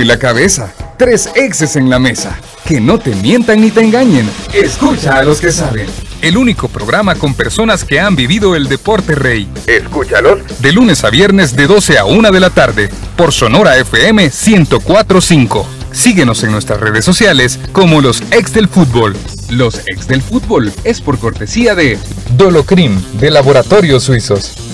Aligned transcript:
y 0.00 0.04
la 0.04 0.18
cabeza. 0.18 0.72
Tres 0.96 1.30
exes 1.34 1.76
en 1.76 1.90
la 1.90 1.98
mesa. 1.98 2.38
Que 2.64 2.80
no 2.80 2.98
te 2.98 3.14
mientan 3.14 3.60
ni 3.60 3.70
te 3.70 3.80
engañen. 3.80 4.28
Escucha 4.52 5.18
a 5.18 5.22
los 5.22 5.40
que 5.40 5.52
saben. 5.52 5.86
El 6.20 6.36
único 6.36 6.68
programa 6.68 7.14
con 7.14 7.34
personas 7.34 7.84
que 7.84 8.00
han 8.00 8.16
vivido 8.16 8.56
el 8.56 8.68
deporte 8.68 9.14
rey. 9.14 9.48
Escúchalos. 9.66 10.40
De 10.60 10.72
lunes 10.72 11.04
a 11.04 11.10
viernes 11.10 11.54
de 11.54 11.66
12 11.66 11.98
a 11.98 12.04
1 12.04 12.30
de 12.30 12.40
la 12.40 12.50
tarde. 12.50 12.90
Por 13.16 13.32
Sonora 13.32 13.76
FM 13.76 14.24
1045. 14.24 15.66
Síguenos 15.92 16.42
en 16.42 16.52
nuestras 16.52 16.80
redes 16.80 17.04
sociales 17.04 17.58
como 17.72 18.00
los 18.00 18.22
ex 18.32 18.52
del 18.52 18.68
fútbol. 18.68 19.16
Los 19.48 19.80
ex 19.86 20.06
del 20.06 20.22
fútbol 20.22 20.72
es 20.84 21.00
por 21.00 21.18
cortesía 21.18 21.74
de 21.74 21.98
Dolocrim 22.36 23.00
de 23.14 23.30
Laboratorios 23.30 24.04
Suizos. 24.04 24.67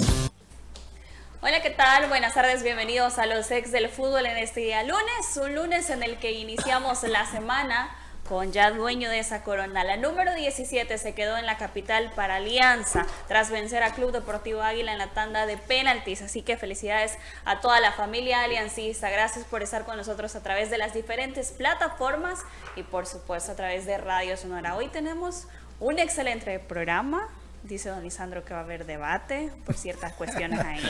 Hola, 1.46 1.60
¿qué 1.60 1.68
tal? 1.68 2.08
Buenas 2.08 2.32
tardes, 2.32 2.62
bienvenidos 2.62 3.18
a 3.18 3.26
los 3.26 3.50
ex 3.50 3.70
del 3.70 3.90
fútbol 3.90 4.24
en 4.24 4.38
este 4.38 4.60
día 4.60 4.82
lunes, 4.82 5.36
un 5.36 5.54
lunes 5.54 5.90
en 5.90 6.02
el 6.02 6.16
que 6.16 6.32
iniciamos 6.32 7.02
la 7.02 7.26
semana 7.26 7.94
con 8.26 8.50
ya 8.50 8.70
dueño 8.70 9.10
de 9.10 9.18
esa 9.18 9.42
corona. 9.42 9.84
La 9.84 9.98
número 9.98 10.34
17 10.34 10.96
se 10.96 11.14
quedó 11.14 11.36
en 11.36 11.44
la 11.44 11.58
capital 11.58 12.10
para 12.16 12.36
Alianza 12.36 13.04
tras 13.28 13.50
vencer 13.50 13.82
a 13.82 13.92
Club 13.92 14.10
Deportivo 14.10 14.62
Águila 14.62 14.92
en 14.92 14.96
la 14.96 15.08
tanda 15.08 15.44
de 15.44 15.58
penaltis. 15.58 16.22
Así 16.22 16.40
que 16.40 16.56
felicidades 16.56 17.18
a 17.44 17.60
toda 17.60 17.78
la 17.80 17.92
familia 17.92 18.42
aliancista. 18.42 19.10
Gracias 19.10 19.44
por 19.44 19.62
estar 19.62 19.84
con 19.84 19.98
nosotros 19.98 20.36
a 20.36 20.42
través 20.42 20.70
de 20.70 20.78
las 20.78 20.94
diferentes 20.94 21.50
plataformas 21.50 22.38
y 22.74 22.84
por 22.84 23.04
supuesto 23.04 23.52
a 23.52 23.54
través 23.54 23.84
de 23.84 23.98
Radio 23.98 24.38
Sonora. 24.38 24.76
Hoy 24.76 24.88
tenemos 24.88 25.46
un 25.78 25.98
excelente 25.98 26.58
programa 26.58 27.28
Dice 27.64 27.88
don 27.88 28.02
Lisandro 28.02 28.44
que 28.44 28.52
va 28.52 28.60
a 28.60 28.62
haber 28.62 28.84
debate 28.84 29.50
por 29.64 29.74
ciertas 29.74 30.12
cuestiones 30.12 30.60
ahí. 30.60 30.82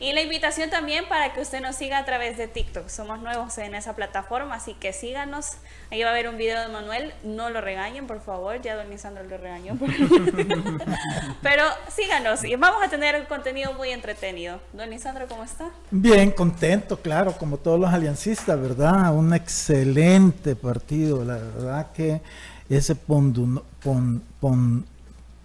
Y 0.00 0.12
la 0.12 0.22
invitación 0.22 0.68
también 0.68 1.04
para 1.08 1.32
que 1.32 1.40
usted 1.40 1.60
nos 1.60 1.76
siga 1.76 1.98
a 1.98 2.04
través 2.04 2.36
de 2.36 2.48
TikTok. 2.48 2.88
Somos 2.88 3.22
nuevos 3.22 3.56
en 3.58 3.76
esa 3.76 3.94
plataforma, 3.94 4.56
así 4.56 4.74
que 4.74 4.92
síganos. 4.92 5.52
Ahí 5.92 6.02
va 6.02 6.08
a 6.08 6.10
haber 6.10 6.28
un 6.28 6.36
video 6.36 6.60
de 6.62 6.66
Manuel. 6.66 7.14
No 7.22 7.48
lo 7.50 7.60
regañen, 7.60 8.08
por 8.08 8.20
favor. 8.20 8.60
Ya 8.60 8.74
don 8.74 8.90
Lisandro 8.90 9.22
lo 9.22 9.38
regañó. 9.38 9.78
Pero 11.42 11.62
síganos 11.88 12.42
y 12.42 12.56
vamos 12.56 12.82
a 12.82 12.88
tener 12.90 13.14
un 13.14 13.26
contenido 13.26 13.72
muy 13.74 13.90
entretenido. 13.90 14.60
Don 14.72 14.90
Lisandro, 14.90 15.28
¿cómo 15.28 15.44
está? 15.44 15.70
Bien, 15.92 16.32
contento, 16.32 17.00
claro, 17.00 17.38
como 17.38 17.56
todos 17.56 17.78
los 17.78 17.88
aliancistas, 17.88 18.60
¿verdad? 18.60 19.14
Un 19.14 19.32
excelente 19.32 20.56
partido. 20.56 21.24
La 21.24 21.36
verdad 21.36 21.92
que 21.92 22.20
ese 22.68 22.96
pon, 22.96 23.62
pon 23.80 24.84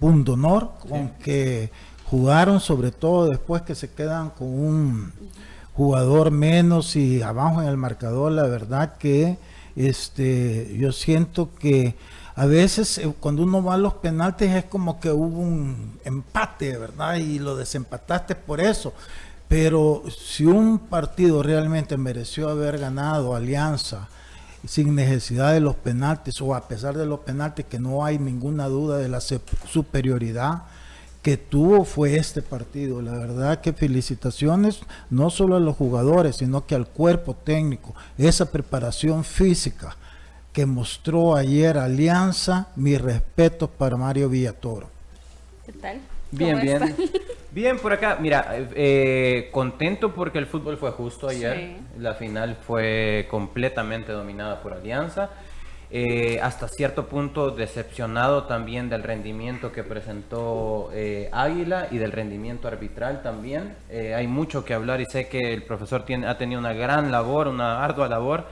punto 0.05 0.33
honor 0.33 0.69
con 0.87 1.09
que 1.17 1.71
jugaron, 2.11 2.59
sobre 2.59 2.91
todo 2.91 3.27
después 3.27 3.63
que 3.63 3.73
se 3.73 3.89
quedan 3.89 4.29
con 4.29 4.47
un 4.47 5.11
jugador 5.73 6.29
menos 6.29 6.95
y 6.95 7.23
abajo 7.23 7.63
en 7.63 7.69
el 7.69 7.75
marcador, 7.75 8.31
la 8.31 8.43
verdad 8.43 8.97
que 8.99 9.39
este 9.75 10.77
yo 10.77 10.91
siento 10.91 11.49
que 11.55 11.95
a 12.35 12.45
veces 12.45 12.99
eh, 12.99 13.11
cuando 13.19 13.41
uno 13.41 13.63
va 13.63 13.73
a 13.73 13.77
los 13.79 13.95
penaltis 13.95 14.51
es 14.51 14.65
como 14.65 14.99
que 14.99 15.09
hubo 15.09 15.39
un 15.39 15.99
empate, 16.05 16.77
¿verdad? 16.77 17.15
Y 17.15 17.39
lo 17.39 17.55
desempataste 17.55 18.35
por 18.35 18.61
eso. 18.61 18.93
Pero 19.47 20.03
si 20.15 20.45
un 20.45 20.77
partido 20.77 21.41
realmente 21.41 21.97
mereció 21.97 22.49
haber 22.49 22.77
ganado 22.77 23.35
Alianza, 23.35 24.07
sin 24.67 24.95
necesidad 24.95 25.53
de 25.53 25.59
los 25.59 25.75
penaltis 25.75 26.41
o 26.41 26.55
a 26.55 26.67
pesar 26.67 26.97
de 26.97 27.05
los 27.05 27.21
penaltis 27.21 27.65
que 27.65 27.79
no 27.79 28.05
hay 28.05 28.19
ninguna 28.19 28.67
duda 28.67 28.97
de 28.97 29.09
la 29.09 29.21
superioridad 29.21 30.63
que 31.21 31.37
tuvo 31.37 31.85
fue 31.85 32.17
este 32.17 32.41
partido. 32.41 33.01
La 33.01 33.13
verdad 33.13 33.59
que 33.61 33.73
felicitaciones 33.73 34.81
no 35.09 35.29
solo 35.29 35.55
a 35.55 35.59
los 35.59 35.75
jugadores, 35.75 36.35
sino 36.37 36.65
que 36.67 36.75
al 36.75 36.87
cuerpo 36.87 37.33
técnico, 37.33 37.95
esa 38.17 38.51
preparación 38.51 39.23
física 39.23 39.97
que 40.53 40.65
mostró 40.65 41.35
ayer 41.35 41.77
Alianza, 41.77 42.67
mi 42.75 42.97
respeto 42.97 43.67
para 43.67 43.97
Mario 43.97 44.29
Villatoro. 44.29 44.87
¿Qué 45.65 45.73
tal? 45.73 45.99
Bien, 46.31 46.61
bien. 46.61 46.95
Bien, 47.55 47.79
por 47.79 47.93
acá, 47.93 48.17
mira, 48.19 48.53
eh, 48.75 49.47
contento 49.53 50.13
porque 50.13 50.39
el 50.39 50.45
fútbol 50.45 50.75
fue 50.75 50.91
justo 50.91 51.29
ayer. 51.29 51.77
La 51.97 52.13
final 52.13 52.57
fue 52.57 53.27
completamente 53.31 54.11
dominada 54.11 54.61
por 54.61 54.73
Alianza. 54.73 55.29
Eh, 55.89 56.37
hasta 56.43 56.67
cierto 56.67 57.07
punto 57.07 57.51
decepcionado 57.51 58.43
también 58.43 58.89
del 58.89 59.03
rendimiento 59.03 59.71
que 59.71 59.85
presentó 59.85 60.89
eh, 60.91 61.29
Águila 61.31 61.87
y 61.91 61.97
del 61.97 62.11
rendimiento 62.11 62.67
arbitral 62.67 63.21
también. 63.23 63.77
hay 63.89 64.27
mucho 64.27 64.65
que 64.65 64.73
hablar 64.73 64.99
y 64.99 65.05
sé 65.05 65.29
que 65.29 65.53
el 65.53 65.63
profesor 65.63 66.03
tiene, 66.03 66.27
ha 66.27 66.37
tenido 66.37 66.59
una 66.59 66.73
gran 66.73 67.09
labor, 67.09 67.47
una 67.47 67.85
ardua 67.85 68.09
labor 68.09 68.47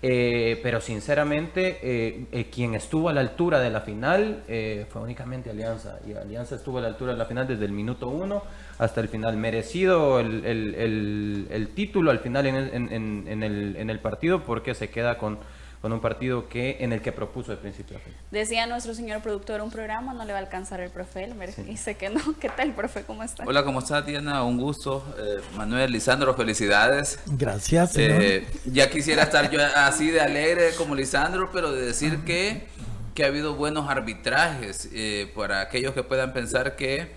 eh, 0.00 0.60
pero 0.62 0.80
sinceramente, 0.80 1.78
eh, 1.82 2.26
eh, 2.30 2.46
quien 2.50 2.76
estuvo 2.76 3.08
a 3.08 3.12
la 3.12 3.20
altura 3.20 3.58
de 3.58 3.70
la 3.70 3.80
final 3.80 4.44
fue 4.88 5.02
únicamente 5.02 5.50
Alianza. 5.50 5.98
Y 6.06 6.12
Alianza 6.12 6.54
estuvo 6.54 6.78
a 6.78 6.80
la 6.80 6.88
altura 6.88 7.12
de 7.12 7.18
la 7.18 7.24
final 7.24 7.46
desde 7.46 7.64
el 7.64 7.72
minuto 7.72 8.08
uno 8.08 8.42
hasta 8.78 9.00
el 9.00 9.08
final. 9.08 9.36
Merecido 9.36 10.20
el, 10.20 10.44
el, 10.44 11.68
título 11.74 12.10
al 12.10 12.20
final 12.20 12.46
en, 12.46 13.42
el, 13.42 13.76
en 13.76 13.90
el 13.90 14.00
partido 14.00 14.44
porque 14.44 14.74
se 14.74 14.88
queda 14.88 15.18
con 15.18 15.38
con 15.80 15.92
un 15.92 16.00
partido 16.00 16.48
que 16.48 16.78
en 16.80 16.92
el 16.92 17.00
que 17.00 17.12
propuso 17.12 17.52
de 17.52 17.56
principio 17.56 17.96
a 17.96 18.00
fin. 18.00 18.12
Decía 18.30 18.66
nuestro 18.66 18.94
señor 18.94 19.22
productor, 19.22 19.60
un 19.60 19.70
programa 19.70 20.12
no 20.12 20.24
le 20.24 20.32
va 20.32 20.38
a 20.38 20.42
alcanzar 20.42 20.80
el 20.80 20.90
profe 20.90 21.32
Dice 21.66 21.94
que 21.94 22.08
no. 22.08 22.20
¿Qué 22.40 22.48
tal, 22.48 22.72
profe? 22.74 23.02
¿Cómo 23.02 23.22
está? 23.22 23.44
Hola, 23.46 23.64
¿cómo 23.64 23.78
está, 23.78 24.02
Diana? 24.02 24.42
Un 24.42 24.58
gusto. 24.58 25.04
Eh, 25.18 25.40
Manuel, 25.56 25.92
Lisandro, 25.92 26.34
felicidades. 26.34 27.20
Gracias. 27.26 27.96
Eh, 27.96 28.46
ya 28.66 28.90
quisiera 28.90 29.22
estar 29.24 29.50
yo 29.50 29.60
así 29.76 30.10
de 30.10 30.20
alegre 30.20 30.70
como 30.76 30.94
Lisandro, 30.94 31.50
pero 31.52 31.72
de 31.72 31.86
decir 31.86 32.24
que, 32.24 32.66
que 33.14 33.24
ha 33.24 33.28
habido 33.28 33.54
buenos 33.54 33.88
arbitrajes 33.88 34.88
eh, 34.92 35.30
para 35.34 35.60
aquellos 35.60 35.94
que 35.94 36.02
puedan 36.02 36.32
pensar 36.32 36.76
que, 36.76 37.12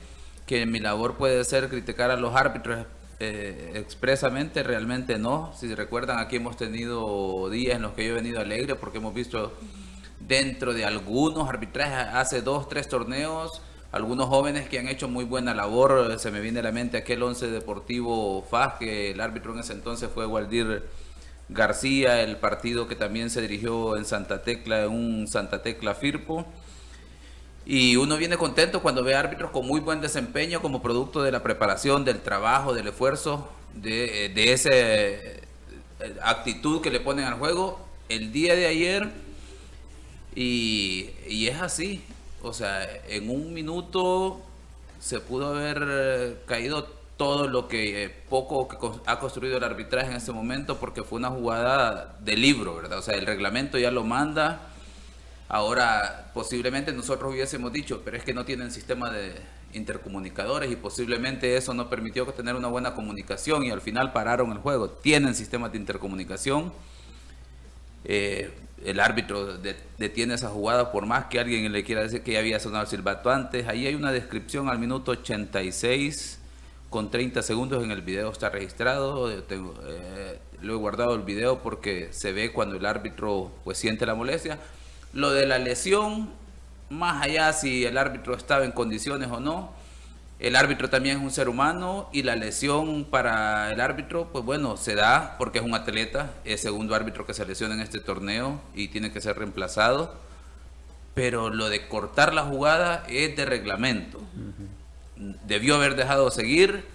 que 0.45 0.65
mi 0.65 0.79
labor 0.79 1.17
puede 1.17 1.43
ser 1.45 1.67
criticar 1.67 2.11
a 2.11 2.15
los 2.15 2.35
árbitros 2.35 2.85
eh, 3.23 3.73
expresamente, 3.75 4.63
realmente 4.63 5.19
no. 5.19 5.53
Si 5.55 5.75
recuerdan, 5.75 6.17
aquí 6.17 6.37
hemos 6.37 6.57
tenido 6.57 7.51
días 7.51 7.75
en 7.75 7.83
los 7.83 7.91
que 7.91 8.03
yo 8.03 8.13
he 8.13 8.15
venido 8.15 8.39
alegre 8.41 8.73
porque 8.73 8.97
hemos 8.97 9.13
visto 9.13 9.53
dentro 10.19 10.73
de 10.73 10.85
algunos 10.85 11.47
arbitrajes, 11.47 12.15
hace 12.15 12.41
dos, 12.41 12.67
tres 12.67 12.89
torneos, 12.89 13.61
algunos 13.91 14.27
jóvenes 14.27 14.67
que 14.67 14.79
han 14.79 14.87
hecho 14.87 15.07
muy 15.07 15.23
buena 15.23 15.53
labor. 15.53 16.17
Se 16.17 16.31
me 16.31 16.41
viene 16.41 16.61
a 16.61 16.63
la 16.63 16.71
mente 16.71 16.97
aquel 16.97 17.21
once 17.21 17.45
deportivo 17.45 18.41
FAS, 18.49 18.73
que 18.79 19.11
el 19.11 19.21
árbitro 19.21 19.53
en 19.53 19.59
ese 19.59 19.73
entonces 19.73 20.09
fue 20.11 20.25
Waldir 20.25 20.83
García, 21.47 22.23
el 22.23 22.37
partido 22.37 22.87
que 22.87 22.95
también 22.95 23.29
se 23.29 23.41
dirigió 23.41 23.97
en 23.97 24.05
Santa 24.05 24.41
Tecla, 24.41 24.85
en 24.85 24.89
un 24.89 25.27
Santa 25.27 25.61
Tecla 25.61 25.93
Firpo. 25.93 26.47
Y 27.65 27.95
uno 27.95 28.17
viene 28.17 28.37
contento 28.37 28.81
cuando 28.81 29.03
ve 29.03 29.15
árbitros 29.15 29.51
con 29.51 29.67
muy 29.67 29.79
buen 29.79 30.01
desempeño 30.01 30.61
como 30.61 30.81
producto 30.81 31.21
de 31.21 31.31
la 31.31 31.43
preparación, 31.43 32.03
del 32.03 32.21
trabajo, 32.21 32.73
del 32.73 32.87
esfuerzo, 32.87 33.47
de, 33.73 34.31
de 34.33 34.53
esa 34.53 34.69
eh, 34.73 35.41
actitud 36.23 36.81
que 36.81 36.89
le 36.89 36.99
ponen 36.99 37.25
al 37.25 37.35
juego 37.35 37.79
el 38.09 38.31
día 38.31 38.55
de 38.55 38.65
ayer. 38.65 39.09
Y, 40.35 41.09
y 41.27 41.47
es 41.47 41.61
así. 41.61 42.03
O 42.41 42.53
sea, 42.53 42.87
en 43.07 43.29
un 43.29 43.53
minuto 43.53 44.41
se 44.99 45.19
pudo 45.19 45.47
haber 45.55 46.39
caído 46.45 46.87
todo 47.17 47.47
lo 47.47 47.67
que 47.67 48.05
eh, 48.05 48.09
poco 48.29 48.67
que 48.67 48.77
ha 49.05 49.19
construido 49.19 49.57
el 49.57 49.63
arbitraje 49.63 50.09
en 50.09 50.17
ese 50.17 50.31
momento 50.31 50.79
porque 50.79 51.03
fue 51.03 51.19
una 51.19 51.29
jugada 51.29 52.17
de 52.19 52.35
libro, 52.35 52.75
¿verdad? 52.75 52.97
O 52.97 53.01
sea, 53.03 53.13
el 53.13 53.27
reglamento 53.27 53.77
ya 53.77 53.91
lo 53.91 54.03
manda 54.03 54.70
Ahora, 55.53 56.31
posiblemente 56.33 56.93
nosotros 56.93 57.33
hubiésemos 57.33 57.73
dicho, 57.73 58.03
pero 58.05 58.15
es 58.15 58.23
que 58.23 58.33
no 58.33 58.45
tienen 58.45 58.71
sistema 58.71 59.09
de 59.09 59.33
intercomunicadores 59.73 60.71
y 60.71 60.77
posiblemente 60.77 61.57
eso 61.57 61.73
no 61.73 61.89
permitió 61.89 62.25
tener 62.27 62.55
una 62.55 62.69
buena 62.69 62.93
comunicación 62.95 63.65
y 63.65 63.69
al 63.69 63.81
final 63.81 64.13
pararon 64.13 64.53
el 64.53 64.59
juego. 64.59 64.89
Tienen 64.89 65.35
sistemas 65.35 65.73
de 65.73 65.77
intercomunicación. 65.79 66.71
Eh, 68.05 68.49
el 68.85 69.01
árbitro 69.01 69.57
detiene 69.97 70.35
esa 70.35 70.47
jugada 70.47 70.93
por 70.93 71.05
más 71.05 71.25
que 71.25 71.41
alguien 71.41 71.69
le 71.69 71.83
quiera 71.83 72.01
decir 72.01 72.23
que 72.23 72.31
ya 72.31 72.39
había 72.39 72.61
sonado 72.61 72.83
el 72.83 72.89
silbato 72.89 73.29
antes. 73.29 73.67
Ahí 73.67 73.87
hay 73.87 73.95
una 73.95 74.13
descripción 74.13 74.69
al 74.69 74.79
minuto 74.79 75.11
86 75.11 76.39
con 76.89 77.11
30 77.11 77.41
segundos 77.41 77.83
en 77.83 77.91
el 77.91 78.01
video 78.01 78.31
está 78.31 78.49
registrado. 78.49 79.29
Tengo, 79.43 79.73
eh, 79.85 80.39
lo 80.61 80.75
he 80.75 80.77
guardado 80.77 81.13
el 81.13 81.23
video 81.23 81.61
porque 81.61 82.07
se 82.13 82.31
ve 82.31 82.53
cuando 82.53 82.77
el 82.77 82.85
árbitro 82.85 83.51
pues 83.65 83.77
siente 83.77 84.05
la 84.05 84.15
molestia. 84.15 84.57
Lo 85.13 85.31
de 85.31 85.45
la 85.45 85.59
lesión, 85.59 86.29
más 86.89 87.23
allá 87.23 87.51
si 87.53 87.85
el 87.85 87.97
árbitro 87.97 88.35
estaba 88.35 88.65
en 88.65 88.71
condiciones 88.71 89.29
o 89.29 89.39
no, 89.39 89.73
el 90.41 90.55
árbitro 90.55 90.89
también 90.89 91.17
es 91.17 91.23
un 91.23 91.29
ser 91.29 91.49
humano 91.49 92.09
y 92.11 92.23
la 92.23 92.35
lesión 92.35 93.05
para 93.05 93.71
el 93.71 93.79
árbitro, 93.79 94.29
pues 94.31 94.43
bueno, 94.43 94.75
se 94.75 94.95
da 94.95 95.35
porque 95.37 95.59
es 95.59 95.63
un 95.63 95.75
atleta, 95.75 96.31
es 96.45 96.61
segundo 96.61 96.95
árbitro 96.95 97.27
que 97.27 97.35
se 97.35 97.45
lesiona 97.45 97.75
en 97.75 97.81
este 97.81 97.99
torneo 97.99 98.59
y 98.73 98.87
tiene 98.87 99.11
que 99.11 99.21
ser 99.21 99.37
reemplazado. 99.37 100.15
Pero 101.13 101.51
lo 101.51 101.69
de 101.69 101.87
cortar 101.87 102.33
la 102.33 102.41
jugada 102.41 103.03
es 103.07 103.35
de 103.35 103.45
reglamento. 103.45 104.19
Debió 105.45 105.75
haber 105.75 105.95
dejado 105.95 106.31
seguir 106.31 106.85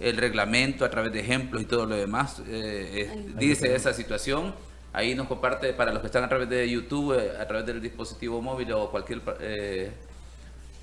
el 0.00 0.16
reglamento 0.16 0.84
a 0.84 0.90
través 0.90 1.12
de 1.12 1.20
ejemplos 1.20 1.62
y 1.62 1.64
todo 1.64 1.86
lo 1.86 1.96
demás 1.96 2.40
eh, 2.46 3.32
dice 3.36 3.74
esa 3.74 3.92
situación. 3.94 4.54
Ahí 4.92 5.14
nos 5.14 5.26
comparte 5.26 5.72
para 5.72 5.92
los 5.92 6.00
que 6.00 6.06
están 6.06 6.24
a 6.24 6.28
través 6.28 6.48
de 6.48 6.68
YouTube, 6.68 7.18
eh, 7.18 7.32
a 7.40 7.46
través 7.46 7.66
del 7.66 7.80
dispositivo 7.80 8.42
móvil 8.42 8.72
o 8.72 8.90
cualquier 8.90 9.22
eh, 9.40 9.90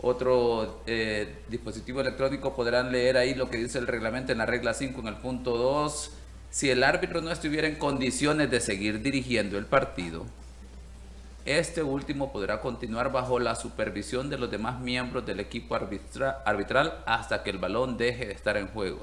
otro 0.01 0.81
dispositivo 1.50 2.01
electrónico, 2.01 2.56
podrán 2.56 2.91
leer 2.91 3.17
ahí 3.17 3.35
lo 3.35 3.50
que 3.50 3.57
dice 3.57 3.77
el 3.77 3.88
reglamento 3.88 4.31
en 4.31 4.38
la 4.38 4.45
regla 4.45 4.73
5 4.73 5.01
en 5.01 5.07
el 5.07 5.15
punto 5.15 5.57
2. 5.57 6.11
Si 6.50 6.69
el 6.69 6.83
árbitro 6.83 7.21
no 7.21 7.31
estuviera 7.31 7.67
en 7.67 7.75
condiciones 7.75 8.50
de 8.50 8.61
seguir 8.61 9.01
dirigiendo 9.01 9.57
el 9.57 9.65
partido, 9.65 10.25
este 11.45 11.81
último 11.81 12.31
podrá 12.31 12.61
continuar 12.61 13.11
bajo 13.11 13.39
la 13.39 13.56
supervisión 13.56 14.29
de 14.29 14.38
los 14.38 14.51
demás 14.51 14.79
miembros 14.79 15.25
del 15.25 15.39
equipo 15.39 15.75
arbitral 15.75 17.03
hasta 17.06 17.44
que 17.44 17.50
el 17.50 17.57
balón 17.57 17.97
deje 17.97 18.27
de 18.27 18.33
estar 18.33 18.56
en 18.57 18.67
juego. 18.67 19.00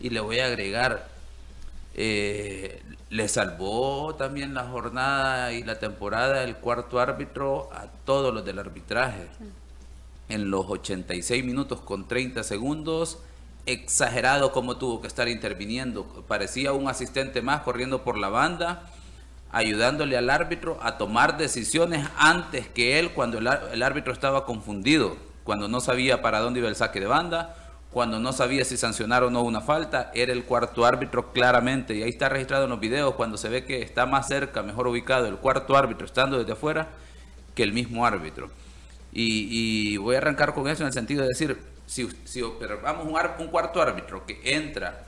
Y 0.00 0.10
le 0.10 0.20
voy 0.20 0.38
a 0.38 0.46
agregar, 0.46 1.08
eh, 1.98 2.82
le 3.10 3.28
salvó 3.28 4.14
también 4.14 4.54
la 4.54 4.64
jornada 4.64 5.52
y 5.52 5.64
la 5.64 5.78
temporada 5.78 6.44
el 6.44 6.56
cuarto 6.56 7.00
árbitro 7.00 7.68
a 7.72 7.86
todos 8.04 8.32
los 8.32 8.44
del 8.44 8.58
arbitraje. 8.58 9.26
En 10.28 10.50
los 10.50 10.66
86 10.68 11.44
minutos 11.44 11.80
con 11.80 12.06
30 12.06 12.44
segundos, 12.44 13.18
exagerado 13.64 14.52
como 14.52 14.76
tuvo 14.76 15.00
que 15.00 15.08
estar 15.08 15.28
interviniendo. 15.28 16.04
Parecía 16.28 16.72
un 16.72 16.88
asistente 16.88 17.42
más 17.42 17.62
corriendo 17.62 18.04
por 18.04 18.18
la 18.18 18.28
banda 18.28 18.92
ayudándole 19.56 20.18
al 20.18 20.28
árbitro 20.28 20.78
a 20.82 20.98
tomar 20.98 21.38
decisiones 21.38 22.06
antes 22.18 22.68
que 22.68 22.98
él 22.98 23.12
cuando 23.12 23.38
el, 23.38 23.82
árbitro 23.82 24.12
estaba 24.12 24.44
confundido, 24.44 25.16
cuando 25.44 25.66
no 25.66 25.80
sabía 25.80 26.20
para 26.20 26.40
dónde 26.40 26.60
iba 26.60 26.68
el 26.68 26.76
saque 26.76 27.00
de 27.00 27.06
banda, 27.06 27.54
cuando 27.96 28.20
no 28.20 28.34
sabía 28.34 28.62
si 28.66 28.76
sancionar 28.76 29.24
o 29.24 29.30
no 29.30 29.40
una 29.40 29.62
falta, 29.62 30.10
era 30.12 30.30
el 30.30 30.44
cuarto 30.44 30.84
árbitro 30.84 31.32
claramente, 31.32 31.94
y 31.96 32.02
ahí 32.02 32.10
está 32.10 32.28
registrado 32.28 32.64
en 32.64 32.68
los 32.68 32.78
videos 32.78 33.14
cuando 33.14 33.38
se 33.38 33.48
ve 33.48 33.64
que 33.64 33.80
está 33.80 34.04
más 34.04 34.28
cerca, 34.28 34.62
mejor 34.62 34.86
ubicado 34.86 35.26
el 35.26 35.38
cuarto 35.38 35.78
árbitro 35.78 36.04
estando 36.04 36.38
desde 36.38 36.52
afuera 36.52 36.88
que 37.54 37.62
el 37.62 37.72
mismo 37.72 38.04
árbitro. 38.04 38.50
Y, 39.14 39.96
voy 39.96 40.14
a 40.14 40.18
arrancar 40.18 40.52
con 40.52 40.68
eso 40.68 40.82
en 40.82 40.88
el 40.88 40.92
sentido 40.92 41.22
de 41.22 41.28
decir, 41.28 41.58
si, 41.86 42.06
si 42.24 42.42
observamos 42.42 43.06
un, 43.06 43.18
un 43.42 43.50
cuarto 43.50 43.80
árbitro 43.80 44.26
que 44.26 44.42
entra 44.44 45.06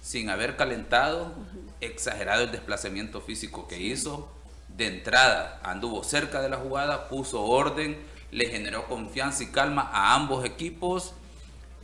sin 0.00 0.30
haber 0.30 0.56
calentado, 0.56 1.34
exagerado 1.82 2.44
el 2.44 2.50
desplazamiento 2.50 3.20
físico 3.20 3.68
que 3.68 3.78
hizo. 3.78 4.32
De 4.68 4.86
entrada 4.86 5.60
anduvo 5.62 6.02
cerca 6.02 6.40
de 6.40 6.48
la 6.48 6.56
jugada, 6.56 7.10
puso 7.10 7.42
orden, 7.42 7.98
le 8.30 8.46
generó 8.46 8.86
confianza 8.86 9.42
y 9.42 9.48
calma 9.48 9.90
a 9.92 10.14
ambos 10.14 10.46
equipos. 10.46 11.12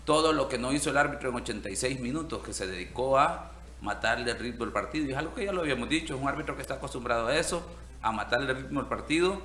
Todo 0.09 0.33
lo 0.33 0.49
que 0.49 0.57
no 0.57 0.73
hizo 0.73 0.89
el 0.89 0.97
árbitro 0.97 1.29
en 1.29 1.35
86 1.35 2.01
minutos, 2.01 2.43
que 2.43 2.55
se 2.55 2.67
dedicó 2.67 3.19
a 3.19 3.51
matarle 3.83 4.31
el 4.31 4.39
ritmo 4.39 4.65
del 4.65 4.73
partido. 4.73 5.05
Y 5.05 5.11
es 5.11 5.19
algo 5.19 5.35
que 5.35 5.45
ya 5.45 5.53
lo 5.53 5.61
habíamos 5.61 5.87
dicho, 5.91 6.15
es 6.15 6.23
un 6.23 6.27
árbitro 6.27 6.57
que 6.57 6.63
está 6.63 6.77
acostumbrado 6.77 7.27
a 7.27 7.37
eso, 7.37 7.63
a 8.01 8.11
matarle 8.11 8.53
el 8.53 8.57
ritmo 8.57 8.81
del 8.81 8.89
partido. 8.89 9.43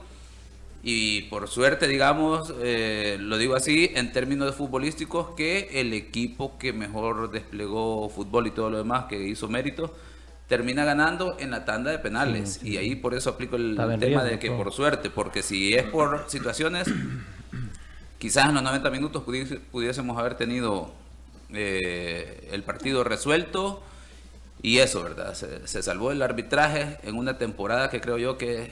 Y 0.82 1.24
por 1.24 1.50
suerte, 1.50 1.86
digamos, 1.86 2.54
eh, 2.62 3.18
lo 3.20 3.38
digo 3.38 3.58
así, 3.58 3.92
en 3.94 4.14
términos 4.14 4.56
futbolísticos, 4.56 5.32
que 5.36 5.82
el 5.82 5.92
equipo 5.92 6.58
que 6.58 6.72
mejor 6.72 7.30
desplegó 7.30 8.08
fútbol 8.08 8.48
y 8.48 8.52
todo 8.52 8.70
lo 8.70 8.78
demás, 8.78 9.08
que 9.10 9.22
hizo 9.22 9.50
méritos, 9.50 9.92
termina 10.48 10.86
ganando 10.86 11.36
en 11.40 11.52
la 11.52 11.66
tanda 11.66 11.92
de 11.92 12.00
penales. 12.00 12.64
Y 12.64 12.78
ahí 12.78 12.96
por 12.96 13.14
eso 13.14 13.32
aplico 13.32 13.58
el 13.58 13.76
tema 14.00 14.24
de 14.24 14.40
que 14.40 14.50
por 14.50 14.72
suerte, 14.72 15.10
porque 15.10 15.44
si 15.44 15.74
es 15.74 15.84
por 15.84 16.24
situaciones, 16.30 16.88
quizás 18.24 18.48
en 18.48 18.54
los 18.54 18.64
90 18.64 18.90
minutos 18.90 19.22
pudiésemos 19.70 20.18
haber 20.18 20.36
tenido 20.36 20.94
eh, 21.54 22.48
el 22.54 22.64
partido 22.64 23.04
resuelto. 23.04 23.84
Y 24.62 24.80
eso, 24.80 25.04
¿verdad? 25.04 25.34
Se, 25.34 25.68
se, 25.68 25.84
salvó 25.84 26.10
el 26.10 26.22
arbitraje 26.22 27.00
en 27.04 27.18
una 27.18 27.38
temporada 27.38 27.90
que 27.90 28.00
creo 28.00 28.18
yo 28.18 28.38
que 28.38 28.72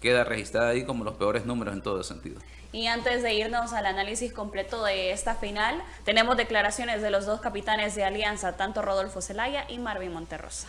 queda 0.00 0.22
registrada 0.22 0.68
ahí 0.68 0.84
como 0.84 1.02
los 1.02 1.14
peores 1.14 1.46
números 1.46 1.74
en 1.74 1.82
todo 1.82 2.04
sentido. 2.04 2.40
Y 2.70 2.86
antes 2.86 3.24
de 3.24 3.34
irnos 3.34 3.72
al 3.72 3.86
análisis 3.86 4.32
completo 4.32 4.84
de 4.84 5.10
esta 5.10 5.34
final, 5.34 5.82
tenemos 6.04 6.36
declaraciones 6.36 7.02
de 7.02 7.10
los 7.10 7.26
dos 7.26 7.40
capitanes 7.40 7.96
de 7.96 8.04
Alianza, 8.04 8.56
tanto 8.56 8.82
Rodolfo 8.82 9.20
Zelaya 9.20 9.64
y 9.68 9.80
Marvin 9.80 10.12
Monterrosa 10.12 10.68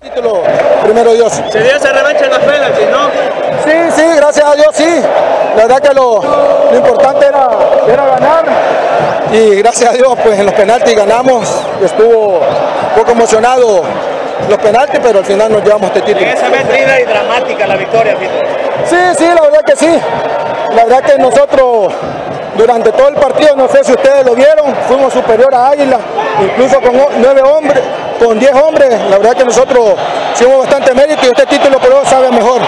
título, 0.00 0.42
primero 0.82 1.12
Dios. 1.14 1.32
¿Se 1.50 1.62
dio 1.62 1.76
esa 1.76 1.92
revancha 1.92 2.24
en 2.24 2.30
las 2.30 2.38
penaltis, 2.40 2.88
no? 2.90 3.10
Sí, 3.64 3.72
sí, 3.96 4.16
gracias 4.16 4.44
a 4.44 4.54
Dios, 4.54 4.68
sí. 4.72 5.02
La 5.56 5.62
verdad 5.66 5.80
que 5.80 5.94
lo, 5.94 6.20
importante 6.74 7.26
era, 7.26 7.48
era, 7.88 8.06
ganar 8.06 8.44
y 9.32 9.56
gracias 9.56 9.90
a 9.90 9.92
Dios, 9.94 10.18
pues 10.22 10.38
en 10.38 10.46
los 10.46 10.54
penaltis 10.54 10.96
ganamos. 10.96 11.48
Estuvo 11.82 12.38
un 12.38 12.94
poco 12.96 13.12
emocionado 13.12 13.82
los 14.48 14.58
penaltis, 14.58 15.00
pero 15.02 15.20
al 15.20 15.24
final 15.24 15.52
nos 15.52 15.62
llevamos 15.64 15.86
este 15.88 16.02
título. 16.02 16.26
esa 16.26 16.48
medida 16.48 17.00
y 17.00 17.04
dramática 17.04 17.66
la 17.66 17.76
victoria, 17.76 18.14
Víctor. 18.14 18.46
Sí, 18.88 18.96
sí, 19.16 19.26
la 19.26 19.42
verdad 19.42 19.60
que 19.64 19.76
sí. 19.76 19.98
La 20.74 20.84
verdad 20.84 21.02
que 21.02 21.18
nosotros 21.18 21.92
durante 22.56 22.92
todo 22.92 23.08
el 23.08 23.14
partido, 23.14 23.56
no 23.56 23.68
sé 23.68 23.84
si 23.84 23.92
ustedes 23.92 24.24
lo 24.24 24.34
vieron, 24.34 24.74
fuimos 24.86 25.12
superior 25.12 25.54
a 25.54 25.68
Águila, 25.68 25.98
incluso 26.40 26.80
con 26.80 26.92
nueve 27.18 27.42
hombres, 27.42 27.82
con 28.18 28.38
10 28.38 28.52
hombres, 28.62 28.90
la 29.10 29.18
verdad 29.18 29.34
que 29.34 29.44
nosotros 29.44 29.94
hicimos 30.34 30.58
bastante 30.58 30.94
mérito 30.94 31.22
y 31.24 31.28
este 31.28 31.46
título 31.46 31.78
por 31.78 31.90
eso 31.90 32.04
sabe 32.04 32.30
mejor. 32.30 32.60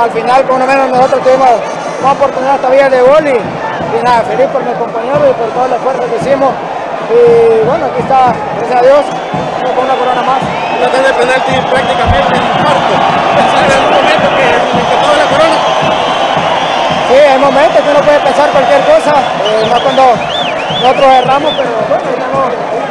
al 0.00 0.10
final 0.10 0.42
por 0.44 0.58
lo 0.58 0.66
menos 0.66 0.88
nosotros 0.88 1.22
tuvimos 1.22 1.48
una 2.02 2.12
oportunidad 2.12 2.56
todavía 2.58 2.88
de 2.88 3.00
gol 3.00 3.26
y, 3.28 3.38
nada, 4.02 4.22
feliz 4.22 4.46
por 4.52 4.64
mi 4.64 4.72
compañero 4.74 5.22
y 5.28 5.32
por 5.34 5.48
todo 5.54 5.66
el 5.66 5.72
esfuerzo 5.72 6.02
que 6.10 6.16
hicimos. 6.16 6.50
Y 7.12 7.66
bueno, 7.66 7.86
aquí 7.86 8.00
está, 8.00 8.34
gracias 8.58 8.78
a 8.78 8.82
Dios, 8.82 9.02
con 9.62 9.84
una 9.84 9.94
corona 9.94 10.22
más. 10.22 10.40
No 10.80 10.86
tiene 10.90 11.10
penalti 11.14 11.52
prácticamente 11.70 12.34
en 12.34 12.46
cuarto. 12.58 12.92
Pensar 13.36 13.62
en 13.62 13.72
algún 13.78 13.94
momento 13.94 14.26
que, 14.34 14.48
que 14.50 14.96
todo 14.98 15.14
la 15.14 15.28
corona. 15.30 15.58
Sí, 17.06 17.16
hay 17.20 17.38
momentos 17.38 17.78
que 17.82 17.90
uno 17.90 18.00
puede 18.00 18.20
pensar 18.20 18.50
cualquier 18.50 18.82
cosa, 18.88 19.12
eh, 19.44 19.66
no 19.68 19.76
cuando 19.82 20.02
nosotros 20.82 21.06
erramos, 21.12 21.50
pero 21.54 21.70
bueno, 21.86 22.08
estamos 22.10 22.81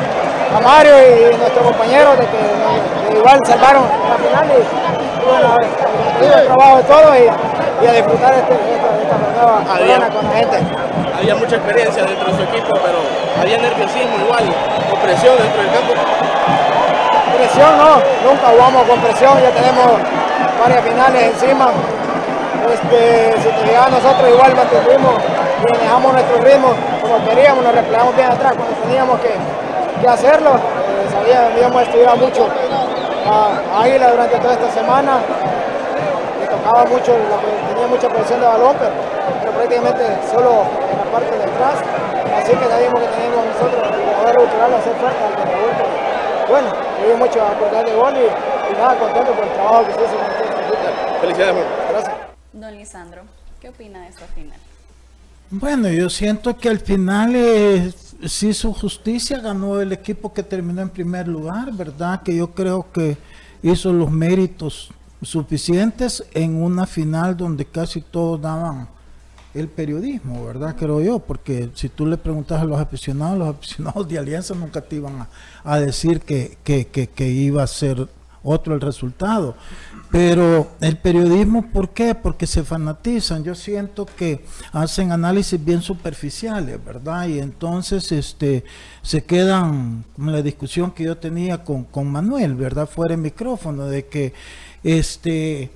a 0.56 0.60
Mario 0.60 0.94
y 1.00 1.38
nuestros 1.38 1.66
compañeros 1.66 2.18
de 2.18 2.26
que, 2.26 3.18
igual 3.18 3.40
salvaron 3.46 3.84
la 3.84 4.16
final 4.18 4.48
y, 4.52 4.62
bueno, 5.26 5.56
el 6.22 6.46
trabajo 6.48 6.78
de 6.78 6.84
todo 6.84 7.16
y, 7.16 7.88
a 7.88 7.94
disfrutar 7.94 8.34
este, 8.36 8.54
esta, 8.54 9.18
nueva 9.36 10.10
con 10.10 10.24
la 10.26 10.32
gente. 10.32 10.58
Había 11.18 11.36
mucha 11.36 11.56
experiencia 11.56 12.04
dentro 12.04 12.32
de 12.32 12.38
su 12.38 12.44
equipo, 12.44 12.74
pero 12.84 13.00
había 13.42 13.58
nerviosismo 13.58 14.18
igual, 14.26 14.46
con 14.90 15.00
presión 15.00 15.36
dentro 15.38 15.62
del 15.62 15.72
campo. 15.72 15.94
Presión 17.38 17.78
no, 17.78 17.98
nunca 18.30 18.48
jugamos 18.54 18.88
con 18.88 19.00
presión, 19.02 19.34
ya 19.42 19.50
tenemos 19.50 19.98
varias 20.62 20.84
finales 20.84 21.24
encima. 21.34 21.70
Este, 22.72 23.34
si 23.42 23.50
te 23.50 23.68
fijas 23.68 23.92
nosotros 23.92 24.30
igual 24.30 24.56
mantuvimos 24.56 25.16
y 25.18 25.74
manejamos 25.74 26.14
nuestro 26.14 26.38
ritmo 26.38 26.70
como 27.02 27.26
queríamos, 27.26 27.64
nos 27.64 27.74
replegamos 27.74 28.16
bien 28.16 28.32
atrás 28.32 28.54
cuando 28.56 28.76
teníamos 28.86 29.20
que 29.20 29.34
que 30.02 30.08
hacerlo. 30.08 30.56
Eh, 30.56 31.10
sabía, 31.12 31.48
habíamos 31.48 31.82
estudiado 31.84 32.18
mucho 32.18 32.48
a 33.26 33.82
Águila 33.84 34.12
durante 34.12 34.38
toda 34.38 34.54
esta 34.54 34.72
semana. 34.72 35.20
Le 36.40 36.48
tocaba 36.48 36.86
mucho, 36.86 37.14
tenía 37.70 37.88
mucha 37.88 38.10
presión 38.10 38.42
de 38.42 38.48
balón, 38.48 38.76
pero, 38.80 39.52
prácticamente 39.54 40.04
solo 40.32 40.66
en 40.90 40.98
la 40.98 41.06
parte 41.12 41.38
de 41.38 41.44
atrás. 41.44 41.76
Así 42.36 42.52
que 42.52 42.66
sabíamos 42.66 43.00
que 43.02 43.08
teníamos 43.08 43.46
nosotros 43.46 43.82
el 43.86 44.16
poder 44.16 44.36
cultural 44.36 44.74
hacer 44.74 44.94
fuerte 44.96 45.24
al 45.24 46.50
Bueno, 46.50 46.68
tuvimos 46.98 47.20
mucho 47.20 47.42
a 47.42 47.52
aportar 47.52 47.86
de 47.86 47.94
gol 47.94 48.14
y, 48.18 48.74
nada, 48.74 48.98
contento 48.98 49.32
por 49.34 49.44
el 49.44 49.54
trabajo 49.54 49.86
que 49.86 49.94
se 49.94 50.00
hizo 50.02 50.16
en 50.16 50.26
este 50.26 51.22
Felicidades, 51.22 51.66
Gracias. 51.92 52.16
Don 52.54 52.76
Lisandro, 52.76 53.22
¿qué 53.60 53.70
opina 53.70 54.02
de 54.02 54.08
esta 54.08 54.26
final? 54.26 54.58
Bueno, 55.52 55.90
yo 55.90 56.10
siento 56.10 56.58
que 56.58 56.70
al 56.70 56.80
final 56.80 57.36
es 57.36 58.11
se 58.26 58.48
hizo 58.48 58.74
justicia, 58.74 59.40
ganó 59.40 59.80
el 59.80 59.92
equipo 59.92 60.34
que 60.34 60.44
terminó 60.44 60.82
en 60.82 60.90
primer 60.90 61.28
lugar, 61.28 61.74
¿verdad? 61.74 62.22
Que 62.24 62.36
yo 62.36 62.52
creo 62.52 62.92
que 62.92 63.18
hizo 63.64 63.92
los 63.94 64.12
méritos 64.12 64.92
suficientes 65.22 66.24
en 66.34 66.62
una 66.62 66.86
final 66.86 67.38
donde 67.38 67.66
casi 67.66 68.02
todos 68.02 68.42
daban 68.42 68.88
el 69.54 69.68
periodismo, 69.68 70.46
¿verdad? 70.46 70.76
Creo 70.78 71.02
yo, 71.02 71.20
porque 71.20 71.70
si 71.76 71.90
tú 71.90 72.06
le 72.06 72.18
preguntas 72.18 72.62
a 72.62 72.66
los 72.66 72.80
aficionados, 72.80 73.38
los 73.38 73.50
aficionados 73.56 74.08
de 74.08 74.18
Alianza 74.20 74.56
nunca 74.56 74.82
te 74.82 74.96
iban 74.96 75.28
a, 75.64 75.80
decir 75.80 76.22
que, 76.22 76.58
que, 76.64 76.88
que 76.88 77.30
iba 77.30 77.64
a 77.64 77.68
ser 77.68 78.08
otro 78.44 78.74
el 78.74 78.82
resultado. 78.82 79.56
Pero 80.12 80.72
el 80.82 80.98
periodismo, 80.98 81.72
¿por 81.72 81.92
qué? 81.92 82.16
Porque 82.16 82.46
se 82.46 82.64
fanatizan. 82.64 83.46
Yo 83.46 83.56
siento 83.56 84.06
que 84.06 84.44
hacen 84.74 85.12
análisis 85.14 85.64
bien 85.64 85.82
superficiales, 85.82 86.84
¿verdad? 86.84 87.28
Y 87.28 87.40
entonces 87.40 88.12
este, 88.12 88.66
se 89.02 89.24
quedan 89.24 90.04
con 90.16 90.32
la 90.32 90.42
discusión 90.42 90.92
que 90.92 91.06
yo 91.06 91.18
tenía 91.18 91.64
con, 91.64 91.86
con 91.86 92.12
Manuel, 92.12 92.56
¿verdad? 92.56 92.90
Fuera 92.90 93.16
de 93.16 93.22
micrófono, 93.22 93.86
de 93.86 94.08
que 94.08 94.34
este, 94.84 95.72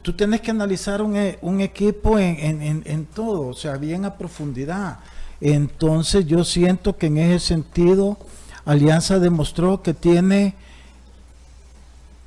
tú 0.00 0.14
tienes 0.14 0.40
que 0.40 0.50
analizar 0.50 1.02
un, 1.02 1.16
un 1.42 1.60
equipo 1.60 2.18
en, 2.18 2.62
en, 2.62 2.82
en, 2.86 3.06
todo, 3.06 3.48
o 3.48 3.54
sea, 3.54 3.76
bien 3.76 4.04
a 4.04 4.16
profundidad. 4.16 5.00
Entonces 5.40 6.26
yo 6.26 6.42
siento 6.42 6.96
que 6.96 7.06
en 7.06 7.18
ese 7.18 7.46
sentido 7.48 8.18
Alianza 8.64 9.18
demostró 9.18 9.82
que 9.82 9.94
tiene 9.94 10.54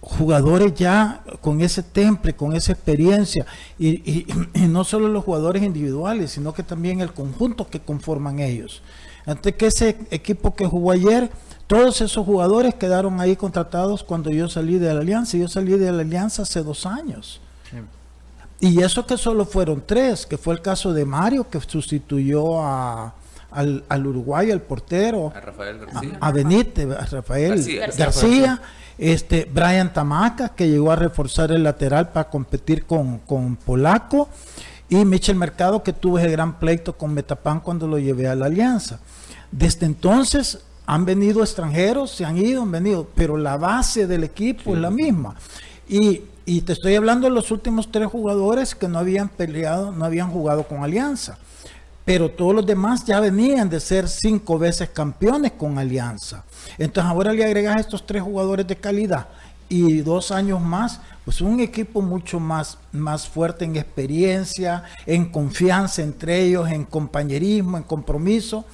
jugadores 0.01 0.73
ya 0.73 1.23
con 1.41 1.61
ese 1.61 1.83
temple, 1.83 2.33
con 2.33 2.55
esa 2.55 2.71
experiencia, 2.73 3.45
y, 3.79 4.25
no 4.67 4.83
solo 4.83 5.07
los 5.07 5.23
jugadores 5.23 5.63
individuales, 5.63 6.31
sino 6.31 6.53
que 6.53 6.63
también 6.63 7.01
el 7.01 7.13
conjunto 7.13 7.67
que 7.67 7.79
conforman 7.79 8.39
ellos. 8.39 8.81
Antes 9.25 9.55
que 9.55 9.67
ese 9.67 9.97
equipo 10.09 10.55
que 10.55 10.65
jugó 10.65 10.91
ayer, 10.91 11.29
todos 11.67 12.01
esos 12.01 12.25
jugadores 12.25 12.73
quedaron 12.75 13.21
ahí 13.21 13.35
contratados 13.35 14.03
cuando 14.03 14.31
yo 14.31 14.49
salí 14.49 14.79
de 14.79 14.93
la 14.93 15.01
Alianza. 15.01 15.37
Yo 15.37 15.47
salí 15.47 15.77
de 15.77 15.91
la 15.91 16.01
Alianza 16.01 16.41
hace 16.41 16.63
dos 16.63 16.85
años. 16.85 17.39
Y 18.59 18.81
eso 18.81 19.07
que 19.07 19.17
solo 19.17 19.45
fueron 19.45 19.83
tres, 19.85 20.25
que 20.25 20.37
fue 20.37 20.53
el 20.53 20.61
caso 20.61 20.93
de 20.93 21.05
Mario, 21.05 21.49
que 21.49 21.59
sustituyó 21.61 22.61
a, 22.61 23.13
al, 23.49 23.83
al 23.89 24.07
Uruguay, 24.07 24.51
al 24.51 24.61
portero, 24.61 25.31
a 25.35 25.39
Rafael 25.39 25.79
García, 25.79 26.17
a, 26.19 26.31
Benítez, 26.31 26.91
a 26.91 27.05
Rafael 27.05 27.91
García, 27.97 28.61
este 28.97 29.49
Brian 29.51 29.93
Tamaca, 29.93 30.49
que 30.49 30.69
llegó 30.69 30.91
a 30.91 30.95
reforzar 30.95 31.51
el 31.51 31.63
lateral 31.63 32.09
para 32.09 32.29
competir 32.29 32.85
con, 32.85 33.19
con 33.19 33.55
Polaco, 33.55 34.29
y 34.89 35.05
Michel 35.05 35.37
Mercado, 35.37 35.83
que 35.83 35.93
tuvo 35.93 36.19
ese 36.19 36.29
gran 36.29 36.59
pleito 36.59 36.97
con 36.97 37.13
Metapan 37.13 37.61
cuando 37.61 37.87
lo 37.87 37.97
llevé 37.97 38.27
a 38.27 38.35
la 38.35 38.47
Alianza. 38.47 38.99
Desde 39.51 39.85
entonces 39.85 40.59
han 40.85 41.05
venido 41.05 41.41
extranjeros, 41.41 42.11
se 42.11 42.25
han 42.25 42.37
ido, 42.37 42.63
han 42.63 42.71
venido, 42.71 43.07
pero 43.15 43.37
la 43.37 43.55
base 43.55 44.07
del 44.07 44.25
equipo 44.25 44.73
es 44.73 44.81
la 44.81 44.89
misma. 44.89 45.35
Y 45.87 46.23
y 46.45 46.61
te 46.61 46.73
estoy 46.73 46.95
hablando 46.95 47.27
de 47.27 47.33
los 47.33 47.51
últimos 47.51 47.91
tres 47.91 48.07
jugadores 48.07 48.73
que 48.73 48.87
no 48.87 48.99
habían 48.99 49.29
peleado, 49.29 49.91
no 49.91 50.05
habían 50.05 50.31
jugado 50.31 50.63
con 50.63 50.83
Alianza. 50.83 51.37
Pero 52.05 52.29
todos 52.29 52.55
los 52.55 52.65
demás 52.65 53.05
ya 53.05 53.19
venían 53.19 53.69
de 53.69 53.79
ser 53.79 54.07
cinco 54.07 54.57
veces 54.57 54.89
campeones 54.89 55.51
con 55.53 55.77
Alianza. 55.77 56.43
Entonces 56.77 57.11
ahora 57.11 57.33
le 57.33 57.43
agregas 57.43 57.79
estos 57.79 58.05
tres 58.05 58.23
jugadores 58.23 58.67
de 58.67 58.75
calidad 58.75 59.27
y 59.71 60.01
dos 60.01 60.31
años 60.31 60.59
más, 60.59 60.99
pues 61.23 61.39
un 61.39 61.61
equipo 61.61 62.01
mucho 62.01 62.41
más, 62.41 62.77
más 62.91 63.29
fuerte 63.29 63.63
en 63.63 63.77
experiencia, 63.77 64.83
en 65.05 65.31
confianza 65.31 66.01
entre 66.01 66.41
ellos, 66.43 66.69
en 66.69 66.83
compañerismo, 66.83 67.77
en 67.77 67.83
compromiso. 67.83 68.65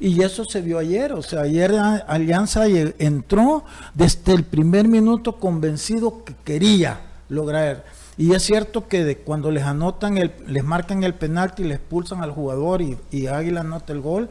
Y 0.00 0.22
eso 0.22 0.46
se 0.46 0.62
vio 0.62 0.78
ayer. 0.78 1.12
O 1.12 1.22
sea, 1.22 1.42
ayer 1.42 1.74
Alianza 2.06 2.66
entró 2.66 3.64
desde 3.92 4.32
el 4.32 4.44
primer 4.44 4.88
minuto 4.88 5.38
convencido 5.38 6.24
que 6.24 6.34
quería 6.42 7.00
lograr. 7.28 7.84
Y 8.18 8.32
es 8.32 8.42
cierto 8.42 8.88
que 8.88 9.18
cuando 9.18 9.50
les 9.50 9.64
anotan, 9.64 10.16
el, 10.16 10.32
les 10.46 10.64
marcan 10.64 11.04
el 11.04 11.14
penalti 11.14 11.64
les 11.64 11.78
expulsan 11.78 12.22
al 12.22 12.30
jugador 12.30 12.80
y, 12.80 12.96
y 13.10 13.26
Águila 13.26 13.60
anota 13.60 13.92
el 13.92 14.00
gol, 14.00 14.30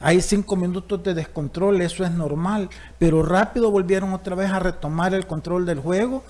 hay 0.00 0.20
cinco 0.20 0.56
minutos 0.56 1.02
de 1.02 1.14
descontrol, 1.14 1.80
eso 1.80 2.04
es 2.04 2.10
normal, 2.10 2.68
pero 2.98 3.22
rápido 3.22 3.70
volvieron 3.70 4.12
otra 4.12 4.34
vez 4.34 4.50
a 4.50 4.58
retomar 4.58 5.14
el 5.14 5.26
control 5.26 5.64
del 5.64 5.80
juego 5.80 6.22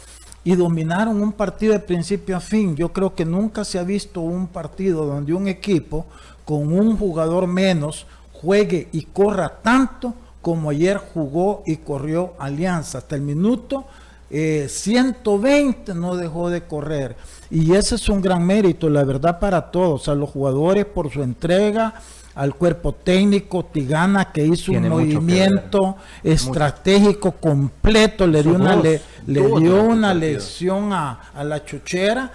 y 0.45 0.55
dominaron 0.55 1.21
un 1.21 1.33
partido 1.33 1.73
de 1.73 1.81
principio 1.81 2.37
a 2.37 2.41
fin. 2.41 2.77
Yo 2.77 2.93
creo 2.93 3.17
que 3.17 3.25
nunca 3.25 3.65
se 3.65 3.79
ha 3.79 3.83
visto 3.83 4.21
un 4.21 4.47
partido 4.47 5.07
donde 5.07 5.33
un 5.33 5.49
equipo 5.49 6.07
con 6.45 6.73
un 6.73 6.97
jugador 6.97 7.49
menos 7.49 8.07
juegue 8.33 8.89
y 8.93 9.07
corra 9.07 9.61
tanto 9.63 10.15
como 10.43 10.71
ayer 10.71 10.99
jugó 10.99 11.63
y 11.67 11.79
corrió 11.79 12.35
Alianza. 12.39 12.99
Hasta 12.99 13.17
el 13.17 13.23
minuto 13.23 13.87
120 14.69 15.93
eh, 15.93 15.95
no 15.95 16.17
dejó 16.17 16.51
de 16.51 16.63
correr. 16.63 17.17
Y 17.51 17.75
ese 17.75 17.95
es 17.95 18.09
un 18.09 18.21
gran 18.21 18.45
mérito, 18.45 18.91
la 18.91 19.05
verdad, 19.05 19.39
para 19.39 19.71
todos, 19.71 20.09
a 20.09 20.15
los 20.15 20.31
jugadores 20.31 20.85
por 20.87 21.13
su 21.13 21.23
entrega, 21.23 21.95
al 22.35 22.55
cuerpo 22.55 22.93
técnico, 22.93 23.65
Tigana 23.65 24.33
que 24.33 24.45
hizo 24.45 24.73
un 24.73 24.89
movimiento 24.89 25.97
estratégico 26.23 27.33
completo, 27.33 28.27
le 28.27 28.43
dio 28.43 28.55
una, 28.55 28.75
le, 28.75 29.01
dio 29.27 29.83
una 29.85 30.13
lección 30.13 30.93
a, 30.93 31.31
a 31.33 31.45
la 31.45 31.65
chuchera 31.65 32.33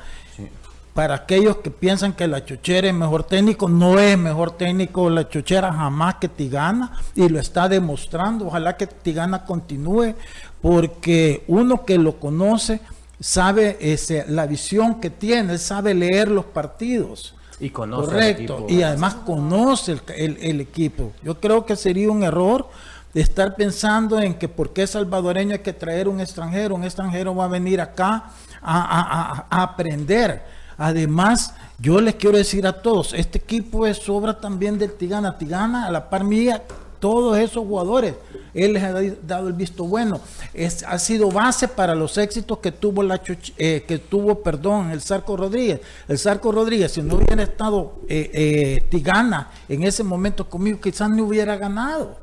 para 1.00 1.16
aquellos 1.16 1.56
que 1.58 1.72
piensan 1.72 2.12
que 2.12 2.28
la 2.28 2.44
Chochera 2.44 2.90
es 2.90 2.94
mejor 2.94 3.24
técnico, 3.24 3.70
no 3.70 3.98
es 4.00 4.18
mejor 4.18 4.58
técnico 4.58 5.10
la 5.10 5.30
Chochera 5.30 5.72
jamás 5.72 6.16
que 6.16 6.28
Tigana 6.28 6.92
y 7.16 7.30
lo 7.30 7.40
está 7.40 7.70
demostrando. 7.70 8.48
Ojalá 8.48 8.76
que 8.76 8.86
Tigana 8.86 9.46
continúe 9.46 10.16
porque 10.62 11.44
uno 11.48 11.86
que 11.86 11.98
lo 11.98 12.20
conoce 12.20 12.82
sabe 13.20 13.78
ese, 13.80 14.26
la 14.28 14.46
visión 14.46 15.00
que 15.00 15.10
tiene, 15.10 15.58
sabe 15.58 15.94
leer 15.94 16.30
los 16.30 16.46
partidos. 16.46 17.36
Y 17.60 17.72
conoce 17.72 18.12
Correcto. 18.12 18.66
Y 18.70 18.82
además 18.82 19.16
conoce 19.16 20.00
el, 20.16 20.62
equipo. 20.62 21.12
Yo 21.24 21.40
creo 21.40 21.66
que 21.66 21.76
sería 21.76 22.10
un 22.10 22.24
error 22.24 22.70
de 23.14 23.22
estar 23.22 23.56
pensando 23.56 24.20
en 24.22 24.36
que 24.36 24.48
porque 24.48 24.84
es 24.84 24.92
salvadoreño 24.92 25.54
hay 25.54 25.60
que 25.60 25.74
traer 25.74 26.08
un 26.08 26.22
extranjero, 26.22 26.76
un 26.76 26.84
extranjero 26.84 27.36
va 27.36 27.46
a 27.46 27.48
venir 27.50 27.82
acá 27.82 28.32
a 28.62 29.48
aprender 29.50 30.42
Además, 30.80 31.54
yo 31.78 32.00
les 32.00 32.16
quiero 32.16 32.38
decir 32.38 32.66
a 32.66 32.82
todos, 32.82 33.14
este 33.14 33.38
equipo 33.38 33.86
es 33.86 34.08
obra 34.08 34.40
también 34.40 34.80
del 34.80 34.94
Tigana. 34.94 35.38
Tigana, 35.38 35.86
a 35.86 35.92
la 35.92 36.10
par 36.10 36.24
mía, 36.24 36.64
todos 37.02 37.38
esos 37.38 37.68
jugadores, 37.68 38.16
él 38.54 38.74
les 38.74 38.84
ha 38.84 38.94
dado 39.26 39.48
el 39.48 39.54
visto 39.54 39.86
bueno. 39.86 40.20
Es, 40.54 40.84
ha 40.84 40.98
sido 41.00 41.32
base 41.32 41.68
para 41.68 41.96
los 41.96 42.18
éxitos 42.18 42.60
que 42.60 42.72
tuvo 42.72 43.04
la 43.04 43.22
eh, 43.58 43.84
que 43.88 43.98
tuvo, 44.00 44.42
perdón, 44.42 44.92
el 44.92 45.02
Sarco 45.02 45.38
Rodríguez. 45.38 45.82
El 46.08 46.18
Sarco 46.18 46.52
Rodríguez, 46.52 46.92
si 46.92 47.02
no 47.02 47.16
hubiera 47.16 47.44
estado 47.44 48.00
eh, 48.08 48.30
eh, 48.34 48.88
Tigana 48.90 49.52
en 49.68 49.84
ese 49.84 50.04
momento 50.04 50.50
conmigo, 50.50 50.80
quizás 50.82 51.10
no 51.10 51.24
hubiera 51.24 51.56
ganado. 51.58 52.18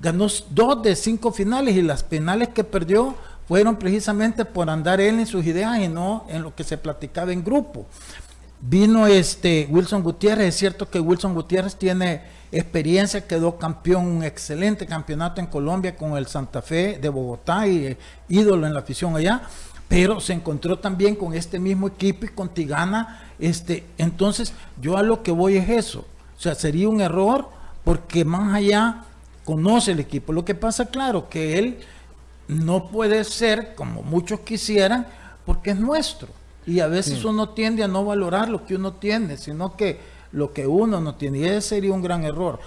Ganó 0.00 0.26
dos 0.50 0.82
de 0.82 0.96
cinco 0.96 1.32
finales 1.32 1.76
y 1.76 1.82
las 1.82 2.02
penales 2.02 2.48
que 2.48 2.64
perdió 2.64 3.14
fueron 3.46 3.76
precisamente 3.76 4.44
por 4.44 4.70
andar 4.70 5.00
él 5.00 5.18
en 5.18 5.26
sus 5.26 5.44
ideas 5.44 5.78
y 5.78 5.88
no 5.88 6.24
en 6.28 6.42
lo 6.42 6.54
que 6.54 6.64
se 6.64 6.78
platicaba 6.78 7.32
en 7.32 7.44
grupo. 7.44 7.86
Vino 8.64 9.08
este 9.08 9.66
Wilson 9.68 10.04
Gutiérrez, 10.04 10.46
es 10.46 10.56
cierto 10.56 10.88
que 10.88 11.00
Wilson 11.00 11.34
Gutiérrez 11.34 11.74
tiene 11.74 12.22
experiencia, 12.52 13.26
quedó 13.26 13.58
campeón, 13.58 14.06
un 14.06 14.22
excelente 14.22 14.86
campeonato 14.86 15.40
en 15.40 15.48
Colombia 15.48 15.96
con 15.96 16.16
el 16.16 16.28
Santa 16.28 16.62
Fe 16.62 16.96
de 17.02 17.08
Bogotá 17.08 17.66
y 17.66 17.86
eh, 17.86 17.98
ídolo 18.28 18.64
en 18.64 18.72
la 18.72 18.78
afición 18.78 19.16
allá, 19.16 19.42
pero 19.88 20.20
se 20.20 20.34
encontró 20.34 20.78
también 20.78 21.16
con 21.16 21.34
este 21.34 21.58
mismo 21.58 21.88
equipo 21.88 22.24
y 22.24 22.28
con 22.28 22.50
Tigana, 22.50 23.32
este, 23.40 23.84
entonces 23.98 24.52
yo 24.80 24.96
a 24.96 25.02
lo 25.02 25.24
que 25.24 25.32
voy 25.32 25.56
es 25.56 25.68
eso, 25.68 26.06
o 26.38 26.40
sea, 26.40 26.54
sería 26.54 26.88
un 26.88 27.00
error 27.00 27.48
porque 27.82 28.24
más 28.24 28.54
allá 28.54 29.06
conoce 29.44 29.90
el 29.90 29.98
equipo. 29.98 30.32
Lo 30.32 30.44
que 30.44 30.54
pasa, 30.54 30.86
claro, 30.86 31.28
que 31.28 31.58
él 31.58 31.80
no 32.46 32.90
puede 32.90 33.24
ser 33.24 33.74
como 33.74 34.04
muchos 34.04 34.38
quisieran 34.40 35.08
porque 35.44 35.70
es 35.70 35.76
nuestro. 35.80 36.28
Y 36.66 36.80
a 36.80 36.86
veces 36.86 37.24
uno 37.24 37.50
tiende 37.50 37.82
a 37.82 37.88
no 37.88 38.04
valorar 38.04 38.48
lo 38.48 38.64
que 38.64 38.76
uno 38.76 38.92
tiene, 38.92 39.36
sino 39.36 39.76
que 39.76 39.98
lo 40.32 40.52
que 40.52 40.66
uno 40.66 41.00
no 41.00 41.14
tiene. 41.14 41.38
Y 41.38 41.44
ese 41.44 41.60
sería 41.60 41.92
un 41.92 42.02
gran 42.02 42.24
error. 42.24 42.60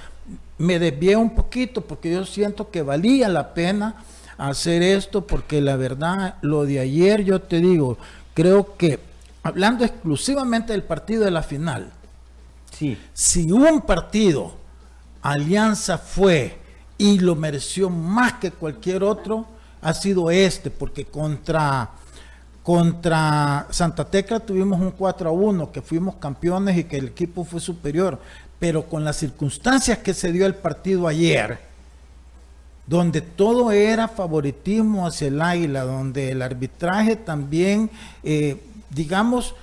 Me 0.57 0.79
desvié 0.79 1.15
un 1.15 1.33
poquito 1.33 1.81
porque 1.81 2.11
yo 2.11 2.25
siento 2.25 2.69
que 2.69 2.81
valía 2.81 3.29
la 3.29 3.53
pena 3.53 4.03
hacer 4.37 4.83
esto 4.83 5.25
porque 5.25 5.61
la 5.61 5.75
verdad, 5.75 6.35
lo 6.41 6.65
de 6.65 6.79
ayer 6.79 7.23
yo 7.23 7.41
te 7.41 7.61
digo, 7.61 7.97
creo 8.33 8.75
que 8.77 8.99
hablando 9.43 9.85
exclusivamente 9.85 10.73
del 10.73 10.83
partido 10.83 11.23
de 11.23 11.31
la 11.31 11.43
final, 11.43 11.91
sí. 12.71 12.97
si 13.13 13.51
un 13.51 13.81
partido 13.81 14.53
Alianza 15.21 15.97
fue 15.97 16.57
y 16.97 17.19
lo 17.19 17.35
mereció 17.35 17.89
más 17.89 18.33
que 18.33 18.51
cualquier 18.51 19.03
otro, 19.03 19.45
ha 19.81 19.93
sido 19.93 20.31
este, 20.31 20.69
porque 20.69 21.05
contra, 21.05 21.91
contra 22.65 23.67
Santa 23.69 24.05
Tecla 24.05 24.39
tuvimos 24.39 24.81
un 24.81 24.89
4 24.89 25.29
a 25.29 25.31
1, 25.31 25.71
que 25.71 25.83
fuimos 25.83 26.15
campeones 26.15 26.75
y 26.75 26.85
que 26.85 26.97
el 26.97 27.09
equipo 27.09 27.43
fue 27.43 27.59
superior, 27.59 28.19
pero 28.57 28.89
con 28.89 29.03
las 29.03 29.17
circunstancias 29.17 29.99
que 29.99 30.15
se 30.15 30.31
dio 30.31 30.47
el 30.47 30.55
partido 30.55 31.07
ayer, 31.07 31.59
donde 32.87 33.21
todo 33.21 33.71
era 33.71 34.07
favoritismo 34.07 35.05
hacia 35.05 35.27
el 35.27 35.43
águila, 35.43 35.83
donde 35.83 36.31
el 36.31 36.41
arbitraje 36.41 37.15
también, 37.15 37.91
eh, 38.23 38.59
digamos, 38.89 39.53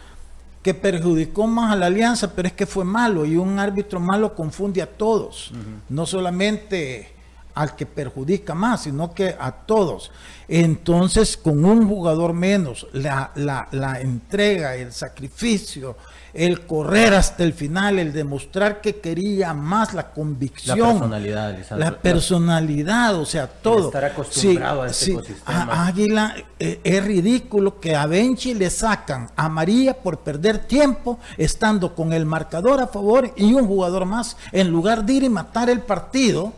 que 0.63 0.73
perjudicó 0.73 1.49
más 1.49 1.73
a 1.73 1.77
la 1.77 1.87
alianza, 1.87 2.33
pero 2.37 2.47
es 2.47 2.55
que 2.55 2.67
fue 2.67 2.85
malo 2.85 3.25
y 3.25 3.35
un 3.35 3.59
árbitro 3.59 3.99
malo 3.99 4.37
confunde 4.37 4.81
a 4.81 4.87
todos, 4.87 5.51
no 5.89 6.07
solamente 6.07 7.13
al 7.55 7.77
que 7.77 7.87
perjudica 7.87 8.55
más, 8.55 8.85
sino 8.85 9.13
que 9.13 9.37
a 9.39 9.53
todos. 9.53 10.11
Entonces, 10.49 11.37
con 11.37 11.65
un 11.65 11.89
jugador 11.89 12.33
menos, 12.33 12.87
la, 12.93 13.31
la, 13.37 13.69
la 13.71 14.01
entrega, 14.01 14.75
el 14.75 14.93
sacrificio, 14.93 15.97
el 16.35 16.67
correr 16.67 17.15
hasta 17.15 17.45
el 17.45 17.53
final, 17.53 17.99
el 17.99 18.13
demostrar 18.13 18.81
que 18.81 18.97
quería 18.97 19.53
más 19.53 19.93
la 19.93 20.11
convicción, 20.13 20.79
la 20.79 20.87
personalidad, 20.87 21.79
la 21.79 21.99
personalidad, 21.99 23.17
o 23.17 23.27
sea, 23.27 23.47
todo. 23.47 23.87
estar 23.87 24.05
acostumbrado 24.05 24.83
a 24.83 24.87
ese 24.87 25.13
ecosistema. 25.13 25.87
Águila 25.87 26.35
eh, 26.59 26.81
es 26.83 27.05
ridículo 27.05 27.81
que 27.81 27.95
a 27.95 28.07
Benchi 28.07 28.55
le 28.55 28.71
sacan 28.71 29.31
a 29.37 29.49
María 29.49 29.95
por 29.95 30.21
perder 30.21 30.59
tiempo 30.59 31.19
estando 31.37 31.95
con 31.95 32.13
el 32.13 32.25
marcador 32.25 32.81
a 32.81 32.87
favor 32.87 33.33
y 33.37 33.53
un 33.53 33.67
jugador 33.67 34.07
más 34.07 34.37
en 34.53 34.71
lugar 34.71 35.05
de 35.05 35.13
ir 35.13 35.23
y 35.25 35.29
matar 35.29 35.69
el 35.69 35.81
partido 35.81 36.53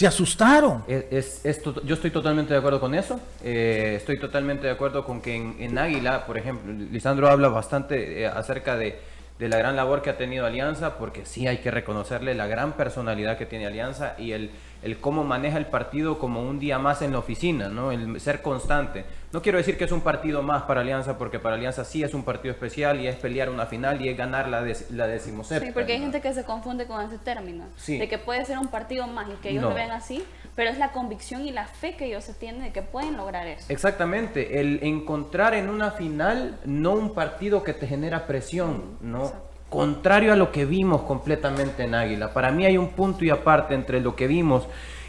se 0.00 0.06
asustaron. 0.06 0.82
Es, 0.88 1.42
yo 1.84 1.94
estoy 1.94 2.10
totalmente 2.10 2.54
de 2.54 2.58
acuerdo 2.58 2.80
con 2.80 2.94
eso. 2.94 3.20
Eh, 3.44 3.96
estoy 3.98 4.18
totalmente 4.18 4.66
de 4.66 4.72
acuerdo 4.72 5.04
con 5.04 5.20
que 5.20 5.36
en, 5.36 5.76
Águila, 5.76 6.24
por 6.24 6.38
ejemplo, 6.38 6.72
Lisandro 6.72 7.28
habla 7.28 7.48
bastante 7.48 8.22
eh, 8.22 8.26
acerca 8.26 8.76
de, 8.76 8.98
de, 9.40 9.48
la 9.48 9.58
gran 9.58 9.74
labor 9.74 10.02
que 10.02 10.10
ha 10.10 10.16
tenido 10.16 10.46
Alianza, 10.46 10.98
porque 10.98 11.26
sí 11.26 11.46
hay 11.46 11.58
que 11.58 11.70
reconocerle 11.70 12.34
la 12.34 12.46
gran 12.46 12.74
personalidad 12.74 13.38
que 13.38 13.46
tiene 13.46 13.66
Alianza 13.66 14.14
y 14.18 14.32
el 14.32 14.50
el 14.82 14.98
cómo 14.98 15.24
maneja 15.24 15.58
el 15.58 15.66
partido 15.66 16.18
como 16.18 16.42
un 16.42 16.58
día 16.58 16.78
más 16.78 17.02
en 17.02 17.12
la 17.12 17.18
oficina, 17.18 17.68
¿no? 17.68 17.92
El 17.92 18.18
ser 18.20 18.40
constante. 18.40 19.04
No 19.32 19.42
quiero 19.42 19.58
decir 19.58 19.76
que 19.76 19.84
es 19.84 19.92
un 19.92 20.00
partido 20.00 20.42
más 20.42 20.62
para 20.62 20.80
Alianza, 20.80 21.18
porque 21.18 21.38
para 21.38 21.56
Alianza 21.56 21.84
sí 21.84 22.02
es 22.02 22.14
un 22.14 22.24
partido 22.24 22.52
especial 22.52 23.00
y 23.00 23.06
es 23.06 23.16
pelear 23.16 23.50
una 23.50 23.66
final 23.66 24.00
y 24.00 24.08
es 24.08 24.16
ganar 24.16 24.48
la, 24.48 24.62
la 24.90 25.06
decimoséptima. 25.06 25.70
Sí, 25.70 25.72
porque 25.72 25.92
hay 25.92 26.00
gente 26.00 26.20
que 26.20 26.32
se 26.32 26.44
confunde 26.44 26.86
con 26.86 27.04
ese 27.04 27.18
término, 27.18 27.66
de 27.86 28.08
que 28.08 28.18
puede 28.18 28.44
ser 28.44 28.58
un 28.58 28.68
partido 28.68 29.06
más 29.06 29.28
y 29.28 29.32
que 29.34 29.50
ellos 29.50 29.62
lo 29.62 29.74
ven 29.74 29.90
así, 29.90 30.24
pero 30.56 30.70
es 30.70 30.78
la 30.78 30.92
convicción 30.92 31.46
y 31.46 31.52
la 31.52 31.66
fe 31.66 31.96
que 31.96 32.06
ellos 32.06 32.30
tienen 32.38 32.62
de 32.62 32.72
que 32.72 32.82
pueden 32.82 33.16
lograr 33.16 33.46
eso. 33.46 33.66
Exactamente, 33.68 34.60
el 34.60 34.80
encontrar 34.82 35.54
en 35.54 35.68
una 35.68 35.92
final 35.92 36.58
no 36.64 36.92
un 36.92 37.14
partido 37.14 37.62
que 37.62 37.72
te 37.72 37.86
genera 37.86 38.26
presión, 38.26 38.98
¿no? 39.00 39.50
contrario 39.70 40.32
a 40.32 40.36
lo 40.36 40.52
que 40.52 40.66
vimos 40.66 41.02
completamente 41.02 41.84
en 41.84 41.94
Águila. 41.94 42.32
Para 42.34 42.50
mí 42.50 42.66
hay 42.66 42.76
un 42.76 42.88
punto 42.88 43.24
y 43.24 43.30
aparte 43.30 43.74
entre 43.74 44.00
lo 44.00 44.16
que 44.16 44.26
vimos 44.26 44.66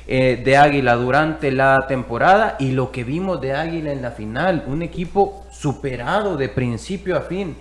eh, 0.08 0.40
de 0.44 0.56
Águila 0.56 0.96
durante 0.96 1.52
la 1.52 1.86
temporada 1.88 2.56
y 2.60 2.72
lo 2.72 2.92
que 2.92 3.04
vimos 3.04 3.42
de 3.42 3.54
Águila 3.54 3.92
en 3.92 4.02
la 4.02 4.12
final. 4.12 4.64
Un 4.68 4.84
equipo 4.84 5.46
superado 5.52 6.38
de 6.38 6.48
principio 6.48 7.18
a 7.18 7.22
fin 7.22 7.58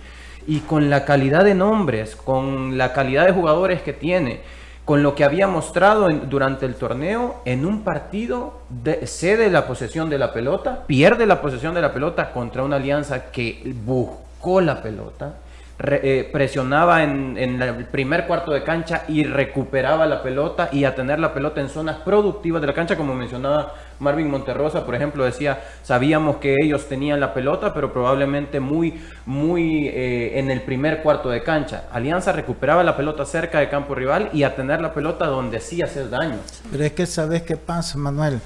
y 0.47 0.59
con 0.59 0.89
la 0.89 1.03
calidad 1.03 1.43
de 1.43 1.55
nombres, 1.55 2.15
con 2.15 2.77
la 2.77 2.93
calidad 2.93 3.25
de 3.25 3.33
jugadores 3.33 3.81
que 3.81 3.93
tiene, 3.93 4.41
con 4.85 5.03
lo 5.03 5.15
que 5.15 5.23
había 5.23 5.47
mostrado 5.47 6.09
durante 6.09 6.65
el 6.65 6.75
torneo, 6.75 7.41
en 7.45 7.65
un 7.65 7.83
partido 7.83 8.61
cede 9.05 9.49
la 9.49 9.67
posesión 9.67 10.09
de 10.09 10.17
la 10.17 10.33
pelota, 10.33 10.83
pierde 10.87 11.25
la 11.25 11.41
posesión 11.41 11.73
de 11.73 11.81
la 11.81 11.93
pelota 11.93 12.31
contra 12.31 12.63
una 12.63 12.77
alianza 12.77 13.31
que 13.31 13.75
buscó 13.85 14.59
la 14.61 14.81
pelota 14.81 15.35
eh, 15.83 16.29
presionaba 16.31 17.01
en, 17.03 17.37
el 17.37 17.85
primer 17.85 18.27
cuarto 18.27 18.51
de 18.51 18.63
cancha 18.63 19.03
y 19.07 19.23
recuperaba 19.23 20.05
la 20.05 20.21
pelota 20.21 20.69
y 20.71 20.83
a 20.83 20.93
tener 20.93 21.17
la 21.17 21.33
pelota 21.33 21.59
en 21.59 21.69
zonas 21.69 21.97
productivas 21.97 22.61
de 22.61 22.67
la 22.67 22.73
cancha, 22.73 22.95
como 22.95 23.15
mencionaba 23.15 23.73
Marvin 23.99 24.29
Monterrosa, 24.29 24.85
por 24.85 24.93
ejemplo, 24.93 25.23
decía, 25.23 25.59
sabíamos 25.81 26.37
que 26.37 26.55
ellos 26.61 26.87
tenían 26.87 27.19
la 27.19 27.33
pelota, 27.33 27.73
pero 27.73 27.91
probablemente 27.91 28.59
muy, 28.59 29.01
muy 29.25 29.87
eh, 29.87 30.37
en 30.39 30.51
el 30.51 30.61
primer 30.61 31.01
cuarto 31.01 31.29
de 31.29 31.41
cancha. 31.41 31.85
Alianza 31.91 32.31
recuperaba 32.31 32.83
la 32.83 32.95
pelota 32.95 33.25
cerca 33.25 33.59
de 33.59 33.69
campo 33.69 33.95
rival 33.95 34.29
y 34.33 34.43
a 34.43 34.55
tener 34.55 34.81
la 34.81 34.93
pelota 34.93 35.25
donde 35.25 35.59
sí 35.59 35.81
hacer 35.81 36.09
daño. 36.09 36.37
Pero 36.71 36.83
es 36.83 36.91
que 36.91 37.07
sabes 37.07 37.41
qué 37.41 37.57
pasa, 37.57 37.97
Manuel. 37.97 38.39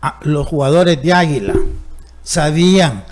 Ah, 0.00 0.18
los 0.22 0.46
jugadores 0.46 1.02
de 1.02 1.12
Águila 1.12 1.54
sabían 2.22 3.04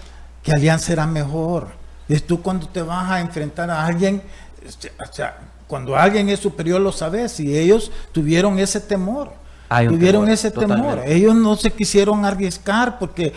que 0.42 0.52
Alianza 0.52 0.92
era 0.92 1.06
mejor 1.06 1.79
es 2.14 2.26
tú 2.26 2.42
cuando 2.42 2.68
te 2.68 2.82
vas 2.82 3.10
a 3.10 3.20
enfrentar 3.20 3.70
a 3.70 3.84
alguien, 3.84 4.22
este, 4.66 4.92
o 4.98 5.12
sea, 5.12 5.38
cuando 5.66 5.96
alguien 5.96 6.28
es 6.28 6.40
superior 6.40 6.80
lo 6.80 6.90
sabes 6.92 7.38
y 7.40 7.56
ellos 7.56 7.92
tuvieron 8.12 8.58
ese 8.58 8.80
temor. 8.80 9.32
tuvieron 9.88 10.28
ese 10.28 10.50
temor. 10.50 11.02
Ellos 11.06 11.34
no 11.34 11.54
se 11.56 11.70
quisieron 11.70 12.24
arriesgar 12.24 12.98
porque, 12.98 13.32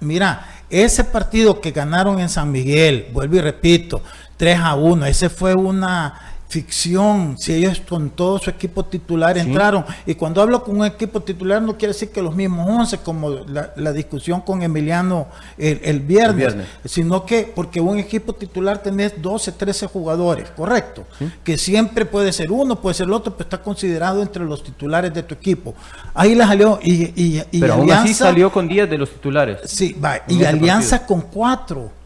mira, 0.00 0.46
ese 0.70 1.02
partido 1.02 1.60
que 1.60 1.72
ganaron 1.72 2.20
en 2.20 2.28
San 2.28 2.52
Miguel, 2.52 3.08
vuelvo 3.12 3.36
y 3.36 3.40
repito, 3.40 4.02
3 4.36 4.60
a 4.60 4.76
1, 4.76 5.06
ese 5.06 5.28
fue 5.28 5.54
una 5.54 6.27
ficción, 6.48 7.36
si 7.36 7.52
ellos 7.52 7.82
con 7.86 8.08
todo 8.08 8.38
su 8.38 8.48
equipo 8.48 8.82
titular 8.82 9.36
entraron, 9.36 9.84
y 10.06 10.14
cuando 10.14 10.40
hablo 10.40 10.64
con 10.64 10.78
un 10.80 10.86
equipo 10.86 11.20
titular 11.20 11.60
no 11.60 11.76
quiere 11.76 11.92
decir 11.92 12.10
que 12.10 12.22
los 12.22 12.34
mismos 12.34 12.66
11, 12.66 12.98
como 12.98 13.30
la, 13.30 13.92
discusión 13.92 14.40
con 14.40 14.62
Emiliano 14.62 15.28
el, 15.58 16.00
viernes, 16.00 16.56
sino 16.86 17.26
que 17.26 17.52
porque 17.54 17.80
un 17.80 17.98
equipo 17.98 18.32
titular 18.32 18.82
tenés 18.82 19.20
12, 19.20 19.52
13 19.52 19.86
jugadores, 19.88 20.48
correcto, 20.56 21.04
que 21.44 21.58
siempre 21.58 22.06
puede 22.06 22.32
ser 22.32 22.50
uno, 22.50 22.80
puede 22.80 22.94
ser 22.94 23.06
el 23.06 23.12
otro, 23.12 23.36
pero 23.36 23.44
está 23.44 23.60
considerado 23.60 24.22
entre 24.22 24.44
los 24.44 24.62
titulares 24.62 25.12
de 25.12 25.22
tu 25.22 25.34
equipo. 25.34 25.74
Ahí 26.14 26.34
la 26.34 26.46
salió 26.46 26.78
y, 26.82 27.12
y, 27.14 27.60
pero 27.60 27.74
aún 27.74 27.90
así 27.90 28.14
salió 28.14 28.50
con 28.50 28.66
10 28.66 28.88
de 28.88 28.96
los 28.96 29.10
titulares. 29.10 29.58
Sí, 29.64 29.92
va, 29.92 30.22
y 30.26 30.42
Alianza 30.44 31.04
con 31.04 31.20
4. 31.20 31.98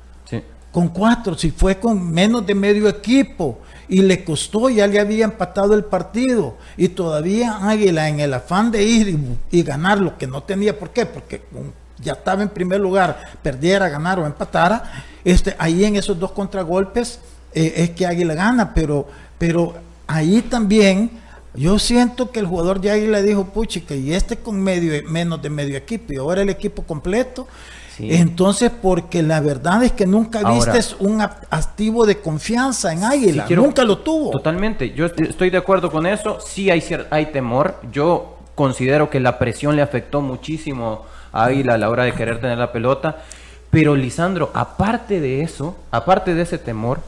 Con 0.73 0.89
cuatro, 0.89 1.37
si 1.37 1.51
fue 1.51 1.79
con 1.79 2.11
menos 2.11 2.47
de 2.47 2.55
medio 2.55 2.89
equipo 2.89 3.61
y 3.93 4.01
le 4.01 4.25
costó, 4.25 4.71
ya 4.71 4.87
le 4.87 4.99
había 4.99 5.27
empatado 5.27 5.75
el 5.75 5.85
partido 5.85 6.57
y 6.79 6.89
todavía 6.89 7.59
Águila 7.69 8.09
en 8.09 8.21
el 8.21 8.33
afán 8.33 8.71
de 8.71 8.83
ir 8.83 9.19
y, 9.51 9.63
ganar 9.63 10.01
lo 10.01 10.17
que 10.17 10.27
no 10.27 10.43
tenía, 10.45 10.79
¿por 10.79 10.89
qué? 10.95 11.05
Porque 11.05 11.43
ya 11.99 12.15
estaba 12.15 12.43
en 12.43 12.49
primer 12.49 12.81
lugar, 12.81 13.35
perdiera, 13.43 13.91
ganar 13.91 14.19
o 14.19 14.25
empatara, 14.25 15.05
este, 15.23 15.55
ahí 15.59 15.85
en 15.85 15.97
esos 15.97 16.19
dos 16.19 16.33
contragolpes 16.33 17.19
eh, 17.53 17.75
es 17.77 17.91
que 17.91 18.07
Águila 18.07 18.33
gana, 18.33 18.73
pero, 18.73 19.07
pero 19.37 19.75
ahí 20.07 20.41
también 20.41 21.11
yo 21.53 21.79
siento 21.79 22.31
que 22.31 22.41
el 22.41 22.47
jugador 22.47 22.81
de 22.81 22.93
Águila 22.93 23.21
dijo, 23.21 23.45
puchica, 23.45 23.95
y 23.95 24.15
este 24.15 24.39
con 24.39 24.59
medio, 24.59 25.07
menos 25.07 25.43
de 25.43 25.51
medio 25.51 25.77
equipo 25.77 26.15
y 26.15 26.17
ahora 26.17 26.41
el 26.41 26.49
equipo 26.49 26.83
completo, 26.85 27.47
entonces, 27.99 28.71
porque 28.71 29.23
la 29.23 29.41
verdad 29.41 29.83
es 29.85 29.93
que 29.93 30.07
nunca 30.07 30.43
viste 30.51 30.81
un 31.01 31.21
activo 31.21 32.07
de 32.07 32.19
confianza 32.21 32.93
en 32.93 33.05
Águila, 33.05 33.47
nunca 33.51 33.85
lo 33.85 33.99
tuvo. 33.99 34.31
Totalmente, 34.31 34.93
yo 34.93 35.07
estoy 35.07 35.51
de 35.51 35.59
acuerdo 35.59 35.91
con 35.91 36.07
eso, 36.07 36.39
sí 36.41 36.71
hay, 36.71 36.83
hay 37.11 37.27
temor, 37.27 37.77
yo 37.93 38.39
considero 38.55 39.11
que 39.11 39.21
la 39.21 39.39
presión 39.39 39.77
le 39.77 39.83
afectó 39.83 40.21
muchísimo 40.21 41.05
a 41.33 41.45
Águila 41.45 41.75
a 41.75 41.79
la 41.79 41.91
hora 41.91 42.05
de 42.05 42.13
querer 42.13 42.41
tener 42.41 42.59
la 42.59 42.73
pelota, 42.73 43.19
pero 43.71 43.97
Lisandro, 43.97 44.51
aparte 44.55 45.21
de 45.21 45.43
eso, 45.43 45.77
aparte 45.91 46.35
de 46.35 46.43
ese 46.43 46.59
temor, 46.59 47.01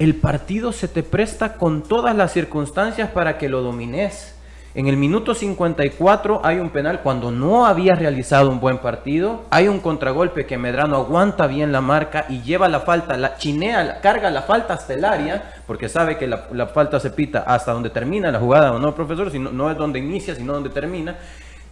el 0.00 0.14
partido 0.14 0.72
se 0.72 0.88
te 0.88 1.02
presta 1.02 1.54
con 1.54 1.82
todas 1.82 2.16
las 2.16 2.32
circunstancias 2.32 3.10
para 3.10 3.36
que 3.38 3.48
lo 3.48 3.62
domines. 3.62 4.34
En 4.72 4.86
el 4.86 4.96
minuto 4.96 5.34
54 5.34 6.42
hay 6.44 6.58
un 6.58 6.70
penal 6.70 7.00
cuando 7.00 7.32
no 7.32 7.66
había 7.66 7.96
realizado 7.96 8.50
un 8.50 8.60
buen 8.60 8.78
partido. 8.78 9.42
Hay 9.50 9.66
un 9.66 9.80
contragolpe 9.80 10.46
que 10.46 10.58
Medrano 10.58 10.94
aguanta 10.94 11.48
bien 11.48 11.72
la 11.72 11.80
marca 11.80 12.26
y 12.28 12.42
lleva 12.42 12.68
la 12.68 12.78
falta, 12.78 13.16
la 13.16 13.36
chinea, 13.36 14.00
carga 14.00 14.30
la 14.30 14.42
falta 14.42 14.74
hasta 14.74 14.94
el 14.94 15.04
área, 15.04 15.54
porque 15.66 15.88
sabe 15.88 16.16
que 16.18 16.28
la, 16.28 16.68
falta 16.72 17.00
se 17.00 17.10
pita 17.10 17.40
hasta 17.40 17.72
donde 17.72 17.90
termina 17.90 18.30
la 18.30 18.38
jugada, 18.38 18.70
¿o 18.70 18.78
no, 18.78 18.94
profesor? 18.94 19.32
Sino, 19.32 19.50
no 19.50 19.72
es 19.72 19.76
donde 19.76 19.98
inicia, 19.98 20.36
sino 20.36 20.52
donde 20.52 20.70
termina. 20.70 21.16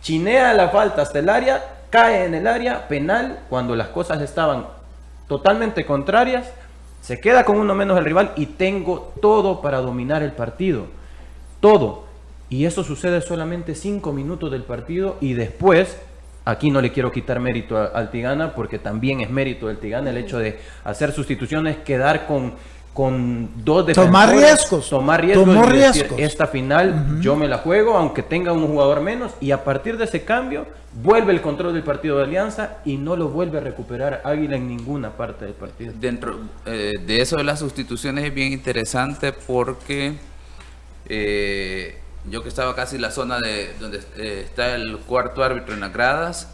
Chinea 0.03 0.53
la 0.55 0.71
falta 0.71 1.03
hasta 1.03 1.21
el 1.21 1.29
área, 1.29 1.63
cae 1.91 2.25
en 2.25 2.35
el 2.35 2.49
área, 2.49 2.89
penal, 2.89 3.39
cuando 3.49 3.77
las 3.77 3.89
cosas 3.89 4.21
estaban 4.23 4.67
totalmente 5.29 5.87
contrarias. 5.87 6.51
Se 7.01 7.21
queda 7.21 7.45
con 7.45 7.59
uno 7.59 7.77
menos 7.77 7.97
el 7.97 8.05
rival 8.05 8.33
y 8.35 8.47
tengo 8.47 9.13
todo 9.23 9.61
para 9.61 9.79
dominar 9.79 10.25
el 10.25 10.33
partido. 10.33 10.87
Todo 11.61 12.08
y 12.51 12.65
eso 12.65 12.83
sucede 12.83 13.21
solamente 13.21 13.75
cinco 13.75 14.13
minutos 14.13 14.51
del 14.51 14.63
partido 14.63 15.19
y 15.21 15.35
después, 15.35 15.99
aquí 16.45 16.71
no 16.71 16.81
le 16.81 16.93
quiero 16.93 17.13
quitar 17.13 17.41
mérito 17.41 17.77
al 17.77 18.11
Tigana 18.11 18.55
porque 18.55 18.79
también 18.79 19.21
es 19.21 19.31
mérito 19.31 19.69
del 19.69 19.79
Tigana 19.79 20.11
el 20.11 20.17
hecho 20.17 20.39
de 20.39 20.59
hacer 20.85 21.13
sustituciones, 21.13 21.77
quedar 21.79 22.27
con, 22.27 22.55
con 22.95 23.51
dos 23.65 23.87
defensores. 23.87 24.11
Tomar 24.11 24.31
riesgos. 24.31 24.89
Tomar 24.89 25.71
riesgos. 25.71 26.19
esta 26.19 26.47
final 26.47 27.21
yo 27.21 27.37
me 27.37 27.49
la 27.49 27.59
juego 27.59 27.99
aunque 27.99 28.23
tenga 28.23 28.53
un 28.53 28.67
jugador 28.67 29.03
menos 29.03 29.33
y 29.41 29.51
a 29.51 29.63
partir 29.63 29.99
de 29.99 30.05
ese 30.05 30.25
cambio 30.25 30.67
vuelve 31.03 31.35
el 31.35 31.43
control 31.43 31.75
del 31.75 31.83
partido 31.83 32.17
de 32.17 32.25
Alianza 32.25 32.79
y 32.87 32.97
no 32.97 33.15
lo 33.15 33.29
vuelve 33.29 33.59
a 33.59 33.61
recuperar 33.61 34.23
Águila 34.25 34.57
en 34.57 34.69
ninguna 34.69 35.11
parte 35.11 35.45
del 35.45 35.53
partido. 35.53 35.93
Dentro 36.01 36.39
eh, 36.65 36.95
de 37.07 37.21
eso 37.21 37.37
de 37.37 37.45
las 37.45 37.59
sustituciones 37.59 38.25
es 38.25 38.33
bien 38.33 38.55
interesante 38.55 39.35
porque... 39.35 40.15
Eh, 41.11 41.99
yo 42.27 42.43
que 42.43 42.49
estaba 42.49 42.75
casi 42.75 42.97
en 42.97 43.03
la 43.03 43.11
zona 43.11 43.39
de 43.39 43.75
donde 43.81 43.99
eh, 44.17 44.43
está 44.45 44.75
el 44.75 44.99
cuarto 44.99 45.43
árbitro 45.43 45.75
en 45.75 45.81
las 45.81 45.93
gradas. 45.93 46.49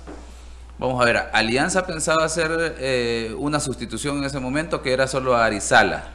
Vamos 0.78 1.00
a 1.00 1.04
ver, 1.04 1.16
Alianza 1.32 1.86
pensaba 1.86 2.24
hacer 2.24 2.76
eh, 2.78 3.34
una 3.38 3.60
sustitución 3.60 4.18
en 4.18 4.24
ese 4.24 4.40
momento 4.40 4.82
que 4.82 4.92
era 4.92 5.06
solo 5.06 5.36
a 5.36 5.46
Arizala. 5.46 6.08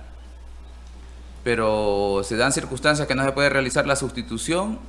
Pero 1.43 2.21
se 2.23 2.35
dan 2.35 2.51
circunstancias 2.51 3.07
que 3.07 3.15
no 3.15 3.23
se 3.23 3.31
puede 3.31 3.49
realizar 3.49 3.87
la 3.87 3.95
sustitución 3.95 4.79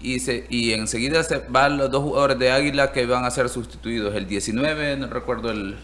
y, 0.00 0.18
se, 0.18 0.46
y 0.50 0.72
enseguida 0.72 1.22
se 1.22 1.38
van 1.48 1.78
los 1.78 1.90
dos 1.90 2.02
jugadores 2.02 2.38
de 2.38 2.50
Águila 2.50 2.92
que 2.92 3.06
van 3.06 3.24
a 3.24 3.30
ser 3.30 3.48
sustituidos. 3.48 4.14
El 4.14 4.26
19, 4.26 4.96
no 4.96 5.06
recuerdo 5.06 5.50
el, 5.52 5.76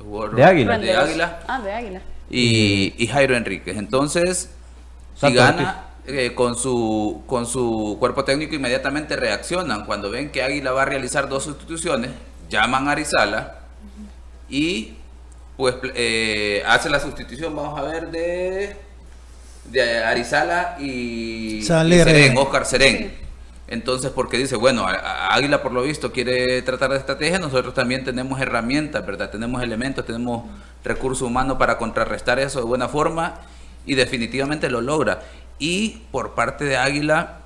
jugador 0.00 0.34
de 0.34 0.44
Águila. 0.44 0.78
De 0.78 0.96
Águila. 0.96 1.40
Ah, 1.46 1.60
de 1.60 1.72
Águila. 1.72 2.02
Y, 2.28 2.94
y 2.98 3.06
Jairo 3.06 3.36
Enríquez. 3.36 3.76
Entonces, 3.76 4.50
si 5.14 5.32
gana 5.32 5.89
eh, 6.12 6.34
con, 6.34 6.56
su, 6.56 7.22
con 7.26 7.46
su 7.46 7.96
cuerpo 7.98 8.24
técnico, 8.24 8.54
inmediatamente 8.54 9.16
reaccionan. 9.16 9.84
Cuando 9.84 10.10
ven 10.10 10.30
que 10.30 10.42
Águila 10.42 10.72
va 10.72 10.82
a 10.82 10.84
realizar 10.86 11.28
dos 11.28 11.44
sustituciones, 11.44 12.10
llaman 12.48 12.88
a 12.88 12.92
Arizala 12.92 13.60
y 14.48 14.94
pues 15.56 15.74
eh, 15.94 16.62
hace 16.66 16.88
la 16.88 17.00
sustitución, 17.00 17.54
vamos 17.54 17.78
a 17.78 17.82
ver, 17.82 18.10
de, 18.10 18.76
de 19.66 19.98
Arizala 20.04 20.76
y, 20.80 21.62
Serén, 21.62 22.36
Oscar 22.38 22.64
Serén. 22.66 23.14
Entonces, 23.68 24.10
porque 24.10 24.36
dice, 24.36 24.56
bueno, 24.56 24.84
Águila 24.88 25.62
por 25.62 25.70
lo 25.70 25.82
visto 25.82 26.10
quiere 26.10 26.60
tratar 26.62 26.90
de 26.90 26.96
estrategia, 26.96 27.38
nosotros 27.38 27.72
también 27.72 28.04
tenemos 28.04 28.40
herramientas, 28.40 29.06
¿verdad? 29.06 29.30
Tenemos 29.30 29.62
elementos, 29.62 30.04
tenemos 30.04 30.44
recursos 30.82 31.22
humanos 31.22 31.56
para 31.56 31.78
contrarrestar 31.78 32.40
eso 32.40 32.58
de 32.58 32.64
buena 32.64 32.88
forma 32.88 33.34
y 33.86 33.94
definitivamente 33.94 34.68
lo 34.70 34.80
logra. 34.80 35.22
Y 35.60 36.00
por 36.10 36.34
parte 36.34 36.64
de 36.64 36.78
Águila, 36.78 37.40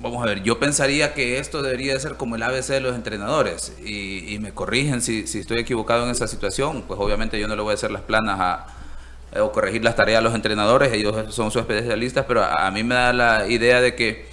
vamos 0.00 0.22
a 0.22 0.26
ver, 0.26 0.42
yo 0.42 0.58
pensaría 0.58 1.12
que 1.12 1.38
esto 1.38 1.60
debería 1.62 2.00
ser 2.00 2.14
como 2.14 2.34
el 2.34 2.42
ABC 2.42 2.68
de 2.68 2.80
los 2.80 2.96
entrenadores 2.96 3.74
y, 3.84 4.38
me 4.40 4.52
corrigen 4.52 5.02
si, 5.02 5.20
estoy 5.20 5.58
equivocado 5.58 6.04
en 6.04 6.10
esa 6.10 6.26
situación, 6.26 6.82
pues 6.88 6.98
obviamente 6.98 7.38
yo 7.38 7.46
no 7.46 7.54
le 7.54 7.62
voy 7.62 7.72
a 7.72 7.74
hacer 7.74 7.90
las 7.90 8.00
planas 8.00 8.40
a, 8.40 8.66
o 9.42 9.52
corregir 9.52 9.84
las 9.84 9.94
tareas 9.94 10.20
a 10.20 10.22
los 10.22 10.34
entrenadores, 10.34 10.90
ellos 10.94 11.34
son 11.34 11.50
sus 11.50 11.60
especialistas, 11.60 12.24
pero 12.26 12.42
a, 12.42 12.66
a 12.66 12.70
mí 12.70 12.82
me 12.82 12.94
da 12.94 13.12
la 13.12 13.46
idea 13.46 13.82
de 13.82 13.94
que 13.94 14.26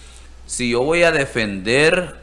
si 0.45 0.69
yo 0.69 0.83
voy 0.83 1.03
a 1.03 1.11
defender, 1.11 2.15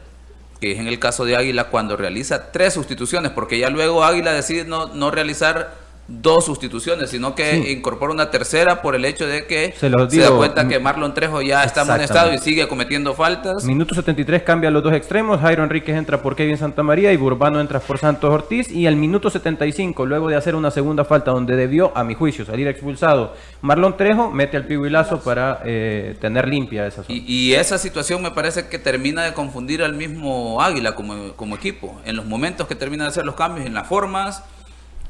que 0.59 0.71
es 0.71 0.79
en 0.79 0.87
el 0.87 0.97
caso 0.97 1.23
de 1.23 1.35
Águila, 1.35 1.65
cuando 1.65 1.95
realiza 1.95 2.51
tres 2.51 2.73
sustituciones, 2.73 3.31
porque 3.31 3.59
ya 3.59 3.69
luego 3.69 4.03
Águila 4.03 4.33
decide 4.33 4.65
no, 4.65 4.87
no 4.87 5.11
realizar 5.11 5.84
dos 6.07 6.45
sustituciones, 6.45 7.09
sino 7.09 7.33
que 7.33 7.71
incorpora 7.71 8.13
una 8.13 8.29
tercera 8.29 8.81
por 8.81 8.95
el 8.95 9.05
hecho 9.05 9.25
de 9.25 9.47
que 9.47 9.73
se, 9.77 9.89
da 9.89 10.31
cuenta 10.31 10.67
que 10.67 10.79
Marlon 10.79 11.13
Trejo 11.13 11.41
ya 11.41 11.63
está 11.63 11.81
amonestado 11.81 12.33
y 12.33 12.37
sigue 12.37 12.67
cometiendo 12.67 13.13
faltas. 13.15 13.63
Minuto 13.63 13.95
73 13.95 14.43
cambia 14.43 14.69
los 14.69 14.83
dos 14.83 14.93
extremos, 14.93 15.41
Jairo 15.41 15.63
Enríquez 15.63 15.95
entra 15.95 16.21
por 16.21 16.35
Kevin 16.35 16.57
Santamaría 16.57 17.11
y 17.11 17.17
Burbano 17.17 17.59
entra 17.59 17.79
por 17.79 17.97
Santos 17.97 18.31
Ortiz 18.31 18.69
y 18.71 18.85
al 18.85 18.95
minuto 18.95 19.29
75, 19.29 20.05
luego 20.05 20.29
de 20.29 20.35
hacer 20.35 20.55
una 20.55 20.69
segunda 20.69 21.05
falta 21.05 21.31
donde 21.31 21.55
debió, 21.55 21.91
a 21.95 22.03
mi 22.03 22.13
juicio, 22.13 22.45
salir 22.45 22.67
expulsado, 22.67 23.33
Marlon 23.61 23.97
Trejo 23.97 24.29
mete 24.29 24.57
al 24.57 24.65
Pihuilazo 24.65 25.21
para 25.21 25.61
eh, 25.65 26.15
tener 26.21 26.47
limpia 26.47 26.85
esa 26.85 27.03
zona. 27.03 27.17
Y, 27.17 27.55
esa 27.55 27.77
situación 27.77 28.21
me 28.21 28.31
parece 28.31 28.67
que 28.67 28.77
termina 28.77 29.23
de 29.23 29.33
confundir 29.33 29.81
al 29.81 29.93
mismo 29.93 30.61
Águila 30.61 30.93
como, 30.93 31.33
como 31.33 31.55
equipo, 31.55 31.99
en 32.05 32.15
los 32.15 32.25
momentos 32.25 32.67
que 32.67 32.75
termina 32.75 33.05
de 33.05 33.09
hacer 33.09 33.25
los 33.25 33.35
cambios, 33.35 33.65
en 33.65 33.73
las 33.73 33.87
formas 33.87 34.43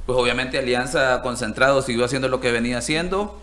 pues 0.05 0.17
obviamente 0.17 0.57
Alianza 0.57 1.21
concentrado 1.21 1.81
siguió 1.81 2.05
haciendo 2.05 2.27
lo 2.27 2.39
que 2.39 2.51
venía 2.51 2.77
haciendo. 2.77 3.39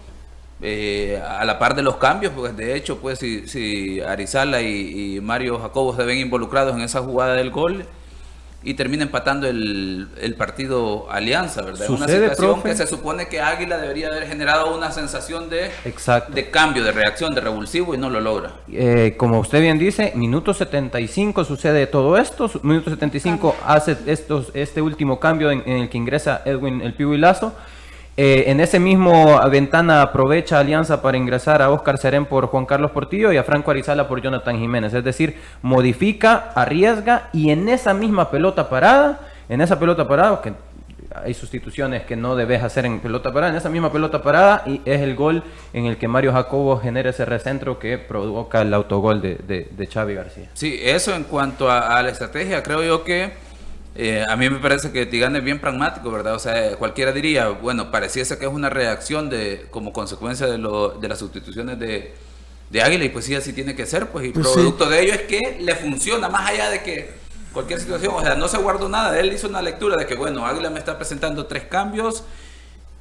Eh, 0.65 1.21
a 1.27 1.45
la 1.45 1.59
par 1.59 1.75
de 1.75 1.83
los 1.83 1.97
cambios, 1.97 2.33
pues 2.37 2.57
de 2.57 2.77
hecho, 2.77 2.99
pues 2.99 3.19
si, 3.19 3.49
si 3.49 4.01
Arizala 4.01 4.63
y, 4.63 5.17
y 5.17 5.21
Mario 5.21 5.59
Jacobo 5.59 5.97
se 5.97 6.05
ven 6.05 6.19
involucrados 6.19 6.77
en 6.77 6.83
esa 6.83 7.01
jugada 7.01 7.35
del 7.35 7.51
gol, 7.51 7.85
y 8.65 8.75
termina 8.75 9.05
empatando 9.05 9.47
el, 9.49 10.09
el 10.21 10.35
partido 10.35 11.11
Alianza, 11.11 11.63
¿verdad? 11.63 11.91
Una 11.91 12.07
situación 12.07 12.63
que 12.63 12.75
se 12.77 12.87
supone 12.87 13.27
que 13.27 13.41
Águila 13.41 13.79
debería 13.79 14.09
haber 14.09 14.27
generado 14.27 14.77
una 14.77 14.93
sensación 14.93 15.51
de, 15.51 15.71
de 16.29 16.51
cambio, 16.51 16.85
de 16.85 16.93
reacción, 16.93 17.35
de 17.35 17.41
revulsivo 17.41 17.95
y 17.95 17.99
no 17.99 18.11
lo 18.11 18.21
logra. 18.21 18.53
Eh, 18.71 19.15
como 19.17 19.41
usted 19.41 19.61
bien 19.61 19.79
dice, 19.79 20.13
minuto 20.15 20.55
75 20.55 21.45
sucede 21.45 21.87
todo 21.87 22.17
esto, 22.17 22.51
minuto 22.63 22.91
75 22.91 23.57
hace 23.67 23.97
estos, 24.07 24.51
este 24.55 24.81
último 24.81 25.19
cambio 25.19 25.51
en, 25.51 25.63
el 25.67 25.89
que 25.89 25.99
ingresa 25.99 26.43
Edwin 26.45 26.81
El 26.81 26.95
Pivo 26.95 27.15
y 27.15 27.19
Lazo. 27.19 27.55
Eh, 28.17 28.45
en 28.49 28.61
ese 28.61 28.79
mismo 28.79 29.41
ventana 29.49 30.03
aprovecha 30.03 30.59
Alianza 30.59 31.01
para 31.01 31.17
ingresar 31.17 31.63
a 31.63 31.71
Oscar 31.71 31.97
Serén 31.97 32.27
por 32.27 32.47
Juan 32.47 32.67
Carlos 32.67 32.91
Portillo 32.91 33.33
y 33.33 33.39
a 33.39 33.45
Franco 33.45 33.71
Arizala 33.71 34.07
por 34.07 34.21
Jonathan 34.21 34.59
Jiménez. 34.59 34.93
Es 34.93 35.03
decir, 35.03 35.39
modifica, 35.63 36.53
arriesga 36.55 37.31
y 37.33 37.51
en 37.51 37.69
esa 37.71 37.95
misma 37.95 38.31
pelota 38.31 38.69
parada, 38.69 39.21
en 39.49 39.63
esa 39.63 39.79
pelota 39.79 40.07
parada, 40.07 40.43
que 40.43 40.53
hay 41.15 41.33
sustituciones 41.33 42.05
que 42.05 42.17
no 42.17 42.37
debes 42.37 42.63
hacer 42.63 42.85
en 42.85 43.01
pelota 43.01 43.33
parada, 43.33 43.53
en 43.53 43.59
esa 43.59 43.71
misma 43.71 43.91
pelota 43.91 44.23
parada 44.23 44.63
y 44.67 44.83
es 44.85 45.01
el 45.01 45.15
gol 45.15 45.43
en 45.73 45.87
el 45.87 45.97
que 45.97 46.09
Mario 46.09 46.33
Jacobo 46.33 46.79
genera 46.79 47.11
ese 47.11 47.25
recentro 47.25 47.79
que 47.79 47.97
provoca 47.97 48.61
el 48.61 48.75
autogol 48.75 49.23
de, 49.23 49.37
de, 49.37 49.87
Xavi 49.87 50.15
García. 50.15 50.49
Sí, 50.55 50.79
eso 50.83 51.15
en 51.15 51.25
cuanto 51.25 51.71
a 51.71 52.03
la 52.03 52.11
estrategia, 52.11 52.63
creo 52.63 52.83
yo 52.83 53.05
que 53.05 53.33
eh, 53.95 54.25
a 54.27 54.37
mí 54.37 54.49
me 54.49 54.59
parece 54.59 54.91
que 54.91 55.05
Tigana 55.05 55.39
es 55.39 55.45
bien 55.45 55.61
pragmático, 55.61 56.11
¿verdad? 56.11 56.35
O 56.35 56.39
sea, 56.39 56.77
cualquiera 56.77 57.13
diría, 57.13 57.49
bueno, 57.49 57.91
pareciese 57.91 58.39
que 58.39 58.47
es 58.47 58.51
una 58.51 58.71
reacción 58.71 59.29
de 59.29 59.67
como 59.71 59.93
consecuencia 59.93 60.47
de, 60.47 60.57
lo, 60.57 60.91
de 60.91 61.09
las 61.09 61.19
sustituciones 61.19 61.79
de, 61.79 62.15
de, 62.71 62.83
Águila 62.83 63.05
y 63.05 63.11
pues 63.11 63.27
sí, 63.27 63.35
así 63.35 63.53
tiene 63.53 63.75
que 63.75 63.85
ser, 63.85 64.09
pues 64.09 64.27
y 64.27 64.31
pues 64.31 64.49
producto 64.49 64.89
de 64.89 65.03
ello 65.03 65.13
es 65.13 65.23
que 65.23 65.59
le 65.61 65.75
funciona, 65.75 66.31
más 66.31 66.51
allá 66.51 66.71
de 66.71 66.83
que 66.83 67.11
cualquier 67.53 67.81
situación, 67.81 68.15
o 68.15 68.23
sea, 68.23 68.35
no 68.35 68.49
se 68.49 68.57
guardó 68.57 68.89
nada, 68.89 69.19
él 69.21 69.31
hizo 69.31 69.47
una 69.47 69.61
lectura 69.61 69.97
de 69.97 70.07
que, 70.07 70.15
bueno, 70.15 70.47
Águila 70.47 70.71
me 70.71 70.79
está 70.79 70.97
presentando 70.97 71.45
tres 71.45 71.65
cambios 71.65 72.25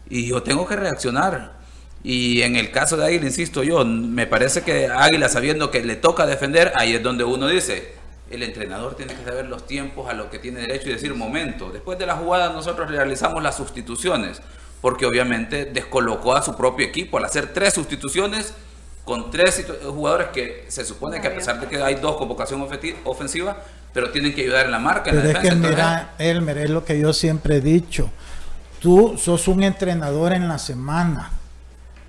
y 0.09 0.27
yo 0.27 0.43
tengo 0.43 0.67
que 0.67 0.75
reaccionar. 0.75 1.61
Y 2.03 2.41
en 2.41 2.55
el 2.55 2.71
caso 2.71 2.97
de 2.97 3.05
Águila, 3.05 3.27
insisto 3.27 3.63
yo, 3.63 3.85
me 3.85 4.25
parece 4.25 4.63
que 4.63 4.87
Águila 4.87 5.29
sabiendo 5.29 5.71
que 5.71 5.83
le 5.83 5.95
toca 5.95 6.25
defender, 6.25 6.73
ahí 6.75 6.95
es 6.95 7.03
donde 7.03 7.23
uno 7.23 7.47
dice, 7.47 8.00
el 8.31 8.43
entrenador 8.43 8.95
tiene 8.95 9.13
que 9.13 9.23
saber 9.23 9.45
los 9.45 9.65
tiempos 9.65 10.09
a 10.09 10.13
lo 10.13 10.29
que 10.29 10.39
tiene 10.39 10.61
derecho 10.61 10.89
y 10.89 10.93
decir, 10.93 11.13
momento, 11.13 11.69
después 11.69 11.97
de 11.99 12.05
la 12.05 12.15
jugada 12.15 12.53
nosotros 12.53 12.89
realizamos 12.89 13.41
las 13.43 13.57
sustituciones, 13.57 14.41
porque 14.81 15.05
obviamente 15.05 15.65
descolocó 15.65 16.35
a 16.35 16.41
su 16.41 16.55
propio 16.55 16.85
equipo 16.85 17.17
al 17.17 17.25
hacer 17.25 17.53
tres 17.53 17.73
sustituciones 17.73 18.53
con 19.05 19.31
tres 19.31 19.65
jugadores 19.83 20.27
que 20.27 20.65
se 20.67 20.85
supone 20.85 21.19
que 21.19 21.27
a 21.27 21.35
pesar 21.35 21.59
de 21.59 21.67
que 21.67 21.81
hay 21.81 21.95
dos 21.95 22.17
convocación 22.17 22.65
ofensiva, 23.03 23.57
pero 23.93 24.11
tienen 24.11 24.33
que 24.33 24.41
ayudar 24.43 24.65
en 24.65 24.71
la 24.71 24.79
marca. 24.79 25.09
En 25.09 25.17
pero 25.17 25.29
es 25.29 25.37
que 25.39 25.55
mira, 25.55 26.13
Elmer, 26.17 26.57
es 26.59 26.69
lo 26.69 26.85
que 26.85 26.99
yo 26.99 27.11
siempre 27.11 27.57
he 27.57 27.61
dicho, 27.61 28.09
tú 28.79 29.17
sos 29.17 29.47
un 29.47 29.63
entrenador 29.63 30.33
en 30.33 30.47
la 30.47 30.59
semana 30.59 31.40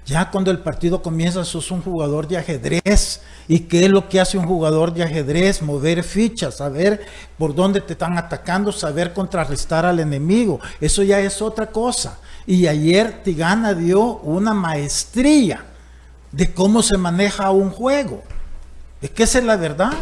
ya 0.05 0.31
cuando 0.31 0.51
el 0.51 0.59
partido 0.59 1.01
comienza, 1.01 1.45
sos 1.45 1.71
un 1.71 1.81
jugador 1.81 2.27
de 2.27 2.37
ajedrez. 2.37 3.21
¿Y 3.47 3.61
qué 3.61 3.85
es 3.85 3.91
lo 3.91 4.09
que 4.09 4.21
hace 4.21 4.37
un 4.37 4.47
jugador 4.47 4.93
de 4.93 5.05
ajedrez? 5.05 5.63
Mover 5.63 6.03
fichas, 6.03 6.57
saber 6.57 7.07
por 7.39 7.55
dónde 7.55 7.81
te 7.81 7.93
están 7.93 8.19
atacando, 8.19 8.73
saber 8.73 9.13
contrarrestar 9.13 9.87
al 9.87 10.01
enemigo. 10.01 10.59
Eso 10.81 11.03
ya 11.03 11.21
es 11.21 11.41
otra 11.41 11.67
cosa. 11.67 12.19
Y 12.47 12.67
ayer 12.67 13.23
Tigana 13.23 13.75
dio 13.75 14.17
una 14.19 14.55
maestría 14.55 15.65
de 16.33 16.53
cómo 16.53 16.83
se 16.83 16.99
maneja 16.99 17.51
un 17.51 17.71
juego. 17.71 18.25
Que 19.15 19.23
esa 19.23 19.39
es 19.39 19.45
la 19.45 19.57
verdad. 19.57 19.93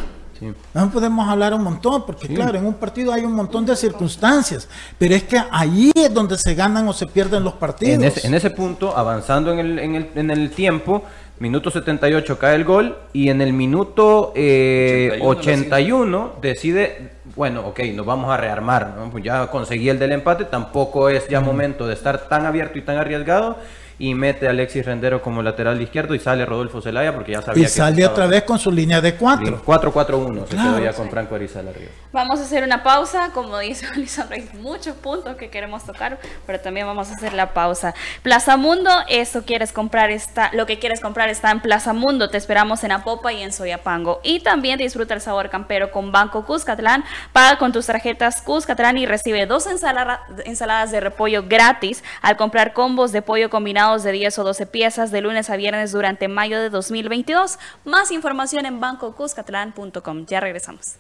No 0.75 0.91
podemos 0.91 1.29
hablar 1.29 1.55
un 1.55 1.63
montón, 1.63 2.05
porque 2.07 2.29
claro, 2.29 2.59
en 2.59 2.67
un 2.67 2.75
partido 2.75 3.13
hay 3.13 3.25
un 3.25 3.33
montón 3.33 3.67
de 3.67 3.77
circunstancias, 3.77 4.69
pero 4.99 5.15
es 5.15 5.25
que 5.25 5.41
ahí 5.51 5.91
es 5.95 6.13
donde 6.13 6.39
se 6.39 6.55
ganan 6.55 6.89
o 6.89 6.93
se 6.93 7.07
pierden 7.07 7.45
los 7.45 7.55
partidos. 7.55 8.25
En 8.25 8.35
ese, 8.35 8.51
punto, 8.51 8.97
avanzando 8.97 9.53
en 9.53 9.59
el, 9.59 9.79
en, 9.79 9.95
el, 9.95 10.11
en 10.15 10.31
el, 10.31 10.51
tiempo, 10.51 11.03
minuto 11.39 11.71
78 11.71 12.39
cae 12.39 12.57
el 12.57 12.65
gol 12.65 12.97
y 13.13 13.29
en 13.29 13.41
el 13.41 13.53
minuto 13.53 14.33
81, 14.35 14.37
eh, 14.37 16.31
decide, 16.41 17.13
bueno, 17.37 17.67
ok, 17.67 17.81
nos 17.95 18.07
vamos 18.07 18.31
a 18.31 18.37
rearmar, 18.37 18.95
pues 19.11 19.25
ya 19.25 19.47
conseguí 19.49 19.89
el 19.89 19.99
del 19.99 20.13
empate, 20.13 20.45
tampoco 20.45 21.09
es 21.09 21.29
ya 21.29 21.41
momento 21.41 21.87
de 21.87 21.95
estar 21.95 22.29
tan 22.29 22.47
abierto 22.47 22.79
y 22.79 22.83
tan 22.83 22.97
arriesgado 22.97 23.59
y 24.01 24.15
mete 24.15 24.47
a 24.47 24.51
Alexis 24.51 24.85
Rendero 24.85 25.21
como 25.21 25.43
lateral 25.43 25.81
izquierdo 25.81 26.15
y 26.15 26.19
sale 26.19 26.47
Rodolfo 26.47 26.81
Zelaya 26.81 27.13
porque 27.13 27.33
ya 27.33 27.43
sabía 27.43 27.67
y 27.67 27.69
sale 27.69 28.07
otra 28.07 28.27
vez 28.27 28.45
con 28.45 28.59
su 28.59 28.73
línea 28.73 29.03
de 29.03 29.15
4 29.15 29.63
4-4-1 29.63 30.47
se 30.49 30.57
quedó 30.57 30.79
ya 30.79 30.95
con 30.95 31.11
Franco 31.11 31.35
Arizala 31.35 31.71
arriba. 31.71 31.91
Vamos 32.11 32.41
a 32.41 32.45
hacer 32.45 32.65
una 32.65 32.83
pausa 32.83 33.31
como 33.35 33.59
dice 33.59 33.87
Lisandro 33.97 34.37
hay 34.37 34.49
muchos 34.55 34.97
puntos 34.97 35.37
que 35.37 35.51
queremos 35.51 35.85
tocar 35.85 36.19
pero 36.47 36.59
también 36.61 36.87
vamos 36.87 37.11
a 37.11 37.15
hacer 37.15 37.35
la 37.35 37.53
pausa. 37.53 37.95
Plaza 38.23 38.57
Mundo 38.57 38.91
eso 39.07 39.43
quieres 39.45 39.71
comprar 39.71 40.11
está 40.11 40.51
lo 40.55 40.65
que 40.65 40.79
quieres 40.79 41.01
comprar 41.01 41.29
está 41.29 41.51
en 41.51 41.61
Plaza 41.61 41.93
Mundo 41.93 42.31
te 42.31 42.39
esperamos 42.39 42.83
en 42.85 42.93
Apopa 42.93 43.35
y 43.35 43.43
en 43.43 43.53
Soyapango. 43.53 44.21
Y 44.25 44.41
también 44.41 44.79
disfruta 44.79 45.13
el 45.13 45.21
sabor 45.21 45.51
campero 45.51 45.91
con 45.91 46.11
Banco 46.11 46.47
Cuscatlán 46.47 47.05
paga 47.35 47.59
con 47.59 47.71
tus 47.71 47.85
tarjetas 47.85 48.41
Cuscatlán 48.41 48.97
y 48.97 49.05
recibe 49.05 49.45
dos 49.45 49.67
ensaladas 49.67 50.91
de 50.91 51.01
repollo 51.01 51.45
gratis 51.47 52.03
al 52.23 52.39
comprar 52.39 52.73
combos 52.73 53.13
de 53.13 53.21
pollo 53.21 53.51
combinado 53.51 53.90
de 53.99 54.13
10 54.13 54.39
o 54.39 54.45
12 54.45 54.67
piezas 54.67 55.11
de 55.11 55.21
lunes 55.21 55.51
a 55.51 55.57
viernes 55.57 55.93
durante 55.93 56.29
mayo 56.29 56.61
de 56.61 56.71
2022. 56.71 57.59
Más 57.85 58.11
información 58.13 58.67
en 58.67 58.81
bancocuscatlán.com. 58.81 60.27
Ya 60.27 60.41
regresamos. 60.41 60.97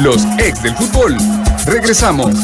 Los 0.00 0.24
ex 0.38 0.62
del 0.62 0.74
fútbol. 0.74 1.16
Regresamos. 1.66 2.34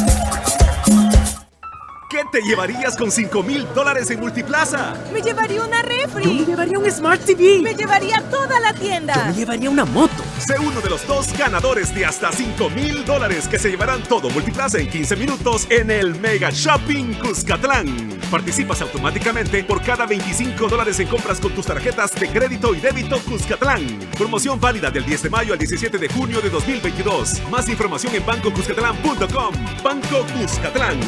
¿Qué 2.09 2.25
te 2.33 2.41
llevarías 2.41 2.97
con 2.97 3.11
5 3.11 3.43
mil 3.43 3.67
dólares 3.75 4.11
en 4.11 4.21
Multiplaza? 4.21 4.95
Me 5.13 5.21
llevaría 5.21 5.63
una 5.63 5.83
refri. 5.83 6.25
Yo 6.25 6.33
me 6.33 6.47
llevaría 6.47 6.79
un 6.79 6.91
Smart 6.91 7.23
TV. 7.23 7.61
Me 7.61 7.75
llevaría 7.75 8.23
toda 8.31 8.59
la 8.61 8.73
tienda. 8.73 9.13
Yo 9.15 9.25
me 9.27 9.35
llevaría 9.35 9.69
una 9.69 9.85
moto. 9.85 10.23
Sé 10.39 10.59
uno 10.59 10.81
de 10.81 10.89
los 10.89 11.07
dos 11.07 11.37
ganadores 11.37 11.95
de 11.95 12.07
hasta 12.07 12.33
5 12.33 12.71
mil 12.71 13.05
dólares 13.05 13.47
que 13.47 13.59
se 13.59 13.69
llevarán 13.69 14.03
todo 14.05 14.31
Multiplaza 14.31 14.79
en 14.79 14.89
15 14.89 15.17
minutos 15.17 15.67
en 15.69 15.91
el 15.91 16.19
Mega 16.19 16.49
Shopping 16.51 17.13
Cuscatlán. 17.19 18.19
Participas 18.31 18.81
automáticamente 18.81 19.63
por 19.65 19.83
cada 19.83 20.07
25 20.07 20.67
dólares 20.67 20.99
en 21.01 21.09
compras 21.09 21.39
con 21.39 21.53
tus 21.53 21.67
tarjetas 21.67 22.15
de 22.15 22.31
crédito 22.31 22.75
y 22.75 22.81
débito 22.81 23.21
Cuscatlán. 23.21 23.87
Promoción 24.17 24.59
válida 24.59 24.91
del 24.91 25.05
10 25.05 25.25
de 25.25 25.31
mayo 25.31 25.53
al 25.53 25.59
17 25.59 25.99
de 25.99 26.09
junio 26.09 26.41
de 26.41 26.49
2022. 26.49 27.43
Más 27.51 27.69
información 27.69 28.15
en 28.15 28.25
bancocuscatlán.com. 28.25 29.55
Banco 29.85 30.27
Cuscatlán. 30.39 30.99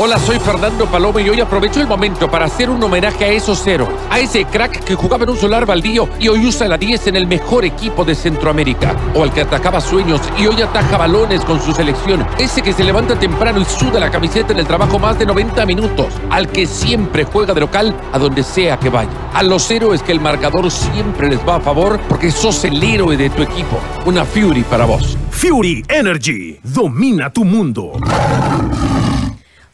Hola, 0.00 0.16
soy 0.20 0.38
Fernando 0.38 0.86
Paloma 0.86 1.20
y 1.20 1.28
hoy 1.28 1.40
aprovecho 1.40 1.80
el 1.80 1.88
momento 1.88 2.30
para 2.30 2.44
hacer 2.44 2.70
un 2.70 2.80
homenaje 2.80 3.24
a 3.24 3.28
esos 3.30 3.66
héroes, 3.66 3.90
a 4.08 4.20
ese 4.20 4.44
crack 4.44 4.84
que 4.84 4.94
jugaba 4.94 5.24
en 5.24 5.30
un 5.30 5.36
solar 5.36 5.66
baldío 5.66 6.08
y 6.20 6.28
hoy 6.28 6.46
usa 6.46 6.68
la 6.68 6.78
10 6.78 7.08
en 7.08 7.16
el 7.16 7.26
mejor 7.26 7.64
equipo 7.64 8.04
de 8.04 8.14
Centroamérica, 8.14 8.94
o 9.16 9.24
al 9.24 9.32
que 9.32 9.40
atacaba 9.40 9.80
sueños 9.80 10.20
y 10.38 10.46
hoy 10.46 10.62
ataja 10.62 10.98
balones 10.98 11.44
con 11.44 11.60
su 11.60 11.72
selección, 11.72 12.24
ese 12.38 12.62
que 12.62 12.72
se 12.72 12.84
levanta 12.84 13.18
temprano 13.18 13.58
y 13.58 13.64
suda 13.64 13.98
la 13.98 14.08
camiseta 14.08 14.52
en 14.52 14.60
el 14.60 14.68
trabajo 14.68 15.00
más 15.00 15.18
de 15.18 15.26
90 15.26 15.66
minutos, 15.66 16.14
al 16.30 16.46
que 16.46 16.68
siempre 16.68 17.24
juega 17.24 17.52
de 17.52 17.60
local 17.62 17.92
a 18.12 18.20
donde 18.20 18.44
sea 18.44 18.78
que 18.78 18.90
vaya, 18.90 19.10
a 19.34 19.42
los 19.42 19.68
héroes 19.68 20.04
que 20.04 20.12
el 20.12 20.20
marcador 20.20 20.70
siempre 20.70 21.28
les 21.28 21.40
va 21.40 21.56
a 21.56 21.60
favor 21.60 21.98
porque 22.08 22.30
sos 22.30 22.62
el 22.62 22.80
héroe 22.80 23.16
de 23.16 23.30
tu 23.30 23.42
equipo, 23.42 23.80
una 24.06 24.24
Fury 24.24 24.62
para 24.62 24.84
vos. 24.84 25.18
Fury 25.32 25.84
Energy, 25.88 26.60
domina 26.62 27.32
tu 27.32 27.44
mundo. 27.44 27.94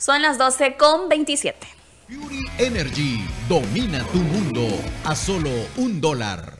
Son 0.05 0.21
las 0.21 0.37
12 0.37 0.77
con 0.77 1.09
27. 1.09 1.67
Fury 2.09 2.47
Energy 2.59 3.27
domina 3.49 4.05
tu 4.12 4.19
mundo 4.19 4.69
a 5.03 5.17
solo 5.17 5.49
un 5.79 5.99
dólar. 5.99 6.59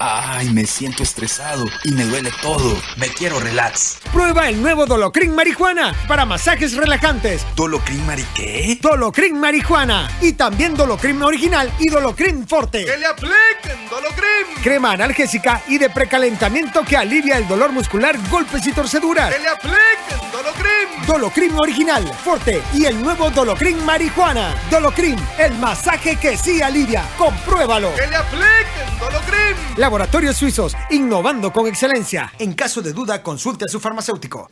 Ay, 0.00 0.50
me 0.50 0.66
siento 0.66 1.04
estresado 1.04 1.64
y 1.84 1.92
me 1.92 2.04
duele 2.04 2.32
todo. 2.42 2.76
Me 2.96 3.06
quiero 3.06 3.38
relax. 3.38 3.98
Prueba 4.12 4.48
el 4.48 4.60
nuevo 4.60 4.84
Dolocrin 4.84 5.32
Marihuana 5.32 5.94
para 6.08 6.26
masajes 6.26 6.76
relajantes. 6.76 7.46
¿Dolocrin 7.54 8.04
Mari 8.04 8.24
qué? 8.34 8.76
Dolocrin 8.82 9.38
Marihuana. 9.38 10.10
Y 10.20 10.32
también 10.32 10.74
Dolocrin 10.74 11.22
Original 11.22 11.72
y 11.78 11.88
Dolocrin 11.88 12.48
Forte. 12.48 12.84
¡Que 12.84 12.96
le 12.96 13.06
apliquen 13.06 13.88
Dolocrin! 13.88 14.60
Crema 14.60 14.90
analgésica 14.90 15.62
y 15.68 15.78
de 15.78 15.88
precalentamiento 15.88 16.82
que 16.82 16.96
alivia 16.96 17.38
el 17.38 17.46
dolor 17.46 17.70
muscular, 17.70 18.18
golpes 18.28 18.66
y 18.66 18.72
torceduras. 18.72 19.32
¡Que 19.32 19.38
le 19.40 19.48
apliquen 19.48 20.32
Dolocrin! 20.32 20.71
Dolocrin 21.06 21.52
Original, 21.58 22.04
Forte 22.24 22.62
y 22.72 22.84
el 22.84 23.02
nuevo 23.02 23.30
Dolocrin 23.30 23.84
Marihuana. 23.84 24.54
Dolocrin, 24.70 25.16
el 25.38 25.54
masaje 25.54 26.16
que 26.16 26.36
sí 26.36 26.62
alivia. 26.62 27.04
Compruébalo. 27.18 27.94
¡Que 27.94 28.06
le 28.06 28.16
apliquen 28.16 28.98
Dolocrin! 28.98 29.56
Laboratorios 29.76 30.36
Suizos, 30.36 30.76
innovando 30.90 31.52
con 31.52 31.66
excelencia. 31.66 32.32
En 32.38 32.54
caso 32.54 32.82
de 32.82 32.92
duda, 32.92 33.22
consulte 33.22 33.64
a 33.64 33.68
su 33.68 33.80
farmacéutico. 33.80 34.48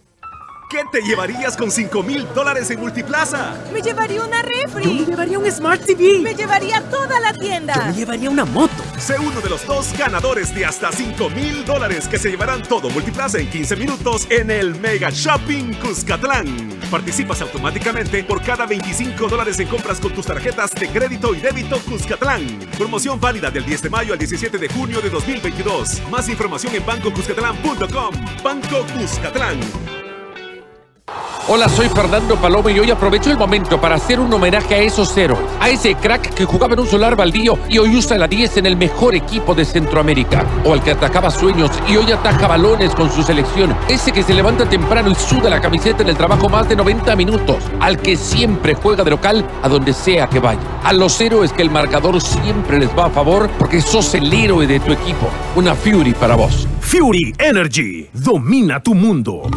¿Qué 0.71 0.85
te 0.93 1.03
llevarías 1.03 1.57
con 1.57 1.69
5 1.69 2.01
mil 2.05 2.33
dólares 2.33 2.71
en 2.71 2.79
Multiplaza? 2.79 3.61
Me 3.73 3.83
llevaría 3.83 4.23
una 4.23 4.41
refri. 4.41 4.85
Yo 4.85 4.93
me 4.93 5.05
llevaría 5.05 5.39
un 5.41 5.51
Smart 5.51 5.85
TV. 5.85 6.21
Me 6.21 6.33
llevaría 6.33 6.81
toda 6.83 7.19
la 7.19 7.33
tienda. 7.33 7.75
Yo 7.75 7.85
me 7.87 7.93
llevaría 7.93 8.31
una 8.31 8.45
moto. 8.45 8.73
Sé 8.97 9.19
uno 9.19 9.41
de 9.41 9.51
los 9.51 9.67
dos 9.67 9.93
ganadores 9.99 10.55
de 10.55 10.65
hasta 10.65 10.93
5 10.93 11.29
mil 11.31 11.65
dólares 11.65 12.07
que 12.07 12.21
se 12.21 12.31
llevarán 12.31 12.63
todo 12.63 12.89
Multiplaza 12.89 13.41
en 13.41 13.51
15 13.51 13.75
minutos 13.75 14.29
en 14.31 14.49
el 14.53 14.79
Mega 14.79 15.11
Shopping 15.11 15.75
Cuscatlán. 15.75 16.79
Participas 16.89 17.43
automáticamente 17.43 18.23
por 18.23 18.41
cada 18.41 18.65
25 18.65 19.27
dólares 19.27 19.59
en 19.59 19.67
compras 19.67 19.99
con 19.99 20.15
tus 20.15 20.27
tarjetas 20.27 20.73
de 20.77 20.89
crédito 20.89 21.35
y 21.35 21.41
débito 21.41 21.81
Cuscatlán. 21.81 22.47
Promoción 22.79 23.19
válida 23.19 23.51
del 23.51 23.67
10 23.67 23.83
de 23.83 23.91
mayo 23.91 24.13
al 24.13 24.21
17 24.21 24.57
de 24.57 24.69
junio 24.69 25.01
de 25.01 25.11
2022. 25.11 26.01
Más 26.11 26.29
información 26.29 26.77
en 26.77 26.87
bancocuscatlán.com. 26.87 28.15
Banco 28.45 28.87
Cuscatlán. 28.97 29.59
Hola, 31.53 31.69
soy 31.69 31.89
Fernando 31.89 32.37
Paloma 32.37 32.71
y 32.71 32.79
hoy 32.79 32.93
aprovecho 32.93 33.29
el 33.29 33.37
momento 33.37 33.81
para 33.81 33.97
hacer 33.97 34.21
un 34.21 34.33
homenaje 34.33 34.73
a 34.73 34.79
esos 34.79 35.17
héroes, 35.17 35.41
a 35.59 35.69
ese 35.69 35.97
crack 35.97 36.33
que 36.33 36.45
jugaba 36.45 36.75
en 36.75 36.81
un 36.81 36.87
solar 36.87 37.17
baldío 37.17 37.59
y 37.69 37.79
hoy 37.79 37.97
usa 37.97 38.17
la 38.19 38.29
10 38.29 38.59
en 38.59 38.67
el 38.67 38.77
mejor 38.77 39.17
equipo 39.17 39.53
de 39.53 39.65
Centroamérica, 39.65 40.45
o 40.65 40.75
al 40.75 40.81
que 40.81 40.93
atacaba 40.93 41.29
sueños 41.29 41.73
y 41.89 41.97
hoy 41.97 42.13
ataja 42.13 42.47
balones 42.47 42.95
con 42.95 43.11
su 43.11 43.25
selección, 43.25 43.75
ese 43.89 44.13
que 44.13 44.23
se 44.23 44.33
levanta 44.33 44.69
temprano 44.69 45.11
y 45.11 45.15
suda 45.17 45.51
la 45.51 45.61
camiseta 45.61 46.05
en 46.05 46.11
el 46.11 46.17
trabajo 46.17 46.49
más 46.49 46.69
de 46.69 46.77
90 46.77 47.17
minutos, 47.17 47.65
al 47.81 47.99
que 47.99 48.17
siempre 48.17 48.75
juega 48.75 49.03
de 49.03 49.11
local 49.11 49.45
a 49.63 49.69
donde 49.69 49.93
sea 49.93 50.29
que 50.29 50.39
vaya, 50.39 50.61
a 50.85 50.93
los 50.93 51.21
héroes 51.21 51.53
que 51.53 51.63
el 51.63 51.71
marcador 51.71 52.21
siempre 52.21 52.79
les 52.79 52.97
va 52.97 53.07
a 53.07 53.11
favor 53.11 53.51
porque 53.59 53.81
sos 53.81 54.15
el 54.15 54.33
héroe 54.33 54.69
de 54.69 54.79
tu 54.79 54.93
equipo, 54.93 55.29
una 55.57 55.75
Fury 55.75 56.13
para 56.15 56.37
vos. 56.37 56.69
Fury 56.81 57.35
Energy, 57.41 58.09
domina 58.13 58.81
tu 58.81 58.95
mundo. 58.95 59.51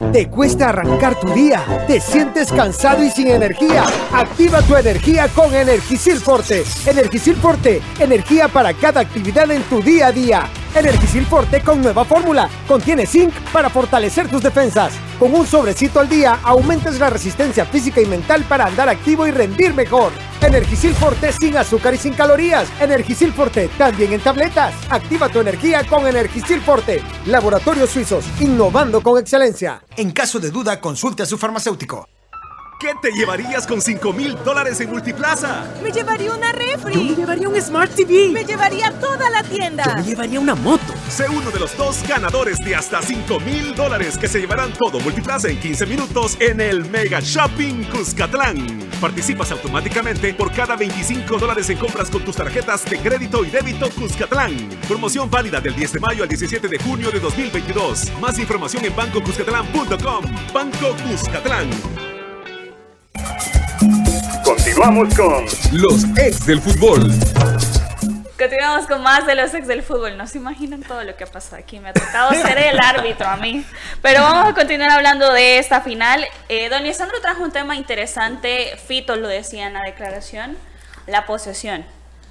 ¿Te 0.00 0.28
cuesta 0.28 0.70
arrancar 0.70 1.20
tu 1.20 1.28
día? 1.28 1.84
¿Te 1.86 2.00
sientes 2.00 2.50
cansado 2.50 3.04
y 3.04 3.10
sin 3.10 3.28
energía? 3.28 3.84
Activa 4.12 4.60
tu 4.62 4.74
energía 4.74 5.28
con 5.28 5.54
Energisil 5.54 6.16
Forte. 6.16 6.64
Energisil 6.86 7.36
Forte, 7.36 7.80
energía 7.98 8.48
para 8.48 8.72
cada 8.72 9.02
actividad 9.02 9.48
en 9.52 9.62
tu 9.64 9.80
día 9.80 10.08
a 10.08 10.12
día. 10.12 10.48
Energisil 10.74 11.26
Forte 11.26 11.62
con 11.62 11.82
nueva 11.82 12.04
fórmula. 12.04 12.48
Contiene 12.68 13.06
zinc 13.06 13.32
para 13.52 13.68
fortalecer 13.70 14.28
tus 14.28 14.42
defensas. 14.42 14.92
Con 15.18 15.34
un 15.34 15.46
sobrecito 15.46 16.00
al 16.00 16.08
día 16.08 16.38
aumentas 16.42 16.98
la 16.98 17.10
resistencia 17.10 17.64
física 17.66 18.00
y 18.00 18.06
mental 18.06 18.44
para 18.44 18.66
andar 18.66 18.88
activo 18.88 19.26
y 19.26 19.30
rendir 19.30 19.74
mejor. 19.74 20.12
Energisil 20.40 20.94
Forte 20.94 21.32
sin 21.32 21.56
azúcar 21.56 21.94
y 21.94 21.98
sin 21.98 22.14
calorías. 22.14 22.68
Energisil 22.80 23.32
Forte 23.32 23.68
también 23.76 24.12
en 24.12 24.20
tabletas. 24.20 24.74
Activa 24.88 25.28
tu 25.28 25.40
energía 25.40 25.84
con 25.86 26.06
Energisil 26.06 26.60
Forte. 26.60 27.02
Laboratorios 27.26 27.90
Suizos, 27.90 28.24
innovando 28.40 29.02
con 29.02 29.18
excelencia. 29.18 29.82
En 29.96 30.12
caso 30.12 30.38
de 30.38 30.50
duda, 30.50 30.80
consulte 30.80 31.24
a 31.24 31.26
su 31.26 31.36
farmacéutico. 31.36 32.08
¿Qué 32.80 32.94
te 33.02 33.12
llevarías 33.12 33.66
con 33.66 33.82
5 33.82 34.10
mil 34.14 34.34
dólares 34.42 34.80
en 34.80 34.88
Multiplaza? 34.88 35.70
Me 35.82 35.92
llevaría 35.92 36.32
una 36.32 36.50
refri. 36.50 36.94
Yo 36.94 37.02
me 37.02 37.14
llevaría 37.14 37.46
un 37.46 37.60
Smart 37.60 37.94
TV. 37.94 38.30
Me 38.30 38.42
llevaría 38.42 38.90
toda 38.98 39.28
la 39.28 39.42
tienda. 39.42 39.84
Yo 39.84 39.94
me 39.96 40.02
llevaría 40.02 40.40
una 40.40 40.54
moto. 40.54 40.94
Sé 41.10 41.28
uno 41.28 41.50
de 41.50 41.60
los 41.60 41.76
dos 41.76 42.02
ganadores 42.08 42.56
de 42.64 42.74
hasta 42.74 43.02
5 43.02 43.38
mil 43.40 43.74
dólares 43.74 44.16
que 44.16 44.28
se 44.28 44.40
llevarán 44.40 44.72
todo 44.72 44.98
Multiplaza 45.00 45.50
en 45.50 45.60
15 45.60 45.84
minutos 45.84 46.38
en 46.40 46.62
el 46.62 46.88
Mega 46.88 47.20
Shopping 47.20 47.84
Cuscatlán. 47.90 48.88
Participas 48.98 49.52
automáticamente 49.52 50.32
por 50.32 50.50
cada 50.50 50.74
25 50.74 51.36
dólares 51.36 51.68
en 51.68 51.76
compras 51.76 52.08
con 52.08 52.24
tus 52.24 52.36
tarjetas 52.36 52.86
de 52.86 52.98
crédito 52.98 53.44
y 53.44 53.50
débito 53.50 53.90
Cuscatlán. 53.90 54.56
Promoción 54.88 55.28
válida 55.30 55.60
del 55.60 55.76
10 55.76 55.92
de 55.92 56.00
mayo 56.00 56.22
al 56.22 56.30
17 56.30 56.66
de 56.66 56.78
junio 56.78 57.10
de 57.10 57.20
2022. 57.20 58.10
Más 58.22 58.38
información 58.38 58.86
en 58.86 58.96
bancocuscatlán.com. 58.96 60.24
Banco 60.54 60.96
Cuscatlán. 61.06 61.68
Continuamos 64.44 65.14
con 65.14 65.44
los 65.72 66.04
ex 66.16 66.46
del 66.46 66.60
fútbol. 66.60 67.12
Continuamos 68.38 68.86
con 68.86 69.02
más 69.02 69.26
de 69.26 69.34
los 69.34 69.52
ex 69.52 69.66
del 69.66 69.82
fútbol. 69.82 70.16
No 70.16 70.26
se 70.26 70.38
imaginan 70.38 70.82
todo 70.82 71.04
lo 71.04 71.14
que 71.16 71.24
ha 71.24 71.26
pasado 71.26 71.56
aquí. 71.56 71.78
Me 71.78 71.90
ha 71.90 71.92
tocado 71.92 72.32
ser 72.32 72.56
el 72.58 72.78
árbitro 72.80 73.26
a 73.26 73.36
mí. 73.36 73.64
Pero 74.00 74.22
vamos 74.22 74.48
a 74.48 74.54
continuar 74.54 74.90
hablando 74.90 75.32
de 75.32 75.58
esta 75.58 75.82
final. 75.82 76.26
Eh, 76.48 76.68
don 76.68 76.82
Lisandro 76.82 77.20
trajo 77.20 77.42
un 77.42 77.52
tema 77.52 77.76
interesante. 77.76 78.76
Fito 78.86 79.16
lo 79.16 79.28
decía 79.28 79.66
en 79.66 79.74
la 79.74 79.82
declaración. 79.82 80.56
La 81.06 81.26
posesión. 81.26 81.84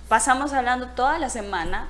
Pasamos 0.08 0.54
hablando 0.54 0.88
toda 0.88 1.20
la 1.20 1.30
semana 1.30 1.88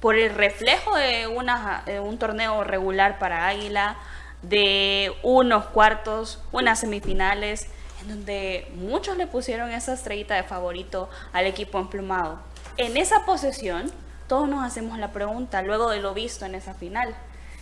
por 0.00 0.16
el 0.16 0.34
reflejo 0.34 0.96
de 0.96 1.26
una, 1.26 1.82
eh, 1.86 2.00
un 2.00 2.18
torneo 2.18 2.64
regular 2.64 3.18
para 3.18 3.46
Águila, 3.46 3.96
de 4.42 5.12
unos 5.22 5.66
cuartos, 5.66 6.40
unas 6.52 6.80
semifinales, 6.80 7.66
en 8.02 8.08
donde 8.08 8.70
muchos 8.74 9.16
le 9.16 9.26
pusieron 9.26 9.70
esa 9.70 9.94
estrellita 9.94 10.34
de 10.34 10.42
favorito 10.42 11.08
al 11.32 11.46
equipo 11.46 11.78
emplumado. 11.78 12.38
En 12.76 12.96
esa 12.96 13.24
posesión, 13.26 13.90
todos 14.26 14.48
nos 14.48 14.64
hacemos 14.64 14.98
la 14.98 15.12
pregunta, 15.12 15.62
luego 15.62 15.90
de 15.90 16.00
lo 16.00 16.14
visto 16.14 16.44
en 16.44 16.54
esa 16.54 16.74
final, 16.74 17.14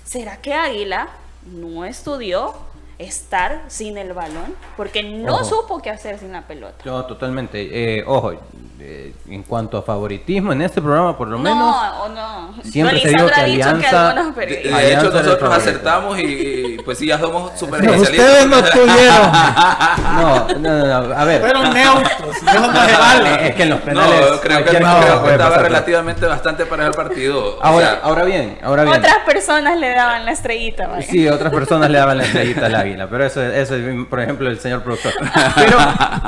¿será 0.04 0.36
que 0.36 0.54
Águila 0.54 1.08
no 1.44 1.84
estudió 1.84 2.54
estar 2.98 3.62
sin 3.68 3.96
el 3.98 4.12
balón? 4.12 4.54
Porque 4.76 5.02
no 5.02 5.36
Ojo. 5.36 5.44
supo 5.44 5.82
qué 5.82 5.90
hacer 5.90 6.18
sin 6.18 6.32
la 6.32 6.46
pelota. 6.46 6.76
No, 6.84 7.04
totalmente. 7.06 7.98
Eh, 7.98 8.04
ojo, 8.06 8.32
eh, 8.80 9.12
en 9.28 9.42
cuanto 9.42 9.76
a 9.78 9.82
favoritismo 9.82 10.52
en 10.52 10.62
este 10.62 10.80
programa, 10.80 11.16
por 11.18 11.28
lo 11.28 11.38
menos. 11.38 11.58
No, 11.58 12.02
o 12.04 12.08
no. 12.08 12.62
Siempre 12.62 12.96
No, 12.96 13.02
se 13.02 13.08
dijo 13.08 13.26
que 13.26 13.44
dicho 13.44 13.64
que 13.78 13.86
Alianza- 13.86 14.10
algunos 14.10 14.36
De, 14.36 14.42
periodistas- 14.46 14.62
de 14.62 14.68
hecho, 14.68 14.76
Alianza 14.98 15.18
el 15.20 15.24
nosotros 15.26 15.54
acertamos 15.54 16.18
y, 16.18 16.22
y, 16.22 16.76
pues 16.84 16.98
sí, 16.98 17.06
ya 17.06 17.18
somos 17.18 17.58
super 17.58 17.82
No, 17.84 17.92
especialistas. 17.94 18.26
ustedes 18.28 18.46
no 18.48 18.62
tuvieron. 18.62 19.32
No, 20.18 20.48
no, 20.58 20.58
no, 20.58 21.08
no, 21.08 21.14
a 21.16 21.24
ver. 21.24 21.40
Fueron 21.40 21.72
neutros. 21.72 22.36
Eso 22.36 22.60
no 22.72 22.86
se 22.86 22.92
vale. 22.98 23.48
Es 23.48 23.54
que 23.54 23.62
en 23.64 23.70
los 23.70 23.78
No, 23.80 23.84
penales. 23.84 24.20
creo 24.20 24.40
que, 24.40 24.48
cualquier 24.48 24.82
creo 24.82 25.22
que 25.24 25.30
estaba 25.32 25.58
relativamente 25.58 26.26
bastante 26.26 26.66
para 26.66 26.86
el 26.86 26.92
partido. 26.92 27.56
O 27.58 27.62
Ahora, 27.64 27.90
sea, 27.90 28.00
ahora 28.02 28.24
bien, 28.24 28.58
ahora 28.62 28.84
bien. 28.84 28.96
Otras 28.98 29.18
personas 29.26 29.76
le 29.78 29.90
daban 29.90 30.24
la 30.24 30.32
estrellita. 30.32 30.86
vaya. 30.88 31.06
Sí, 31.06 31.28
otras 31.28 31.52
personas 31.52 31.90
le 31.90 31.98
daban 31.98 32.18
la 32.18 32.24
estrellita 32.24 32.66
al 32.66 32.74
águila, 32.74 33.08
pero 33.08 33.24
eso, 33.26 33.42
eso 33.42 33.74
es, 33.76 34.06
por 34.06 34.20
ejemplo, 34.20 34.48
el 34.48 34.58
señor 34.60 34.82
productor. 34.82 35.12
Pero 35.54 35.78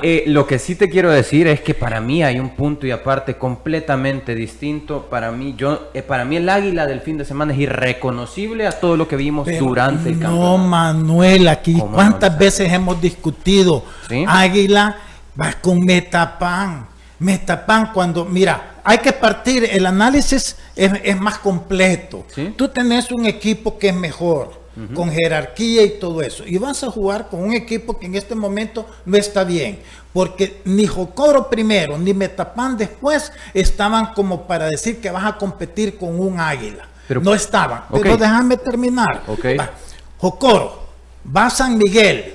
eh, 0.03 0.25
lo 0.27 0.47
que 0.47 0.59
sí 0.59 0.75
te 0.77 0.89
quiero 0.89 1.11
decir 1.11 1.47
es 1.47 1.61
que 1.61 1.75
para 1.75 2.01
mí 2.01 2.23
hay 2.23 2.39
un 2.41 2.51
punto 2.51 2.87
y 2.87 2.91
aparte 2.91 3.37
completamente 3.37 4.35
distinto. 4.35 5.07
Para 5.11 5.31
mí, 5.31 5.55
yo, 5.57 5.91
eh, 5.95 6.03
para 6.03 6.25
mí 6.25 6.37
el 6.37 6.49
águila 6.49 6.87
del 6.87 7.01
fin 7.01 7.19
de 7.19 7.25
semana 7.25 7.53
es 7.53 7.59
irreconocible 7.61 8.67
a 8.67 8.73
todo 8.73 8.97
lo 8.97 9.07
que 9.07 9.17
vimos 9.17 9.47
Pero 9.47 9.67
durante 9.67 10.11
el 10.11 10.19
no, 10.19 10.29
campeonato. 10.29 10.59
Manuel, 10.59 11.49
aquí 11.49 11.79
¿Cómo 11.79 11.95
cuántas 11.95 12.37
veces 12.39 12.73
hemos 12.73 13.01
discutido. 13.01 13.85
Sí. 14.09 14.25
Águila 14.27 14.97
va 15.41 15.53
con 15.61 15.85
Metapan. 15.85 16.87
Metapan 17.19 17.93
cuando, 17.93 18.25
mira, 18.25 18.71
hay 18.83 18.99
que 18.99 19.13
partir, 19.13 19.69
el 19.71 19.87
análisis 19.87 20.57
es, 20.75 20.93
es 21.05 21.21
más 21.21 21.39
completo. 21.39 22.27
Tú 22.57 22.69
tenés 22.69 23.11
un 23.11 23.27
equipo 23.27 23.79
que 23.79 23.89
es 23.89 23.95
mejor, 23.95 24.61
con 24.95 25.11
jerarquía 25.11 25.83
y 25.83 25.99
todo 25.99 26.23
eso. 26.23 26.45
Y 26.47 26.57
vas 26.57 26.83
a 26.83 26.91
jugar 26.91 27.29
con 27.29 27.43
un 27.43 27.53
equipo 27.53 27.99
que 27.99 28.07
en 28.07 28.15
este 28.15 28.35
momento 28.35 28.87
no 29.05 29.17
está 29.17 29.45
bien. 29.45 29.81
Porque 30.13 30.61
ni 30.65 30.87
Jocoro 30.87 31.49
primero, 31.49 31.97
ni 31.97 32.13
Metapan 32.13 32.77
después 32.77 33.33
estaban 33.55 34.13
como 34.15 34.47
para 34.47 34.67
decir 34.67 35.01
que 35.01 35.11
vas 35.11 35.25
a 35.25 35.37
competir 35.37 35.97
con 35.99 36.19
un 36.19 36.41
águila. 36.41 36.89
Pero- 37.07 37.21
no 37.21 37.35
estaban. 37.35 37.85
Pero 37.93 38.17
déjame 38.17 38.57
terminar. 38.57 39.23
Ok. 39.27 39.45
Va. 39.59 39.71
Jocoro, 40.19 40.87
va 41.35 41.47
a 41.47 41.51
San 41.51 41.79
Miguel 41.79 42.35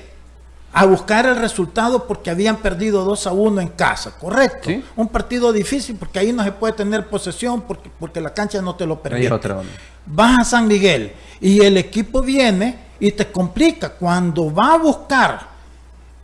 a 0.72 0.84
buscar 0.84 1.24
el 1.24 1.36
resultado 1.36 2.06
porque 2.06 2.28
habían 2.30 2.56
perdido 2.56 3.04
2 3.04 3.26
a 3.26 3.32
1 3.32 3.60
en 3.62 3.68
casa, 3.68 4.12
¿correcto? 4.18 4.68
Un 4.96 5.08
partido 5.08 5.52
difícil 5.52 5.96
porque 5.96 6.18
ahí 6.18 6.32
no 6.32 6.44
se 6.44 6.52
puede 6.52 6.74
tener 6.74 7.06
posesión 7.08 7.62
porque, 7.62 7.90
porque 7.98 8.20
la 8.20 8.34
cancha 8.34 8.60
no 8.60 8.74
te 8.74 8.84
lo 8.86 9.00
permite. 9.00 9.32
otra. 9.32 9.62
Vas 10.04 10.40
a 10.40 10.44
San 10.44 10.66
Miguel 10.66 11.12
y 11.40 11.62
el 11.64 11.76
equipo 11.78 12.20
viene 12.20 12.78
y 13.00 13.12
te 13.12 13.30
complica. 13.30 13.90
Cuando 13.90 14.52
va 14.52 14.74
a 14.74 14.78
buscar, 14.78 15.55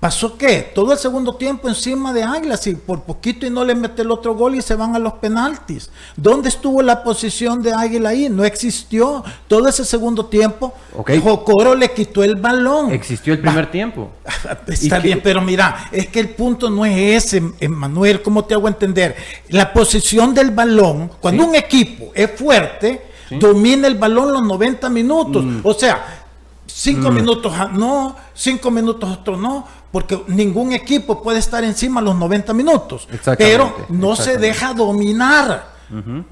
¿pasó 0.03 0.37
qué? 0.37 0.69
Todo 0.75 0.91
el 0.93 0.99
segundo 0.99 1.37
tiempo 1.37 1.69
encima 1.69 2.13
de 2.13 2.25
Águilas 2.25 2.67
y 2.67 2.75
por 2.75 3.03
poquito 3.03 3.47
y 3.47 3.51
no 3.51 3.65
le 3.65 3.73
mete 3.77 4.03
el 4.03 4.11
otro 4.11 4.35
gol 4.35 4.57
y 4.57 4.61
se 4.61 4.75
van 4.75 4.97
a 4.97 4.99
los 4.99 5.13
penaltis. 5.13 5.91
¿Dónde 6.17 6.49
estuvo 6.49 6.83
la 6.83 7.05
posición 7.05 7.63
de 7.63 7.73
Águila 7.73 8.09
ahí? 8.09 8.29
No 8.29 8.45
existió. 8.45 9.23
Todo 9.47 9.69
ese 9.69 9.85
segundo 9.85 10.27
tiempo, 10.27 10.75
Ok. 10.97 11.13
Jocoro 11.23 11.77
le 11.77 11.93
quitó 11.93 12.25
el 12.25 12.35
balón. 12.35 12.91
Existió 12.91 13.33
el 13.35 13.39
primer 13.43 13.71
tiempo. 13.71 14.11
Está 14.67 14.99
¿Y 14.99 15.03
bien, 15.03 15.19
qué? 15.19 15.23
pero 15.23 15.41
mira, 15.41 15.89
es 15.93 16.09
que 16.09 16.19
el 16.19 16.31
punto 16.31 16.69
no 16.69 16.85
es 16.85 17.25
ese, 17.33 17.69
Manuel, 17.69 18.23
¿cómo 18.23 18.45
te 18.45 18.55
hago 18.55 18.67
entender? 18.67 19.15
La 19.51 19.73
posición 19.73 20.35
del 20.35 20.51
balón, 20.51 21.13
cuando 21.21 21.45
un 21.47 21.55
equipo 21.55 22.11
es 22.13 22.29
fuerte, 22.33 23.07
domina 23.39 23.87
el 23.87 23.95
balón 23.95 24.33
los 24.33 24.43
90 24.43 24.89
minutos. 24.91 25.45
Mm. 25.45 25.61
O 25.63 25.73
sea, 25.75 26.23
cinco 26.67 27.11
minutos 27.11 27.53
ah, 27.57 27.71
no, 27.73 28.17
cinco 28.35 28.71
minutos 28.71 29.09
otro 29.11 29.37
no, 29.37 29.67
porque 29.93 30.23
ningún 30.27 30.73
equipo 30.73 31.23
puede 31.23 31.39
estar 31.39 31.63
encima 31.63 32.01
los 32.01 32.17
90 32.17 32.53
minutos. 32.55 33.07
Pero 33.45 33.77
no 33.91 34.17
se 34.17 34.37
deja 34.39 34.73
dominar. 34.75 35.67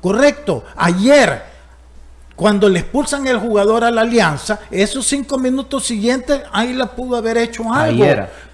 Correcto. 0.01 0.65
Ayer, 0.77 1.43
cuando 2.35 2.69
le 2.71 2.79
expulsan 2.81 3.27
el 3.27 3.39
jugador 3.39 3.85
a 3.85 3.91
la 3.91 4.01
Alianza, 4.01 4.61
esos 4.71 5.07
cinco 5.07 5.37
minutos 5.39 5.85
siguientes, 5.85 6.41
ahí 6.53 6.73
la 6.73 6.87
pudo 6.87 7.17
haber 7.19 7.37
hecho 7.37 7.71
algo. 7.71 8.03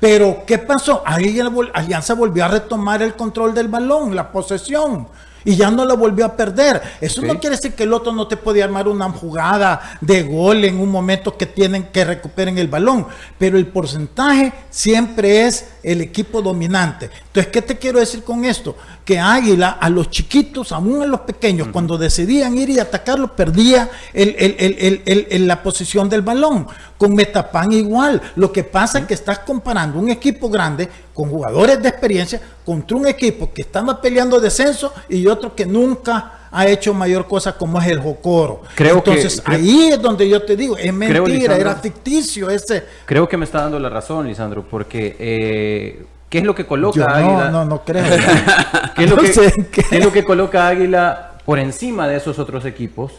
Pero, 0.01 0.43
¿qué 0.45 0.59
pasó? 0.59 1.03
Ahí 1.07 1.37
vol- 1.37 1.71
Alianza 1.73 2.15
volvió 2.15 2.45
a 2.45 2.49
retomar 2.49 3.01
el 3.03 3.15
control 3.15 3.55
del 3.55 3.69
balón, 3.69 4.17
la 4.17 4.33
posesión. 4.33 5.07
Y 5.47 5.57
ya 5.57 5.71
no 5.71 5.85
la 5.85 5.95
volvió 5.95 6.27
a 6.27 6.37
perder. 6.37 6.83
Eso 7.01 7.23
no 7.23 7.39
quiere 7.39 7.57
decir 7.57 7.73
que 7.75 7.85
el 7.85 7.93
otro 7.93 8.13
no 8.13 8.27
te 8.27 8.37
puede 8.37 8.63
armar 8.63 8.89
una 8.89 9.09
jugada 9.11 9.97
de 10.01 10.25
gol 10.25 10.65
en 10.65 10.79
un 10.79 10.91
momento 10.91 11.39
que 11.39 11.47
tienen 11.47 11.85
que 11.85 12.05
recuperen 12.05 12.59
el 12.59 12.67
balón. 12.67 13.07
Pero 13.39 13.57
el 13.57 13.69
porcentaje 13.69 14.53
siempre 14.71 15.47
es 15.47 15.69
el 15.85 16.01
equipo 16.01 16.43
dominante. 16.43 17.11
Entonces, 17.37 17.53
¿qué 17.53 17.61
te 17.61 17.77
quiero 17.77 17.99
decir 18.01 18.23
con 18.25 18.47
esto? 18.47 18.75
Que 19.05 19.19
Águila 19.19 19.73
a 19.79 19.91
los 19.91 20.09
chiquitos, 20.09 20.73
aún 20.73 21.03
a 21.03 21.07
los 21.07 21.21
pequeños, 21.21 21.69
cuando 21.71 21.99
decidían 21.99 22.57
ir 22.57 22.71
y 22.71 22.79
atacarlo, 22.79 23.37
perdía 23.37 23.91
el- 24.15 24.35
el- 24.39 25.03
el- 25.29 25.47
la 25.47 25.63
posición 25.63 26.09
del 26.09 26.23
balón. 26.23 26.67
Con 26.97 27.15
Metapan 27.15 27.73
igual. 27.73 28.23
Lo 28.37 28.51
que 28.51 28.65
pasa 28.65 29.01
es 29.01 29.05
que 29.05 29.13
estás 29.13 29.41
comparando 29.41 29.99
un 29.99 30.09
equipo 30.09 30.49
grande 30.49 30.89
con 31.13 31.29
jugadores 31.29 31.83
de 31.83 31.91
experiencia 31.91 32.41
contra 32.65 32.97
un 32.97 33.07
equipo 33.07 33.53
que 33.53 33.61
estaba 33.61 34.01
peleando 34.01 34.41
descenso 34.41 34.95
y 35.11 35.27
otro 35.27 35.55
que 35.55 35.67
nunca 35.67 36.49
ha 36.51 36.67
hecho 36.67 36.95
mayor 36.95 37.27
cosa 37.29 37.53
como 37.59 37.79
es 37.83 37.89
el 37.89 38.01
Jocoro. 38.01 38.63
Creo 38.75 39.05
que- 39.05 39.11
Entonces 39.11 39.43
creo- 39.45 39.59
ahí 39.59 39.89
es 39.89 40.01
donde 40.01 40.27
yo 40.27 40.43
te 40.43 40.57
digo, 40.57 40.75
es 40.79 40.91
mentira, 40.91 41.21
Lisandro. 41.27 41.55
era 41.61 41.75
ficticio 41.77 42.49
ese. 42.49 42.83
Creo 43.05 43.29
que 43.29 43.37
me 43.37 43.45
está 43.45 43.61
dando 43.61 43.79
la 43.79 43.91
razón, 43.91 44.27
Lisandro, 44.27 44.67
porque 44.67 45.17
eh, 45.19 46.07
¿qué 46.29 46.39
es 46.39 46.45
lo 46.45 46.55
que 46.55 46.67
coloca 46.67 46.97
Yo 46.99 47.09
a 47.09 47.21
no, 47.21 47.27
Águila? 47.31 47.51
no, 47.51 47.65
no 47.65 47.85
creo. 47.85 48.05
¿Qué 48.97 49.05
es, 49.05 49.11
lo 49.11 49.17
No 49.17 49.23
que, 49.23 49.33
sé 49.33 49.53
qué. 49.71 49.83
qué 49.83 49.97
es 49.99 50.05
lo 50.05 50.13
que 50.13 50.25
coloca 50.25 50.67
Águila 50.69 51.33
por 51.45 51.59
encima 51.59 52.09
de 52.09 52.17
esos 52.17 52.39
otros 52.39 52.65
equipos? 52.65 53.13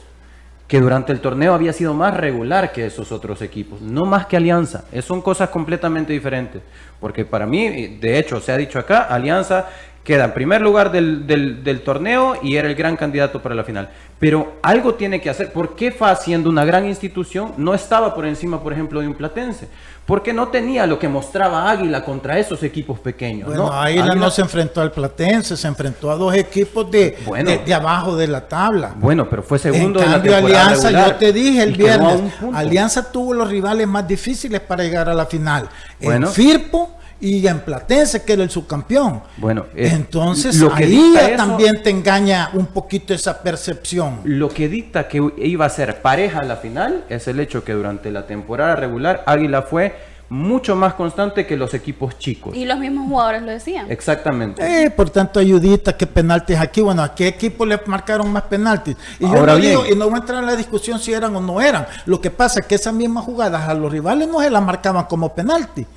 Que 0.67 0.81
durante 0.81 1.13
el 1.13 1.21
torneo 1.21 1.53
había 1.53 1.71
sido 1.71 1.93
más 1.93 2.13
regular 2.17 2.73
que 2.73 2.85
esos 2.87 3.13
otros 3.13 3.41
equipos, 3.41 3.79
no 3.81 4.05
más 4.05 4.25
que 4.25 4.35
Alianza. 4.35 4.83
Es- 4.91 5.05
son 5.05 5.21
cosas 5.21 5.47
completamente 5.49 6.11
diferentes. 6.11 6.61
Porque 6.99 7.23
para 7.23 7.45
mí, 7.45 7.97
de 8.01 8.19
hecho, 8.19 8.41
se 8.41 8.51
ha 8.51 8.57
dicho 8.57 8.77
acá, 8.77 9.03
Alianza 9.03 9.67
queda 10.03 10.25
en 10.25 10.33
primer 10.33 10.61
lugar 10.61 10.91
del, 10.91 11.25
del- 11.25 11.63
del 11.63 11.81
torneo 11.81 12.37
y 12.43 12.55
era 12.57 12.67
el 12.67 12.75
gran 12.75 12.97
candidato 12.97 13.41
para 13.41 13.55
la 13.55 13.63
final. 13.63 13.89
Pero 14.19 14.55
algo 14.61 14.95
tiene 14.95 15.21
que 15.21 15.29
hacer. 15.29 15.53
¿Por 15.53 15.75
qué 15.75 15.91
FA, 15.91 16.13
siendo 16.17 16.49
una 16.49 16.65
gran 16.65 16.85
institución, 16.85 17.53
no 17.57 17.73
estaba 17.73 18.13
por 18.13 18.25
encima, 18.25 18.61
por 18.61 18.73
ejemplo, 18.73 18.99
de 18.99 19.07
un 19.07 19.13
Platense? 19.13 19.69
Porque 20.07 20.31
no 20.33 20.47
tenía 20.47 20.87
lo 20.87 20.97
que 20.97 21.07
mostraba 21.09 21.69
Águila 21.69 22.03
contra 22.03 22.39
esos 22.39 22.63
equipos 22.63 22.97
pequeños. 22.97 23.49
Bueno, 23.49 23.65
¿no? 23.65 23.71
Águila 23.73 24.05
Águila- 24.05 24.15
no 24.15 24.31
se 24.31 24.41
enfrentó 24.41 24.79
al 24.81 24.91
Platense, 24.91 25.55
se 25.57 25.67
enfrentó 25.67 26.09
a 26.09 26.15
dos 26.15 26.33
equipos 26.33 26.89
de, 26.89 27.17
Bueno. 27.25 27.49
de, 27.51 27.57
de 27.59 27.73
abajo 27.73 28.15
de 28.15 28.25
la 28.27 28.47
tabla. 28.47 28.93
Bueno, 28.95 29.29
pero 29.29 29.43
fue 29.43 29.59
segundo 29.59 29.99
en 29.99 30.05
de 30.05 30.11
la 30.11 30.15
cambio, 30.15 30.31
temporada 30.33 30.63
Alianza, 30.65 30.87
regular 30.87 31.09
yo 31.11 31.15
te 31.17 31.33
dije 31.33 31.61
el 31.61 31.73
viernes. 31.75 32.21
Alianza 32.53 33.11
tuvo 33.11 33.33
los 33.33 33.49
rivales 33.49 33.85
más 33.85 34.07
difíciles 34.07 34.61
para 34.61 34.83
llegar 34.83 35.09
a 35.09 35.13
la 35.13 35.25
final. 35.25 35.67
Bueno. 36.01 36.27
En 36.27 36.33
Firpo 36.33 36.96
y 37.19 37.45
en 37.47 37.59
Platense, 37.61 38.23
que 38.23 38.33
era 38.33 38.43
el 38.43 38.49
subcampeón. 38.49 39.21
Bueno, 39.37 39.65
eh, 39.75 39.89
Entonces, 39.93 40.55
lo 40.57 40.73
que 40.73 40.83
ahí 40.83 40.91
dicta 40.91 41.21
ya 41.21 41.27
eso- 41.29 41.37
también 41.37 41.81
te 41.81 41.89
engaña 41.89 42.49
un 42.53 42.67
poquito 42.67 43.13
esa 43.13 43.41
percepción. 43.41 44.19
Lo 44.23 44.49
que 44.49 44.67
dicta 44.69 45.07
que 45.07 45.21
iba 45.37 45.65
a 45.65 45.69
ser 45.69 46.01
pareja 46.01 46.39
a 46.39 46.43
la 46.43 46.57
final 46.57 47.05
es 47.09 47.27
el 47.27 47.39
hecho 47.39 47.63
que 47.63 47.73
durante 47.73 48.11
la 48.11 48.27
temporada 48.27 48.75
regular 48.75 49.23
Águila 49.25 49.63
fue 49.63 49.95
mucho 50.29 50.75
más 50.75 50.93
constante 50.95 51.45
que 51.47 51.55
los 51.55 51.73
equipos 51.73 52.19
chicos. 52.19 52.53
Y 52.53 52.65
los 52.65 52.77
mismos 52.77 53.07
jugadores 53.07 53.41
lo 53.43 53.49
decían. 53.51 53.89
Exactamente. 53.89 54.83
Eh, 54.83 54.91
por 54.91 55.09
tanto, 55.09 55.39
ayudita, 55.39 55.95
que 55.95 56.05
penaltis 56.05 56.57
aquí. 56.57 56.81
Bueno, 56.81 57.01
¿a 57.01 57.15
qué 57.15 57.27
equipo 57.29 57.65
le 57.65 57.79
marcaron 57.85 58.29
más 58.31 58.43
penaltis? 58.43 58.97
Y 59.19 59.23
yo 59.23 59.29
Ahora 59.37 59.53
no 59.53 59.59
bien. 59.59 59.69
digo, 59.71 59.85
y 59.89 59.95
no 59.95 60.05
voy 60.09 60.15
a 60.15 60.17
entrar 60.17 60.39
en 60.41 60.47
la 60.47 60.55
discusión 60.57 60.99
si 60.99 61.13
eran 61.13 61.33
o 61.35 61.39
no 61.39 61.61
eran. 61.61 61.87
Lo 62.05 62.19
que 62.19 62.29
pasa 62.29 62.59
es 62.59 62.65
que 62.65 62.75
esas 62.75 62.93
mismas 62.93 63.23
jugadas 63.23 63.69
a 63.69 63.73
los 63.73 63.89
rivales 63.89 64.27
no 64.27 64.41
se 64.41 64.49
las 64.49 64.61
marcaban 64.61 65.05
como 65.05 65.33
penalti. 65.33 65.87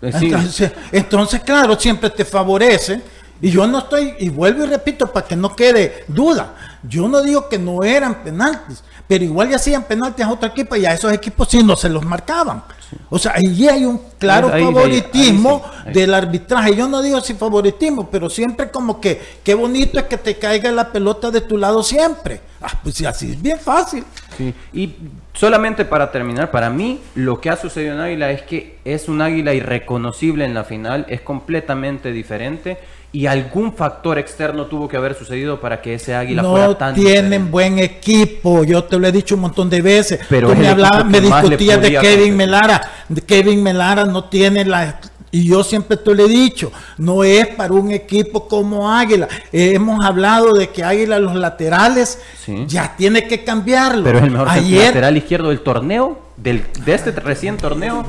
Entonces, 0.00 1.40
claro, 1.40 1.78
siempre 1.78 2.10
te 2.10 2.24
favorece. 2.24 3.00
Y 3.40 3.50
yo 3.50 3.66
no 3.66 3.78
estoy, 3.78 4.14
y 4.18 4.28
vuelvo 4.30 4.64
y 4.64 4.68
repito 4.68 5.06
para 5.06 5.26
que 5.26 5.36
no 5.36 5.54
quede 5.54 6.04
duda, 6.08 6.54
yo 6.82 7.06
no 7.08 7.22
digo 7.22 7.48
que 7.48 7.58
no 7.58 7.84
eran 7.84 8.22
penaltis, 8.24 8.82
pero 9.06 9.22
igual 9.24 9.48
ya 9.50 9.56
hacían 9.56 9.84
penaltis 9.84 10.24
a 10.24 10.30
otro 10.32 10.48
equipo 10.48 10.74
y 10.76 10.84
a 10.86 10.92
esos 10.94 11.12
equipos 11.12 11.48
sí 11.48 11.62
no 11.62 11.76
se 11.76 11.88
los 11.88 12.04
marcaban. 12.04 12.62
O 13.10 13.18
sea, 13.18 13.32
ahí 13.36 13.68
hay 13.68 13.84
un 13.84 14.00
claro 14.18 14.50
Ahí- 14.52 14.64
favoritismo 14.64 15.62
ahí 15.64 15.70
sí, 15.82 15.88
ahí. 15.88 15.94
del 15.94 16.14
arbitraje. 16.14 16.74
Yo 16.74 16.88
no 16.88 17.00
digo 17.02 17.20
si 17.20 17.34
favoritismo, 17.34 18.08
pero 18.10 18.28
siempre 18.30 18.70
como 18.70 19.00
que 19.00 19.20
qué 19.44 19.54
bonito 19.54 19.98
es 19.98 20.06
que 20.06 20.16
te 20.18 20.36
caiga 20.36 20.70
la 20.72 20.90
pelota 20.90 21.30
de 21.30 21.40
tu 21.42 21.58
lado 21.58 21.82
siempre. 21.82 22.40
Ah, 22.62 22.72
pues 22.82 22.96
sí, 22.96 23.04
así 23.06 23.32
es 23.32 23.40
bien 23.42 23.58
fácil. 23.60 24.04
Sí, 24.36 24.54
Y 24.72 24.94
solamente 25.34 25.84
para 25.84 26.10
terminar, 26.10 26.50
para 26.50 26.70
mí 26.70 27.00
lo 27.14 27.40
que 27.40 27.50
ha 27.50 27.56
sucedido 27.56 27.94
en 27.94 28.00
Águila 28.00 28.30
es 28.30 28.42
que 28.42 28.78
es 28.84 29.08
un 29.08 29.20
Águila 29.22 29.52
irreconocible 29.54 30.44
en 30.44 30.54
la 30.54 30.64
final, 30.64 31.04
es 31.08 31.20
completamente 31.20 32.10
diferente 32.10 32.78
y 33.10 33.26
algún 33.26 33.72
factor 33.72 34.18
externo 34.18 34.66
tuvo 34.66 34.86
que 34.86 34.96
haber 34.96 35.14
sucedido 35.14 35.60
para 35.60 35.80
que 35.80 35.94
ese 35.94 36.14
Águila 36.14 36.42
no 36.42 36.50
fuera 36.50 36.76
tan 36.76 36.94
tienen 36.94 37.50
buen 37.50 37.78
equipo. 37.78 38.64
Yo 38.64 38.84
te 38.84 38.98
lo 38.98 39.06
he 39.06 39.12
dicho 39.12 39.34
un 39.34 39.42
montón 39.42 39.70
de 39.70 39.80
veces. 39.80 40.20
Pero 40.28 40.48
Tú 40.48 40.56
me 40.56 40.68
hablabas, 40.68 41.06
me 41.06 41.20
discutías 41.20 41.80
de 41.80 41.98
Kevin. 41.98 42.36
Melara. 42.36 42.82
De 43.08 43.22
Kevin 43.22 43.62
Melara 43.62 44.04
no 44.04 44.24
tiene 44.24 44.64
la 44.66 45.00
Y 45.30 45.46
yo 45.48 45.64
siempre 45.64 45.96
te 45.96 46.14
lo 46.14 46.24
he 46.24 46.28
dicho, 46.28 46.70
no 46.98 47.24
es 47.24 47.46
para 47.48 47.72
un 47.72 47.90
equipo 47.92 48.46
como 48.46 48.90
Águila. 48.90 49.26
Eh, 49.52 49.72
hemos 49.74 50.04
hablado 50.04 50.52
de 50.52 50.68
que 50.68 50.84
Águila 50.84 51.18
los 51.18 51.34
laterales 51.34 52.18
Sí. 52.44 52.64
ya 52.66 52.94
tiene 52.96 53.26
que 53.26 53.42
cambiarlo. 53.44 54.04
Pero 54.04 54.18
es 54.18 54.24
el 54.24 54.30
mejor 54.30 54.48
Ayer, 54.50 54.86
lateral 54.86 55.16
izquierdo 55.16 55.48
del 55.48 55.60
torneo, 55.60 56.18
del, 56.36 56.62
de 56.84 56.94
este 56.94 57.10
recién 57.12 57.56
torneo. 57.56 58.04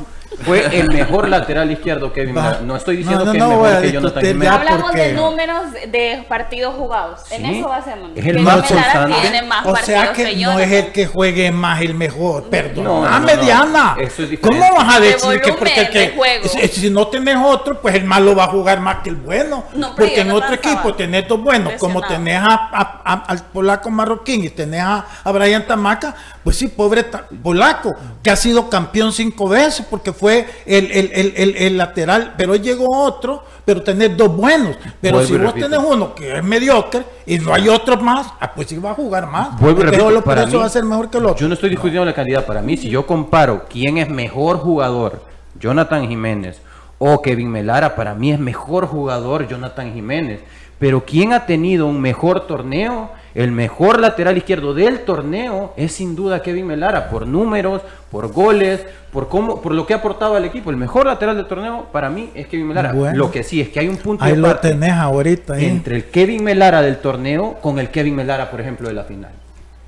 Fue 0.45 0.65
el 0.79 0.87
mejor 0.93 1.27
lateral 1.27 1.69
izquierdo 1.71 2.13
Kevin 2.13 2.37
Va. 2.37 2.59
No 2.63 2.75
estoy 2.75 2.97
diciendo 2.97 3.25
No, 3.25 3.33
no, 3.33 3.33
que 3.33 3.39
no 3.39 3.45
es 3.45 3.57
mejor 3.61 3.73
a 3.77 3.81
que 3.81 3.91
Jonathan 3.91 4.23
Jiménez. 4.23 4.49
Hablamos 4.51 4.81
porque- 4.83 5.01
de 5.01 5.13
números 5.13 5.63
de 5.91 6.25
partidos 6.29 6.75
jugados. 6.75 7.19
En 7.31 7.45
eso 7.45 7.67
basemos. 7.67 8.11
Es 8.15 8.25
el 8.25 8.39
más 8.39 8.55
constante. 8.67 9.15
tiene 9.21 9.41
más 9.43 9.65
O 9.65 9.75
sea 9.77 10.13
que 10.13 10.36
no 10.38 10.59
es 10.59 10.71
el 10.71 10.91
que 10.91 11.07
juegue 11.07 11.51
más 11.51 11.82
el 11.82 11.93
mejor. 11.95 12.43
No, 12.43 12.49
Perdóname, 12.49 13.32
no, 13.34 13.38
no. 13.38 13.43
Diana. 13.43 13.95
Eso 13.99 14.23
es 14.23 14.39
¿Cómo 14.39 14.59
vas 14.59 14.95
a 14.95 14.99
De 14.99 15.07
decir 15.07 15.41
que 15.41 15.53
porque 15.53 15.82
el 15.82 15.89
que 15.89 15.99
de 15.99 16.09
juego. 16.11 16.47
si, 16.47 16.67
si 16.67 16.89
no 16.89 17.07
tenés 17.07 17.38
otro, 17.43 17.82
pues 17.82 17.95
el 17.95 18.05
malo 18.05 18.36
va 18.36 18.45
a 18.45 18.47
jugar 18.47 18.80
más 18.80 18.97
que 19.03 19.09
el 19.09 19.15
bueno? 19.17 19.65
Porque 19.97 20.21
en 20.21 20.32
otro 20.32 20.53
equipo 20.53 20.93
tenés 20.93 21.27
dos 21.27 21.41
buenos, 21.41 21.73
como 21.73 22.01
tenés 22.01 22.38
a, 22.41 22.69
a- 22.71 23.01
a- 23.03 23.23
al 23.27 23.39
polaco 23.45 23.89
marroquín 23.89 24.43
y 24.45 24.49
tenés 24.49 24.82
a, 24.82 25.05
a 25.23 25.32
Brian 25.32 25.65
Tamaca, 25.67 26.15
pues 26.43 26.55
sí, 26.55 26.67
pobre 26.67 27.03
polaco, 27.43 27.95
que 28.23 28.30
ha 28.30 28.36
sido 28.36 28.69
campeón 28.69 29.11
cinco 29.11 29.49
veces 29.49 29.86
porque 29.89 30.13
fue 30.20 30.45
el, 30.65 30.91
el- 30.91 31.11
el- 31.36 31.55
el- 31.55 31.78
lateral, 31.78 32.34
pero 32.38 32.51
hoy 32.51 32.59
llegó 32.59 32.86
otro, 33.05 33.43
pero 33.63 33.82
tenés 33.82 34.17
dos 34.17 34.36
buenos. 34.36 34.76
Pero 34.99 35.17
Vuelvo 35.17 35.28
si 35.28 35.38
vos 35.38 35.47
repito. 35.53 35.70
tenés 35.70 35.86
uno 35.89 36.13
que 36.13 36.38
es 36.38 36.43
mediocre 36.43 37.03
y 37.26 37.39
no 37.39 37.53
hay 37.53 37.70
otro 37.70 37.95
más, 37.97 38.28
ah, 38.39 38.51
pues 38.53 38.67
sí 38.67 38.78
va 38.78 38.91
a 38.91 38.95
jugar 38.95 39.28
más. 39.28 39.59
Vuelvo 39.59 39.82
repito, 39.84 40.22
para 40.24 40.45
mí- 40.45 40.53
va 40.55 40.65
a 40.65 40.70
ser 40.70 40.84
mejor 40.84 41.09
que 41.09 41.17
el 41.20 41.26
otro. 41.26 41.38
Yo 41.38 41.47
no 41.47 41.53
estoy 41.53 41.70
discutiendo 41.70 42.03
la 42.05 42.13
calidad. 42.13 42.45
Para 42.45 42.61
mí, 42.61 42.76
si 42.76 42.89
yo 42.89 43.05
comparo 43.07 43.65
quién 43.70 43.97
es 43.97 44.09
mejor 44.09 44.57
jugador, 44.57 45.24
Jonathan 45.59 46.07
Jiménez 46.07 46.61
o 46.97 47.22
Kevin 47.22 47.49
Melara, 47.49 47.95
para 47.95 48.13
mí 48.13 48.32
es 48.34 48.39
mejor 48.39 48.88
jugador 48.88 49.47
Jonathan 49.47 49.93
Jiménez. 49.93 50.41
Pero 50.80 51.05
quién 51.05 51.34
ha 51.34 51.45
tenido 51.45 51.86
un 51.88 51.99
mejor 52.01 52.47
torneo, 52.47 53.11
el 53.36 53.51
mejor 53.51 53.99
lateral 53.99 54.38
izquierdo 54.38 54.73
del 54.73 55.01
torneo, 55.01 55.73
es 55.77 55.91
sin 55.91 56.15
duda 56.15 56.41
Kevin 56.41 56.67
Melara, 56.67 57.09
por 57.09 57.27
números, 57.27 57.82
por 58.11 58.32
goles, 58.32 58.86
por 59.11 59.27
cómo, 59.30 59.61
por 59.61 59.73
lo 59.73 59.86
que 59.86 59.93
ha 59.93 59.97
aportado 59.97 60.36
al 60.36 60.45
equipo. 60.45 60.69
El 60.71 60.77
mejor 60.77 61.05
lateral 61.05 61.36
del 61.38 61.45
torneo 61.45 61.88
para 61.91 62.09
mí 62.09 62.32
es 62.34 62.47
Kevin 62.47 62.67
Melara. 62.67 62.91
Bueno. 62.93 63.17
Lo 63.17 63.32
que 63.32 63.43
sí 63.43 63.61
es 63.61 63.69
que 63.69 63.80
hay 63.80 63.88
un 63.88 63.97
punto 63.97 64.23
Ahí 64.25 64.32
de 64.32 64.38
lo 64.38 64.47
parte 64.47 64.69
tenés 64.69 64.93
ahorita. 64.93 65.53
ahí. 65.53 65.65
entre 65.65 65.95
el 65.97 66.05
Kevin 66.05 66.43
Melara 66.43 66.82
del 66.82 66.97
torneo 66.97 67.55
con 67.61 67.77
el 67.80 67.89
Kevin 67.89 68.15
Melara, 68.15 68.49
por 68.49 68.61
ejemplo, 68.61 68.88
de 68.88 68.93
la 68.95 69.03
final. 69.03 69.32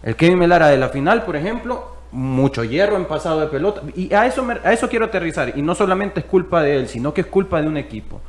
El 0.03 0.15
Kevin 0.15 0.39
Melara 0.39 0.67
de 0.67 0.77
la 0.77 0.89
final, 0.89 1.23
por 1.23 1.35
ejemplo, 1.35 1.95
mucho 2.11 2.63
hierro 2.63 2.97
en 2.97 3.05
pasado 3.05 3.39
de 3.39 3.47
pelota. 3.47 3.81
Y 3.95 4.13
a 4.13 4.25
eso, 4.25 4.43
me- 4.43 4.57
a 4.63 4.73
eso 4.73 4.89
quiero 4.89 5.05
aterrizar. 5.05 5.53
Y 5.55 5.61
no 5.61 5.75
solamente 5.75 6.19
es 6.19 6.25
culpa 6.25 6.61
de 6.61 6.75
él, 6.75 6.87
sino 6.87 7.13
que 7.13 7.21
es 7.21 7.27
culpa 7.27 7.61
de 7.61 7.67
un 7.67 7.77
equipo. 7.77 8.19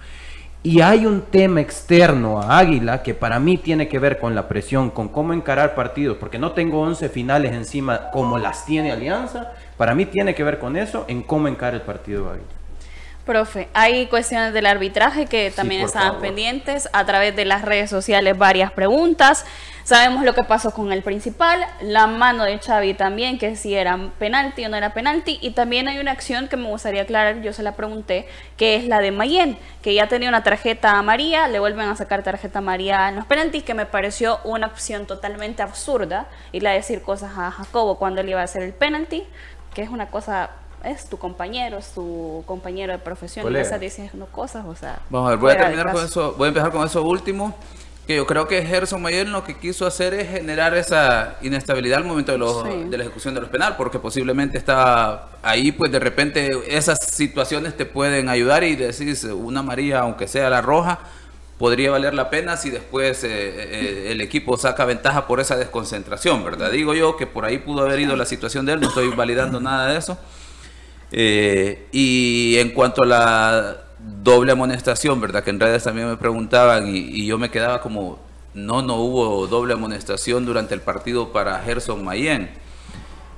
Y 0.64 0.80
hay 0.80 1.06
un 1.06 1.22
tema 1.22 1.60
externo 1.60 2.40
a 2.40 2.56
Águila 2.56 3.02
que 3.02 3.14
para 3.14 3.40
mí 3.40 3.58
tiene 3.58 3.88
que 3.88 3.98
ver 3.98 4.20
con 4.20 4.36
la 4.36 4.46
presión, 4.46 4.90
con 4.90 5.08
cómo 5.08 5.32
encarar 5.32 5.74
partidos, 5.74 6.18
porque 6.18 6.38
no 6.38 6.52
tengo 6.52 6.80
11 6.82 7.08
finales 7.08 7.52
encima 7.52 8.10
como 8.12 8.38
las 8.38 8.64
tiene 8.64 8.92
Alianza. 8.92 9.54
Para 9.76 9.96
mí 9.96 10.06
tiene 10.06 10.36
que 10.36 10.44
ver 10.44 10.60
con 10.60 10.76
eso, 10.76 11.04
en 11.08 11.22
cómo 11.22 11.48
encarar 11.48 11.74
el 11.74 11.82
partido 11.82 12.30
Águila. 12.30 12.61
Profe, 13.24 13.68
hay 13.72 14.06
cuestiones 14.06 14.52
del 14.52 14.66
arbitraje 14.66 15.26
que 15.26 15.52
también 15.52 15.82
estaban 15.82 16.08
favor. 16.08 16.22
pendientes. 16.22 16.88
A 16.92 17.04
través 17.06 17.36
de 17.36 17.44
las 17.44 17.62
redes 17.62 17.88
sociales 17.88 18.36
varias 18.36 18.72
preguntas. 18.72 19.44
Sabemos 19.84 20.24
lo 20.24 20.32
que 20.34 20.44
pasó 20.44 20.72
con 20.72 20.92
el 20.92 21.02
principal, 21.02 21.66
la 21.80 22.06
mano 22.06 22.44
de 22.44 22.56
Xavi 22.58 22.94
también, 22.94 23.36
que 23.38 23.56
si 23.56 23.74
era 23.74 23.98
penalti 24.18 24.64
o 24.64 24.68
no 24.68 24.76
era 24.76 24.94
penalti. 24.94 25.38
Y 25.40 25.50
también 25.52 25.88
hay 25.88 25.98
una 25.98 26.12
acción 26.12 26.46
que 26.46 26.56
me 26.56 26.68
gustaría 26.68 27.02
aclarar, 27.02 27.42
yo 27.42 27.52
se 27.52 27.64
la 27.64 27.72
pregunté, 27.72 28.28
que 28.56 28.76
es 28.76 28.86
la 28.86 29.00
de 29.00 29.10
Mayen, 29.10 29.58
que 29.82 29.94
ya 29.94 30.06
tenía 30.06 30.28
una 30.28 30.44
tarjeta 30.44 30.98
amarilla, 30.98 31.48
le 31.48 31.58
vuelven 31.58 31.88
a 31.88 31.96
sacar 31.96 32.22
tarjeta 32.22 32.60
amarilla 32.60 33.08
en 33.08 33.16
los 33.16 33.26
penaltis, 33.26 33.64
que 33.64 33.74
me 33.74 33.86
pareció 33.86 34.38
una 34.44 34.68
opción 34.68 35.06
totalmente 35.06 35.62
absurda. 35.62 36.26
Ir 36.52 36.66
a 36.66 36.70
decir 36.70 37.02
cosas 37.02 37.32
a 37.36 37.50
Jacobo 37.50 37.98
cuando 37.98 38.20
él 38.20 38.28
iba 38.28 38.40
a 38.40 38.44
hacer 38.44 38.62
el 38.62 38.72
penalti, 38.72 39.24
que 39.74 39.82
es 39.82 39.90
una 39.90 40.10
cosa... 40.10 40.50
Es 40.84 41.06
tu 41.08 41.16
compañero, 41.18 41.78
es 41.78 41.92
tu 41.94 42.42
compañero 42.46 42.92
de 42.92 42.98
profesión 42.98 43.44
y 43.44 43.48
le 43.48 43.50
Colega. 43.50 43.62
estás 43.64 43.80
diciendo 43.80 44.26
cosas, 44.32 44.64
o 44.66 44.74
sea. 44.74 45.00
Vamos 45.10 45.28
a 45.28 45.30
ver, 45.30 45.38
voy 45.38 45.52
a 45.52 45.56
terminar 45.58 45.92
con 45.92 46.04
eso, 46.04 46.34
voy 46.36 46.46
a 46.46 46.48
empezar 46.48 46.72
con 46.72 46.84
eso 46.84 47.02
último, 47.02 47.54
que 48.06 48.16
yo 48.16 48.26
creo 48.26 48.48
que 48.48 48.64
Gerson 48.66 49.00
Mayer 49.00 49.28
lo 49.28 49.44
que 49.44 49.56
quiso 49.56 49.86
hacer 49.86 50.12
es 50.14 50.28
generar 50.28 50.74
esa 50.76 51.36
inestabilidad 51.40 51.98
al 51.98 52.04
momento 52.04 52.32
de, 52.32 52.38
los- 52.38 52.64
Sí. 52.64 52.84
de 52.90 52.96
la 52.98 53.04
ejecución 53.04 53.32
de 53.34 53.40
los 53.42 53.48
penal, 53.50 53.76
porque 53.76 54.00
posiblemente 54.00 54.58
está 54.58 55.28
ahí, 55.42 55.70
pues 55.70 55.92
de 55.92 56.00
repente 56.00 56.50
esas 56.66 56.98
situaciones 57.00 57.76
te 57.76 57.86
pueden 57.86 58.28
ayudar 58.28 58.64
y 58.64 58.74
decís 58.74 59.22
una 59.24 59.60
amarilla, 59.60 60.00
aunque 60.00 60.26
sea 60.26 60.50
la 60.50 60.60
roja, 60.62 60.98
podría 61.58 61.92
valer 61.92 62.12
la 62.14 62.28
pena 62.28 62.56
si 62.56 62.70
después 62.70 63.22
eh, 63.22 63.28
eh, 63.30 64.08
el 64.10 64.20
equipo 64.20 64.56
saca 64.56 64.84
ventaja 64.84 65.28
por 65.28 65.38
esa 65.38 65.54
desconcentración, 65.54 66.42
¿verdad? 66.44 66.72
Digo 66.72 66.92
yo 66.92 67.16
que 67.16 67.28
por 67.28 67.44
ahí 67.44 67.58
pudo 67.58 67.82
haber 67.82 68.00
ido 68.00 68.16
la 68.16 68.24
situación 68.24 68.66
de 68.66 68.72
él, 68.72 68.80
no 68.80 68.88
estoy 68.88 69.10
validando 69.10 69.60
nada 69.60 69.86
de 69.92 69.98
eso. 69.98 70.18
Eh, 71.12 71.86
y 71.92 72.56
en 72.56 72.70
cuanto 72.70 73.02
a 73.02 73.06
la 73.06 73.76
doble 74.22 74.52
amonestación, 74.52 75.20
¿verdad? 75.20 75.44
Que 75.44 75.50
en 75.50 75.60
redes 75.60 75.84
también 75.84 76.08
me 76.08 76.16
preguntaban 76.16 76.88
y, 76.88 77.26
yo 77.26 77.38
me 77.38 77.50
quedaba 77.50 77.80
como, 77.80 78.18
no, 78.54 78.82
no 78.82 78.96
hubo 78.96 79.46
doble 79.46 79.74
amonestación 79.74 80.46
durante 80.46 80.74
el 80.74 80.80
partido 80.80 81.30
para 81.32 81.60
Gerson 81.60 82.02
Mayen. 82.02 82.50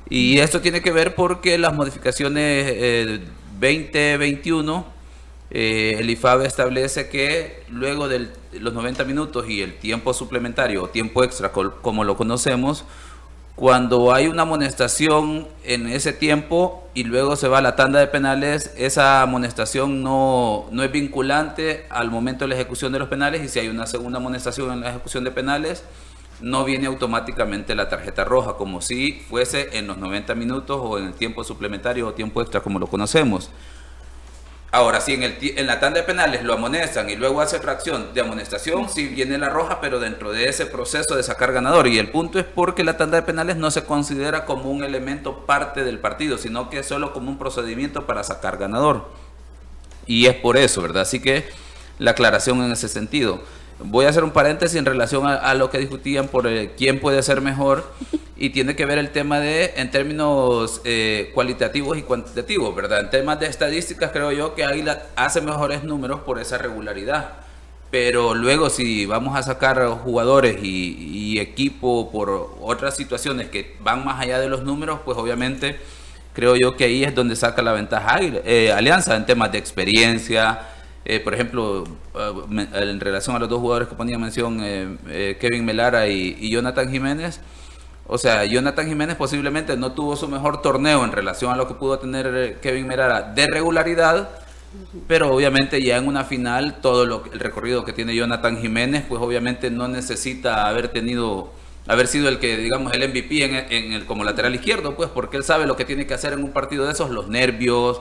Y 0.09 0.39
esto 0.39 0.61
tiene 0.61 0.83
que 0.83 0.93
ver 0.93 1.15
porque 1.15 1.59
las 1.59 1.75
modificaciones 1.75 2.67
eh, 2.69 3.21
2021, 3.61 4.87
eh, 5.51 5.97
el 5.99 6.11
IFAB 6.11 6.43
establece 6.43 7.09
que 7.09 7.65
luego 7.71 8.09
de 8.09 8.29
los 8.53 8.73
90 8.73 9.05
minutos 9.05 9.49
y 9.49 9.63
el 9.63 9.75
tiempo 9.79 10.15
suplementario 10.15 10.85
o 10.85 10.89
tiempo 10.89 11.25
extra, 11.25 11.51
como 11.51 12.05
lo 12.05 12.17
conocemos, 12.17 12.85
cuando 13.57 14.13
hay 14.13 14.27
una 14.27 14.43
amonestación 14.43 15.47
en 15.63 15.87
ese 15.89 16.13
tiempo 16.13 16.89
y 16.93 17.05
luego 17.05 17.37
se 17.37 17.47
va 17.47 17.59
a 17.59 17.63
la 17.63 17.77
tanda 17.77 18.01
de 18.01 18.09
penales, 18.09 18.73
esa 18.77 19.23
amonestación 19.23 20.03
no, 20.03 20.67
no 20.73 20.83
es 20.83 20.91
vinculante 20.91 21.87
al 21.89 22.11
momento 22.11 22.45
de 22.45 22.49
la 22.49 22.55
ejecución 22.57 22.93
de 22.93 22.99
los 22.99 23.09
penales 23.09 23.45
y 23.45 23.49
si 23.49 23.61
hay 23.61 23.69
una 23.69 23.87
segunda 23.87 24.19
amonestación 24.19 24.73
en 24.73 24.81
la 24.81 24.91
ejecución 24.91 25.23
de 25.23 25.31
penales, 25.31 25.85
no 26.41 26.65
viene 26.65 26.87
automáticamente 26.87 27.77
la 27.77 27.89
tarjeta 27.89 28.25
roja, 28.25 28.55
como 28.55 28.81
si 28.81 29.25
fuese 29.29 29.79
en 29.79 29.87
los 29.87 29.99
90 29.99 30.35
minutos 30.35 30.81
o 30.83 30.99
en 30.99 31.07
el 31.07 31.15
tiempo 31.15 31.45
suplementario 31.45 32.09
o 32.09 32.13
tiempo 32.13 32.43
extra, 32.43 32.61
como 32.61 32.81
lo 32.81 32.89
conocemos. 32.89 33.51
Ahora, 34.75 35.01
si 35.01 35.13
en, 35.13 35.23
el, 35.23 35.37
en 35.41 35.69
la 35.69 35.79
tanda 35.79 36.01
de 36.01 36.05
penales 36.05 36.43
lo 36.43 36.53
amonestan 36.53 37.09
y 37.09 37.15
luego 37.15 37.41
hace 37.41 37.59
otra 37.59 37.71
acción 37.71 38.13
de 38.13 38.21
amonestación, 38.21 38.89
sí 38.89 39.07
viene 39.07 39.39
la 39.39 39.49
roja, 39.49 39.81
pero 39.81 40.01
dentro 40.01 40.33
de 40.33 40.49
ese 40.49 40.67
proceso 40.67 41.15
de 41.15 41.23
sacar 41.23 41.53
ganador. 41.53 41.87
Y 41.87 42.01
el 42.01 42.11
punto 42.11 42.41
es 42.41 42.45
porque 42.45 42.83
la 42.83 42.97
tanda 42.97 43.15
de 43.17 43.23
penales 43.23 43.55
no 43.55 43.71
se 43.71 43.85
considera 43.85 44.45
como 44.45 44.73
un 44.73 44.83
elemento 44.83 45.47
parte 45.47 45.85
del 45.85 46.01
partido, 46.01 46.39
sino 46.39 46.71
que 46.71 46.81
es 46.81 46.87
solo 46.87 47.13
como 47.13 47.31
un 47.31 47.39
procedimiento 47.39 48.05
para 48.05 48.25
sacar 48.25 48.59
ganador. 48.59 49.09
Y 50.09 50.27
es 50.27 50.35
por 50.35 50.57
eso, 50.57 50.83
¿verdad? 50.83 51.03
Así 51.03 51.21
que 51.21 51.49
la 52.01 52.11
aclaración 52.11 52.61
en 52.65 52.73
ese 52.73 52.89
sentido. 52.89 53.43
Voy 53.87 54.07
a 54.07 54.09
hacer 54.09 54.25
un 54.25 54.31
paréntesis 54.31 54.79
en 54.79 54.87
relación 54.87 55.27
a, 55.27 55.35
a 55.35 55.55
lo 55.55 55.69
que 55.71 55.79
discutían 55.79 56.29
por 56.29 56.47
eh, 56.47 56.73
quién 56.77 57.01
puede 57.01 57.23
ser 57.23 57.41
mejor 57.43 57.85
y 58.37 58.51
tiene 58.51 58.75
que 58.77 58.87
ver 58.87 58.99
el 58.99 59.11
tema 59.11 59.41
de, 59.41 59.75
en 59.77 59.91
términos 59.91 60.81
eh, 60.85 61.31
cualitativos 61.35 61.99
y 61.99 62.03
cuantitativos, 62.03 62.75
¿verdad? 62.75 63.01
En 63.01 63.11
temas 63.11 63.39
de 63.41 63.47
estadísticas 63.47 64.11
creo 64.11 64.33
yo 64.33 64.55
que 64.55 64.65
Águila 64.65 65.03
hace 65.17 65.41
mejores 65.41 65.85
números 65.85 66.21
por 66.21 66.39
esa 66.39 66.57
regularidad. 66.59 67.33
Pero 67.91 68.35
luego 68.35 68.71
si 68.71 69.07
vamos 69.07 69.37
a 69.39 69.43
sacar 69.43 69.87
jugadores 70.03 70.57
y, 70.63 71.35
y 71.35 71.39
equipo 71.39 72.11
por 72.11 72.51
otras 72.61 72.97
situaciones 72.97 73.49
que 73.51 73.77
van 73.81 74.05
más 74.05 74.21
allá 74.21 74.41
de 74.41 74.49
los 74.49 74.63
números, 74.65 75.01
pues 75.05 75.17
obviamente 75.17 75.79
creo 76.33 76.57
yo 76.57 76.77
que 76.77 76.85
ahí 76.85 77.05
es 77.05 77.15
donde 77.15 77.37
saca 77.37 77.63
la 77.63 77.73
ventaja 77.73 78.17
Águila- 78.17 78.41
eh, 78.45 78.73
Alianza 78.73 79.15
en 79.15 79.27
temas 79.27 79.53
de 79.53 79.59
experiencia. 79.59 80.71
Eh, 81.05 81.21
por 81.21 81.35
ejemplo, 81.35 81.85
eh, 82.15 82.65
en 82.73 83.01
relación 83.01 83.37
a 83.37 83.39
los 83.39 83.49
dos 83.49 83.61
jugadores 83.61 83.89
que 83.89 83.95
ponía 83.95 84.19
mención, 84.19 84.61
eh, 84.63 84.97
eh, 85.09 85.37
Kevin 85.39 85.65
Melara 85.65 86.09
y, 86.09 86.49
Jonathan 86.51 86.91
Jiménez. 86.91 87.41
O 88.07 88.19
sea, 88.19 88.45
Jonathan 88.45 88.87
Jiménez 88.87 89.17
posiblemente 89.17 89.77
no 89.77 89.93
tuvo 89.93 90.17
su 90.17 90.29
mejor 90.29 90.63
torneo 90.63 91.05
en 91.05 91.13
relación 91.13 91.53
a 91.53 91.57
lo 91.57 91.67
que 91.69 91.75
pudo 91.75 91.99
tener 91.99 92.59
Kevin 92.61 92.87
Melara 92.87 93.23
de 93.23 93.47
regularidad, 93.47 94.31
pero 95.07 95.35
obviamente 95.35 95.83
ya 95.83 95.97
en 95.97 96.07
una 96.07 96.25
final 96.25 96.81
todo 96.83 97.07
lo, 97.07 97.25
el 97.33 97.41
recorrido 97.41 97.85
que 97.85 97.93
tiene 97.93 98.15
Jonathan 98.15 98.61
Jiménez, 98.61 99.05
pues 99.09 99.23
obviamente 99.23 99.71
no 99.71 99.89
necesita 99.89 100.69
haber 100.69 100.89
tenido, 100.89 101.53
haber 101.87 102.07
sido 102.07 102.29
el 102.29 102.39
que 102.39 102.59
digamos 102.59 102.93
el 102.93 103.09
MVP 103.09 103.45
en, 103.45 103.55
en 103.55 103.93
el 103.95 104.05
como 104.05 104.23
lateral 104.25 104.55
izquierdo, 104.55 104.97
pues 104.97 105.09
porque 105.09 105.39
él 105.39 105.45
sabe 105.45 105.67
lo 105.67 105.77
que 105.77 105.87
tiene 105.87 106.07
que 106.07 106.13
hacer 106.13 106.35
en 106.35 106.45
un 106.45 106.53
partido 106.53 106.85
de 106.85 106.93
esos, 106.93 107.11
los 107.11 107.29
nervios, 107.29 108.01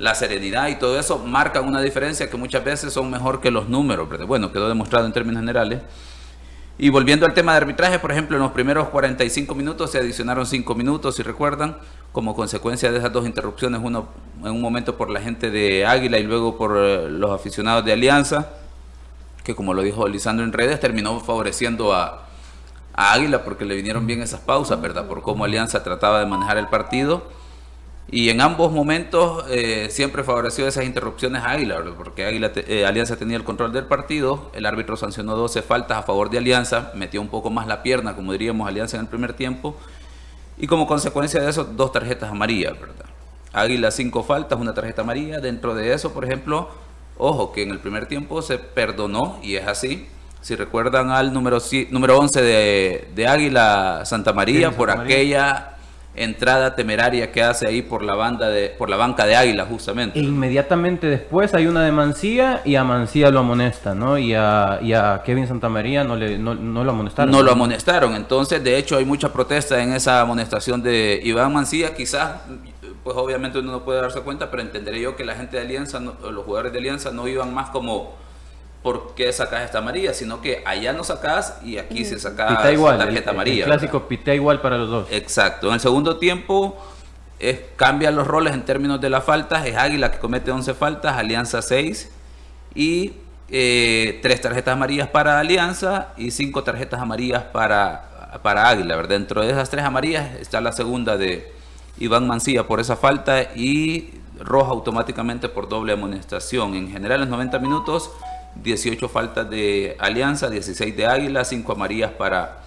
la 0.00 0.14
serenidad 0.14 0.68
y 0.68 0.76
todo 0.76 0.98
eso 0.98 1.18
marcan 1.18 1.68
una 1.68 1.82
diferencia 1.82 2.30
que 2.30 2.36
muchas 2.38 2.64
veces 2.64 2.90
son 2.90 3.10
mejor 3.10 3.42
que 3.42 3.50
los 3.50 3.68
números, 3.68 4.08
¿verdad? 4.08 4.26
Bueno, 4.26 4.50
quedó 4.50 4.66
demostrado 4.66 5.04
en 5.04 5.12
términos 5.12 5.42
generales. 5.42 5.82
Y 6.78 6.88
volviendo 6.88 7.26
al 7.26 7.34
tema 7.34 7.52
de 7.52 7.58
arbitraje, 7.58 7.98
por 7.98 8.10
ejemplo, 8.10 8.38
en 8.38 8.42
los 8.42 8.52
primeros 8.52 8.88
45 8.88 9.54
minutos 9.54 9.90
se 9.90 9.98
adicionaron 9.98 10.46
5 10.46 10.74
minutos, 10.74 11.16
si 11.16 11.22
recuerdan, 11.22 11.76
como 12.12 12.34
consecuencia 12.34 12.90
de 12.90 12.96
esas 12.96 13.12
dos 13.12 13.26
interrupciones, 13.26 13.78
uno 13.84 14.08
en 14.38 14.52
un 14.52 14.62
momento 14.62 14.96
por 14.96 15.10
la 15.10 15.20
gente 15.20 15.50
de 15.50 15.84
Águila 15.84 16.18
y 16.18 16.22
luego 16.22 16.56
por 16.56 16.78
eh, 16.78 17.10
los 17.10 17.30
aficionados 17.30 17.84
de 17.84 17.92
Alianza, 17.92 18.48
que 19.44 19.54
como 19.54 19.74
lo 19.74 19.82
dijo 19.82 20.08
Lisandro 20.08 20.46
en 20.46 20.54
redes, 20.54 20.80
terminó 20.80 21.20
favoreciendo 21.20 21.92
a, 21.92 22.26
a 22.94 23.12
Águila 23.12 23.44
porque 23.44 23.66
le 23.66 23.76
vinieron 23.76 24.06
bien 24.06 24.22
esas 24.22 24.40
pausas, 24.40 24.80
¿verdad? 24.80 25.06
Por 25.06 25.20
cómo 25.20 25.44
Alianza 25.44 25.82
trataba 25.82 26.20
de 26.20 26.26
manejar 26.26 26.56
el 26.56 26.68
partido. 26.68 27.22
Y 28.12 28.28
en 28.30 28.40
ambos 28.40 28.72
momentos 28.72 29.44
eh, 29.50 29.86
siempre 29.90 30.24
favoreció 30.24 30.66
esas 30.66 30.84
interrupciones 30.84 31.42
a 31.42 31.50
Águila, 31.50 31.80
porque 31.96 32.24
Águila 32.24 32.52
te- 32.52 32.80
eh, 32.80 32.84
Alianza 32.84 33.16
tenía 33.16 33.36
el 33.36 33.44
control 33.44 33.72
del 33.72 33.84
partido, 33.84 34.50
el 34.52 34.66
árbitro 34.66 34.96
sancionó 34.96 35.36
12 35.36 35.62
faltas 35.62 35.98
a 35.98 36.02
favor 36.02 36.28
de 36.28 36.38
Alianza, 36.38 36.90
metió 36.94 37.20
un 37.20 37.28
poco 37.28 37.50
más 37.50 37.68
la 37.68 37.82
pierna, 37.84 38.16
como 38.16 38.32
diríamos 38.32 38.66
Alianza 38.66 38.96
en 38.96 39.02
el 39.04 39.08
primer 39.08 39.34
tiempo, 39.34 39.76
y 40.58 40.66
como 40.66 40.86
consecuencia 40.88 41.40
de 41.40 41.50
eso, 41.50 41.62
dos 41.64 41.92
tarjetas 41.92 42.30
amarillas, 42.30 42.72
¿verdad? 42.80 43.06
Águila 43.52 43.90
cinco 43.92 44.24
faltas, 44.24 44.58
una 44.58 44.74
tarjeta 44.74 45.02
amarilla, 45.02 45.38
dentro 45.38 45.74
de 45.76 45.92
eso, 45.92 46.12
por 46.12 46.24
ejemplo, 46.24 46.68
ojo, 47.16 47.52
que 47.52 47.62
en 47.62 47.70
el 47.70 47.78
primer 47.78 48.06
tiempo 48.06 48.42
se 48.42 48.58
perdonó, 48.58 49.38
y 49.42 49.54
es 49.54 49.68
así, 49.68 50.08
si 50.40 50.56
recuerdan 50.56 51.10
al 51.10 51.32
número, 51.32 51.58
número 51.90 52.18
11 52.18 52.42
de, 52.42 53.08
de 53.14 53.26
Águila 53.28 54.02
Santa 54.04 54.32
María, 54.32 54.70
Sí, 54.70 54.74
por 54.76 54.88
María. 54.88 55.04
aquella 55.04 55.76
entrada 56.14 56.74
temeraria 56.74 57.30
que 57.30 57.42
hace 57.42 57.66
ahí 57.66 57.82
por 57.82 58.02
la 58.02 58.14
banda 58.14 58.48
de, 58.48 58.68
por 58.68 58.90
la 58.90 58.96
banca 58.96 59.26
de 59.26 59.36
Águila 59.36 59.64
justamente. 59.64 60.18
E 60.18 60.22
inmediatamente 60.22 61.06
después 61.06 61.54
hay 61.54 61.66
una 61.66 61.84
de 61.84 61.92
Mancía 61.92 62.62
y 62.64 62.74
a 62.74 62.84
Mancía 62.84 63.30
lo 63.30 63.40
amonesta, 63.40 63.94
¿no? 63.94 64.18
Y 64.18 64.34
a, 64.34 64.80
y 64.82 64.92
a 64.92 65.22
Kevin 65.24 65.46
Santamaría 65.46 66.02
no, 66.04 66.16
le, 66.16 66.36
no, 66.38 66.54
no 66.54 66.84
lo 66.84 66.90
amonestaron. 66.90 67.30
No 67.30 67.42
lo 67.42 67.52
amonestaron, 67.52 68.14
entonces 68.16 68.62
de 68.62 68.76
hecho 68.76 68.96
hay 68.96 69.04
mucha 69.04 69.32
protesta 69.32 69.82
en 69.82 69.92
esa 69.92 70.20
amonestación 70.20 70.82
de 70.82 71.20
Iván 71.22 71.52
Mancía, 71.52 71.94
quizás, 71.94 72.40
pues 73.04 73.16
obviamente 73.16 73.58
uno 73.58 73.72
no 73.72 73.84
puede 73.84 74.00
darse 74.00 74.20
cuenta, 74.20 74.50
pero 74.50 74.62
entenderé 74.62 75.00
yo 75.00 75.16
que 75.16 75.24
la 75.24 75.34
gente 75.34 75.56
de 75.56 75.62
Alianza, 75.62 76.00
los 76.00 76.44
jugadores 76.44 76.72
de 76.72 76.78
Alianza 76.78 77.12
no 77.12 77.28
iban 77.28 77.54
más 77.54 77.70
como, 77.70 78.16
¿por 78.82 79.14
qué 79.14 79.32
sacas 79.32 79.62
esta 79.62 79.78
amarilla? 79.78 80.14
Sino 80.14 80.40
que 80.40 80.62
allá 80.64 80.92
no 80.92 81.04
sacas 81.04 81.58
y 81.64 81.78
aquí 81.78 82.04
se 82.04 82.18
sacas 82.18 82.56
Pita 82.56 82.72
igual, 82.72 82.94
el, 82.94 83.06
tarjeta 83.06 83.30
el 83.30 83.36
amarilla. 83.36 83.64
clásico 83.66 84.08
pita 84.08 84.34
igual 84.34 84.60
para 84.60 84.78
los 84.78 84.88
dos. 84.88 85.08
Exacto. 85.10 85.68
En 85.68 85.74
el 85.74 85.80
segundo 85.80 86.16
tiempo 86.16 86.76
es, 87.38 87.60
cambian 87.76 88.16
los 88.16 88.26
roles 88.26 88.54
en 88.54 88.64
términos 88.64 89.00
de 89.00 89.10
las 89.10 89.24
faltas. 89.24 89.66
Es 89.66 89.76
Águila 89.76 90.10
que 90.10 90.18
comete 90.18 90.50
11 90.50 90.74
faltas, 90.74 91.16
Alianza 91.16 91.62
6 91.62 92.10
y 92.74 93.12
eh, 93.48 94.20
tres 94.22 94.40
tarjetas 94.40 94.74
amarillas 94.74 95.08
para 95.08 95.40
Alianza 95.40 96.08
y 96.16 96.30
cinco 96.30 96.62
tarjetas 96.62 97.00
amarillas 97.00 97.42
para, 97.42 98.38
para 98.42 98.68
Águila. 98.68 98.96
¿verdad? 98.96 99.10
Dentro 99.10 99.42
de 99.42 99.50
esas 99.50 99.68
tres 99.70 99.84
amarillas 99.84 100.34
está 100.40 100.60
la 100.60 100.72
segunda 100.72 101.16
de 101.16 101.52
Iván 101.98 102.26
Mancilla 102.26 102.66
por 102.66 102.80
esa 102.80 102.96
falta 102.96 103.42
y 103.54 104.14
roja 104.38 104.70
automáticamente 104.70 105.48
por 105.48 105.68
doble 105.68 105.92
amonestación. 105.92 106.74
En 106.74 106.90
general, 106.90 107.16
en 107.16 107.28
los 107.28 107.30
90 107.30 107.58
minutos, 107.58 108.10
18 108.56 109.08
faltas 109.08 109.48
de 109.48 109.96
Alianza, 109.98 110.50
16 110.50 110.96
de 110.96 111.06
Águila, 111.06 111.44
5 111.44 111.72
amarillas 111.72 112.10
para 112.12 112.58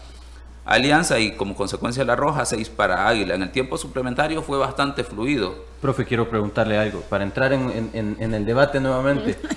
Alianza 0.66 1.20
y 1.20 1.34
como 1.36 1.56
consecuencia 1.56 2.06
la 2.06 2.16
roja, 2.16 2.46
6 2.46 2.70
para 2.70 3.08
Águila. 3.08 3.36
En 3.36 3.42
el 3.44 3.52
tiempo 3.52 3.78
suplementario 3.78 4.42
fue 4.42 4.58
bastante 4.58 5.04
fluido. 5.04 5.56
Profe, 5.82 6.06
quiero 6.06 6.30
preguntarle 6.30 6.78
algo. 6.78 7.02
Para 7.02 7.24
entrar 7.26 7.52
en, 7.54 7.90
en- 8.20 8.34
el 8.34 8.46
debate 8.46 8.80
nuevamente. 8.80 9.38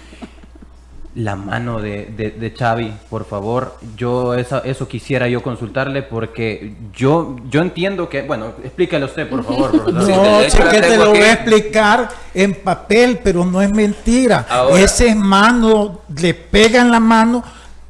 La 1.17 1.35
mano 1.35 1.81
de, 1.81 2.13
de, 2.15 2.31
de 2.33 2.51
Xavi, 2.51 2.93
por 3.09 3.25
favor. 3.25 3.79
Yo 3.97 4.35
esa- 4.35 4.59
eso 4.59 4.87
quisiera 4.87 5.27
yo 5.29 5.43
consultarle 5.43 6.03
porque 6.03 6.75
yo, 6.95 7.37
yo 7.49 7.63
entiendo 7.63 8.09
que... 8.11 8.21
Bueno, 8.21 8.53
explícale 8.63 9.07
usted, 9.07 9.27
por 9.27 9.43
favor. 9.49 9.71
profesor. 9.83 10.09
No, 10.11 10.43
chique, 10.47 10.81
te 10.83 10.99
lo 10.99 11.09
voy 11.11 11.19
a 11.21 11.33
explicar 11.33 12.09
en 12.35 12.55
papel, 12.55 13.19
pero 13.25 13.47
no 13.47 13.63
es 13.63 13.71
mentira. 13.73 14.45
Ahora- 14.49 14.79
Ese 14.79 15.09
es 15.09 15.17
mano, 15.17 16.03
le 16.21 16.35
pega 16.35 16.83
en 16.83 16.91
la 16.91 17.01
mano, 17.01 17.43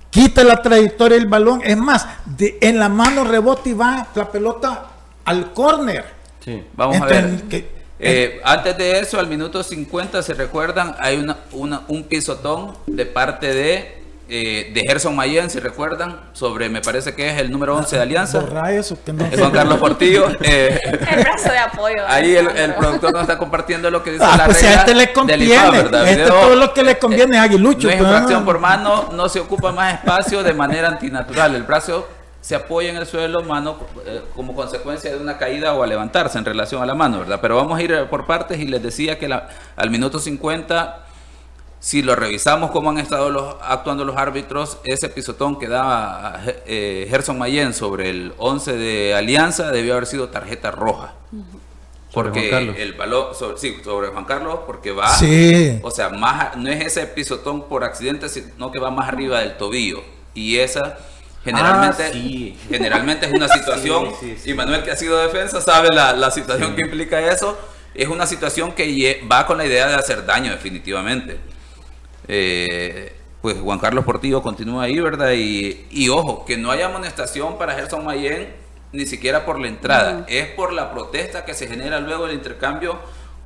quita 0.09 0.45
la 0.45 0.63
trayectoria 0.63 1.19
del 1.19 1.27
balón. 1.27 1.61
Es 1.65 1.77
más, 1.77 2.07
de- 2.27 2.59
en 2.61 2.79
la 2.79 2.89
mano 2.89 3.25
rebota 3.25 3.69
y 3.69 3.73
va 3.73 4.07
la 4.15 4.31
pelota 4.31 4.87
al 5.25 5.53
córner. 5.53 6.05
Sí. 6.45 6.63
Vamos 6.77 7.01
a 7.01 7.07
ver. 7.07 7.43
que- 7.49 7.76
Eh, 7.99 8.41
antes 8.45 8.77
de 8.77 8.99
eso, 9.01 9.19
al 9.19 9.27
minuto 9.27 9.63
50, 9.63 10.23
se 10.23 10.35
recuerdan, 10.35 10.95
hay 10.99 11.17
una, 11.17 11.37
una- 11.53 11.83
un 11.89 12.05
pisotón 12.05 12.75
de 12.87 13.07
parte 13.07 13.55
de, 13.55 13.97
eh, 14.29 14.71
de 14.75 14.83
Gerson 14.87 15.17
Mayen, 15.17 15.49
si 15.49 15.61
recuerdan, 15.61 16.21
sobre, 16.35 16.69
me 16.69 16.83
parece 16.83 17.15
que 17.15 17.31
es 17.31 17.39
el 17.41 17.51
número 17.51 17.75
11 17.77 17.97
de 17.97 18.03
Alianza. 18.03 18.41
que 19.05 19.13
no- 19.15 19.25
Eh, 19.25 19.31
Juan 19.39 19.51
Carlos 19.51 19.79
Portillo. 19.79 20.29
eh, 20.43 20.79
El 20.85 20.99
brazo 21.25 21.51
de 21.51 21.59
apoyo. 21.59 22.03
ahí 22.09 22.37
el, 22.37 22.49
el 22.49 22.75
productor 22.75 23.13
nos 23.13 23.23
está 23.23 23.39
compartiendo 23.39 23.91
lo 23.91 24.03
que 24.03 24.11
dice 24.13 24.25
Ah, 24.27 24.37
la 24.37 24.45
pues 24.47 24.59
si 24.59 24.67
a 24.67 24.69
regla 24.69 24.81
este 24.83 24.95
le 24.95 25.13
conviene. 25.13 25.71
¿verdad? 25.71 26.07
Este 26.09 26.23
Video- 26.25 26.29
todo 26.41 26.57
lo 26.57 26.75
que 26.75 26.83
le 26.83 26.99
conviene 26.99 27.37
es 27.39 27.43
aguilucho. 27.43 27.87
No 27.89 27.93
es 27.95 27.99
pues, 27.99 28.11
infracción 28.11 28.45
por 28.45 28.59
mano, 28.59 29.09
no 29.13 29.29
se 29.31 29.41
ocupa 29.41 29.73
más 29.73 29.95
espacio 29.95 30.43
de 30.43 30.53
manera 30.53 30.89
antinatural. 30.89 31.55
El 31.55 31.63
brazo 31.63 32.07
se 32.47 32.55
apoya 32.55 32.91
en 32.91 32.97
el 32.97 33.07
suelo, 33.07 33.43
mano, 33.43 33.77
eh, 34.07 34.23
como 34.37 34.55
consecuencia 34.55 35.11
de 35.11 35.17
una 35.19 35.37
caída 35.37 35.75
o 35.75 35.83
a 35.83 35.87
levantarse 35.89 36.39
en 36.39 36.45
relación 36.45 36.81
a 36.81 36.87
la 36.87 36.95
mano, 36.95 37.19
¿verdad? 37.19 37.41
Pero 37.43 37.57
vamos 37.57 37.77
a 37.77 37.83
ir 37.83 37.91
eh, 37.91 38.05
por 38.05 38.25
partes 38.25 38.61
y 38.61 38.67
les 38.67 38.81
decía 38.81 39.19
que 39.19 39.27
la- 39.27 39.49
al 39.75 39.91
minuto 39.91 40.21
50, 40.21 41.07
si 41.81 42.03
lo 42.03 42.15
revisamos 42.15 42.71
cómo 42.71 42.91
han 42.91 42.99
estado 42.99 43.31
los, 43.31 43.57
actuando 43.63 44.05
los 44.05 44.17
árbitros, 44.17 44.79
ese 44.85 45.09
pisotón 45.09 45.59
que 45.59 45.67
daba 45.67 46.41
eh, 46.67 47.09
Gerson 47.11 47.37
Mayen 47.37 47.75
sobre 47.75 48.11
el 48.11 48.33
11 48.39 48.77
de 48.77 49.15
Alianza 49.17 49.73
debió 49.73 49.95
haber 49.95 50.07
sido 50.07 50.29
tarjeta 50.29 50.71
roja. 50.71 51.15
Porque 52.13 52.49
el 52.79 52.93
balón, 52.95 53.35
sobre, 53.35 53.59
sí, 53.59 53.77
sobre 53.85 54.09
Juan 54.09 54.25
Carlos, 54.25 54.61
porque 54.67 54.93
va, 54.93 55.09
Sí. 55.09 55.81
o 55.83 55.91
sea, 55.91 56.09
más, 56.11 56.57
no 56.57 56.71
es 56.71 56.87
ese 56.87 57.07
pisotón 57.09 57.65
por 57.65 57.83
accidente, 57.85 58.29
sino 58.29 58.71
que 58.71 58.79
va 58.79 58.91
más 58.91 59.09
arriba 59.09 59.41
del 59.41 59.57
tobillo. 59.59 60.03
Y 60.33 60.59
esa 60.59 60.97
generalmente, 61.47 62.05
Ah, 62.05 62.11
sí. 62.13 62.59
generalmente 62.69 63.27
es 63.27 63.33
una 63.33 63.49
situación, 63.59 64.11
Sí, 64.21 64.33
sí, 64.35 64.37
sí. 64.45 64.51
y 64.51 64.55
Manuel 64.55 64.83
que 64.83 64.91
ha 64.91 64.97
sido 64.97 65.17
defensa 65.19 65.63
sabe 65.63 65.89
la, 65.95 66.13
la 66.13 66.31
situación 66.31 66.77
que 66.77 66.83
implica 66.83 67.21
eso, 67.33 67.59
es 67.95 68.09
una 68.09 68.27
situación 68.27 68.73
que 68.73 69.23
va 69.33 69.47
con 69.47 69.57
la 69.57 69.65
idea 69.65 69.87
de 69.89 69.95
hacer 69.95 70.27
daño 70.27 70.51
definitivamente. 70.53 71.39
Eh, 72.29 73.15
pues 73.41 73.57
Juan 73.61 73.79
Carlos 73.79 74.05
Portillo 74.05 74.43
continúa 74.43 74.85
ahí, 74.85 74.99
¿verdad? 74.99 75.33
Y, 75.33 75.87
y 75.91 76.09
ojo, 76.09 76.45
que 76.45 76.57
no 76.57 76.71
haya 76.71 76.87
amonestación 76.87 77.59
para 77.59 77.75
Gerson 77.75 78.05
Mayen 78.05 78.49
ni 78.93 79.07
siquiera 79.07 79.45
por 79.45 79.61
la 79.61 79.69
entrada, 79.69 80.25
es 80.29 80.47
por 80.49 80.73
la 80.73 80.91
protesta 80.93 81.45
que 81.45 81.55
se 81.55 81.67
genera 81.69 82.01
luego 82.01 82.27
del 82.27 82.35
intercambio 82.37 82.99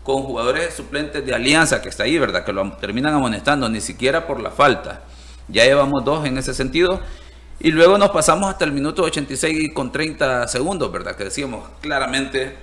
con 0.05 0.23
jugadores 0.23 0.73
suplentes 0.75 1.25
de 1.27 1.35
Alianza 1.35 1.83
que 1.83 1.89
está 1.89 2.05
ahí, 2.05 2.19
¿verdad? 2.19 2.45
Que 2.45 2.53
lo 2.53 2.73
terminan 2.73 3.15
amonestando, 3.15 3.69
ni 3.69 3.81
siquiera 3.81 4.27
por 4.27 4.41
la 4.41 4.51
falta. 4.51 5.03
Ya 5.49 5.65
llevamos 5.65 6.05
dos 6.05 6.25
en 6.27 6.39
ese 6.39 6.55
sentido. 6.55 7.01
Y 7.61 7.71
luego 7.73 7.99
nos 7.99 8.11
pasamos 8.11 8.49
hasta 8.51 8.65
el 8.65 8.73
minuto 8.73 9.03
86 9.03 9.73
con 9.75 9.93
30 9.93 10.49
segundos, 10.49 10.91
¿verdad? 10.91 11.15
Que 11.15 11.25
decíamos 11.25 11.69
claramente 11.81 12.57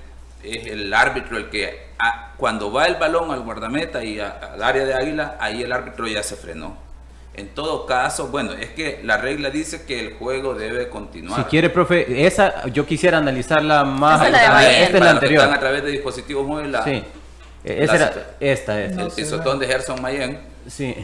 es 0.44 0.66
el 0.68 0.92
árbitro 0.94 1.38
el 1.38 1.50
que 1.50 1.88
ah, 2.00 2.34
cuando 2.38 2.72
va 2.72 2.86
el 2.88 2.96
balón 2.96 3.32
al 3.32 3.42
guardameta 3.42 4.04
y 4.04 4.20
a- 4.20 4.40
al 4.54 4.64
área 4.64 4.86
de 4.86 4.94
Águila, 4.96 5.38
ahí 5.40 5.62
el 5.62 5.72
árbitro 5.72 6.08
ya 6.08 6.24
se 6.24 6.36
frenó. 6.36 6.78
En 7.36 7.50
todo 7.50 7.86
caso, 7.86 8.30
bueno, 8.30 8.54
es 8.54 8.70
que 8.72 9.00
la 9.04 9.18
regla 9.18 9.52
dice 9.52 9.86
que 9.86 10.00
el 10.00 10.14
juego 10.16 10.56
debe 10.56 10.90
continuar. 10.90 11.44
Si 11.44 11.50
quiere, 11.50 11.70
profe, 11.70 12.26
esa 12.26 12.66
yo 12.68 12.84
quisiera 12.88 13.20
analizarla 13.20 13.84
más. 13.84 14.22
Esa 14.22 14.26
es 14.28 14.32
la 14.32 14.42
de 14.42 14.48
Mayen, 14.50 14.84
esta 14.84 14.98
es 14.98 15.04
la 15.04 15.10
anterior. 15.12 15.44
están 15.44 15.56
a 15.56 15.60
través 15.60 15.84
de 15.84 15.92
dispositivos 15.92 16.48
móviles. 16.48 16.72
la- 16.72 16.84
Sí. 16.84 17.04
Esa 17.64 17.94
la 17.94 17.96
era, 18.00 18.08
situa- 18.14 18.24
esta 18.40 18.82
es. 18.82 18.98
el 18.98 19.12
pisotón 19.12 19.60
de 19.60 19.68
Gerson 19.68 20.02
Mayen. 20.02 20.40
Sí. 20.68 20.96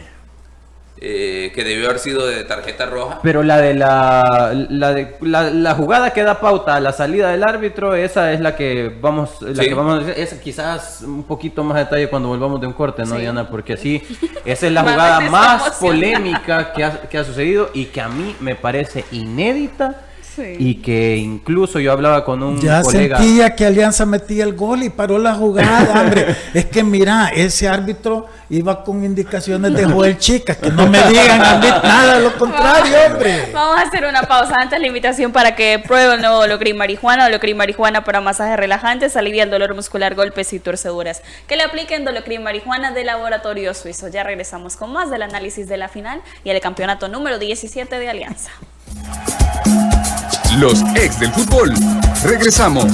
Eh, 0.97 1.51
que 1.53 1.63
debió 1.63 1.87
haber 1.87 1.99
sido 1.99 2.25
de 2.27 2.43
tarjeta 2.45 2.85
roja. 2.85 3.19
Pero 3.23 3.43
la 3.43 3.57
de 3.57 3.73
la, 3.73 4.51
la, 4.69 4.93
de, 4.93 5.15
la, 5.21 5.49
la 5.49 5.73
jugada 5.75 6.11
que 6.13 6.23
da 6.23 6.39
pauta 6.39 6.75
a 6.75 6.79
la 6.79 6.93
salida 6.93 7.29
del 7.31 7.43
árbitro, 7.43 7.93
esa 7.95 8.31
es 8.31 8.39
la 8.39 8.55
que 8.55 8.95
vamos, 9.01 9.41
la 9.41 9.63
Sí. 9.63 9.69
que 9.69 9.73
vamos 9.73 9.95
a 9.95 10.05
decir, 10.05 10.23
esa 10.23 10.39
quizás 10.39 11.01
un 11.05 11.23
poquito 11.23 11.63
más 11.63 11.77
detalle 11.77 12.07
cuando 12.09 12.29
volvamos 12.29 12.61
de 12.61 12.67
un 12.67 12.73
corte, 12.73 13.03
¿no, 13.03 13.15
Sí. 13.15 13.21
Diana? 13.21 13.49
Porque 13.49 13.75
sí, 13.75 14.01
esa 14.45 14.67
es 14.67 14.71
la 14.71 14.81
jugada 14.83 15.19
más 15.29 15.71
polémica 15.79 16.71
que 16.73 16.83
ha, 16.83 17.01
que 17.01 17.17
ha 17.17 17.23
sucedido 17.23 17.69
y 17.73 17.85
que 17.85 17.99
a 17.99 18.07
mí 18.07 18.35
me 18.39 18.55
parece 18.55 19.03
inédita 19.11 20.01
Sí. 20.35 20.55
y 20.57 20.75
que 20.75 21.15
incluso 21.17 21.79
yo 21.79 21.91
hablaba 21.91 22.25
con 22.25 22.41
un 22.41 22.59
Ya 22.59 22.81
colega. 22.81 23.17
sentía 23.17 23.55
que 23.55 23.65
Alianza 23.67 24.05
metía 24.05 24.43
el 24.43 24.53
gol 24.55 24.81
y 24.81 24.89
paró 24.89 25.19
la 25.19 25.35
jugada, 25.35 26.01
hombre. 26.01 26.35
es 26.53 26.65
que 26.65 26.83
mira, 26.83 27.29
ese 27.29 27.67
árbitro 27.69 28.25
iba 28.49 28.83
con 28.83 29.03
indicaciones 29.03 29.73
de 29.73 29.85
Joel 29.85 30.17
Chica, 30.17 30.55
que 30.55 30.69
no 30.71 30.87
me 30.87 30.99
digan 31.03 31.41
a 31.41 31.57
mí 31.57 31.67
nada, 31.67 32.19
lo 32.19 32.33
contrario, 32.37 32.95
hombre. 33.11 33.49
Vamos 33.53 33.77
a 33.77 33.81
hacer 33.87 34.05
una 34.05 34.23
pausa 34.23 34.55
antes 34.59 34.79
la 34.79 34.87
invitación 34.87 35.31
para 35.31 35.55
que 35.55 35.77
pruebe 35.85 36.15
el 36.15 36.21
nuevo 36.21 36.37
Dolocrin 36.37 36.77
Marijuana. 36.77 37.25
Dolocrin 37.25 37.55
Marijuana 37.57 38.03
para 38.03 38.19
masajes 38.21 38.57
relajantes, 38.57 39.15
alivia 39.15 39.43
el 39.43 39.51
dolor 39.51 39.75
muscular, 39.75 40.15
golpes 40.15 40.51
y 40.53 40.59
torceduras. 40.59 41.21
Que 41.47 41.55
le 41.57 41.63
apliquen 41.63 42.05
Dolocrin 42.05 42.41
Marijuana 42.43 42.91
de 42.91 43.03
laboratorio 43.03 43.73
suizo. 43.73 44.07
Ya 44.07 44.23
regresamos 44.23 44.77
con 44.77 44.91
más 44.93 45.09
del 45.11 45.21
análisis 45.21 45.67
de 45.67 45.77
la 45.77 45.89
final 45.89 46.21
y 46.43 46.49
el 46.49 46.59
campeonato 46.59 47.07
número 47.07 47.37
17 47.39 47.99
de 47.99 48.09
Alianza. 48.09 48.49
Los 50.57 50.83
ex 50.95 51.19
del 51.19 51.31
fútbol. 51.33 51.73
Regresamos. 52.23 52.91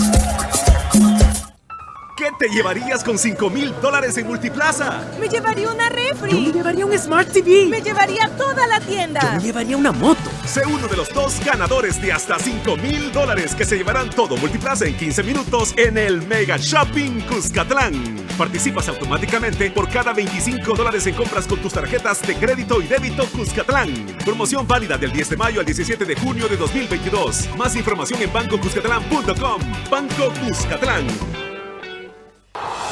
¿Qué 2.19 2.33
te 2.37 2.49
llevarías 2.49 3.01
con 3.01 3.17
5 3.17 3.49
mil 3.49 3.73
dólares 3.81 4.17
en 4.17 4.27
Multiplaza? 4.27 5.07
Me 5.21 5.29
llevaría 5.29 5.71
una 5.71 5.87
refri. 5.87 6.31
Yo 6.31 6.41
me 6.41 6.51
llevaría 6.51 6.85
un 6.85 6.99
Smart 6.99 7.31
TV. 7.31 7.67
Me 7.67 7.79
llevaría 7.79 8.29
toda 8.35 8.67
la 8.67 8.81
tienda. 8.81 9.21
Yo 9.21 9.31
me 9.37 9.39
llevaría 9.39 9.77
una 9.77 9.93
moto. 9.93 10.29
Sé 10.45 10.65
uno 10.65 10.89
de 10.89 10.97
los 10.97 11.13
dos 11.13 11.39
ganadores 11.45 12.01
de 12.01 12.11
hasta 12.11 12.37
5 12.37 12.75
mil 12.75 13.09
dólares 13.13 13.55
que 13.55 13.63
se 13.63 13.77
llevarán 13.77 14.09
todo 14.09 14.35
Multiplaza 14.35 14.85
en 14.85 14.97
15 14.97 15.23
minutos 15.23 15.73
en 15.77 15.97
el 15.97 16.21
Mega 16.27 16.57
Shopping 16.57 17.21
Cuscatlán. 17.21 18.17
Participas 18.37 18.89
automáticamente 18.89 19.71
por 19.71 19.87
cada 19.87 20.11
25 20.11 20.73
dólares 20.73 21.07
en 21.07 21.15
compras 21.15 21.47
con 21.47 21.59
tus 21.59 21.71
tarjetas 21.71 22.21
de 22.23 22.35
crédito 22.35 22.81
y 22.81 22.87
débito 22.87 23.27
Cuscatlán. 23.27 23.93
Promoción 24.25 24.67
válida 24.67 24.97
del 24.97 25.13
10 25.13 25.29
de 25.29 25.37
mayo 25.37 25.61
al 25.61 25.65
17 25.65 26.03
de 26.03 26.15
junio 26.17 26.49
de 26.49 26.57
2022. 26.57 27.55
Más 27.55 27.77
información 27.77 28.21
en 28.21 28.33
bancocuscatlán.com. 28.33 29.61
Banco 29.89 30.33
Cuscatlán. 30.45 31.48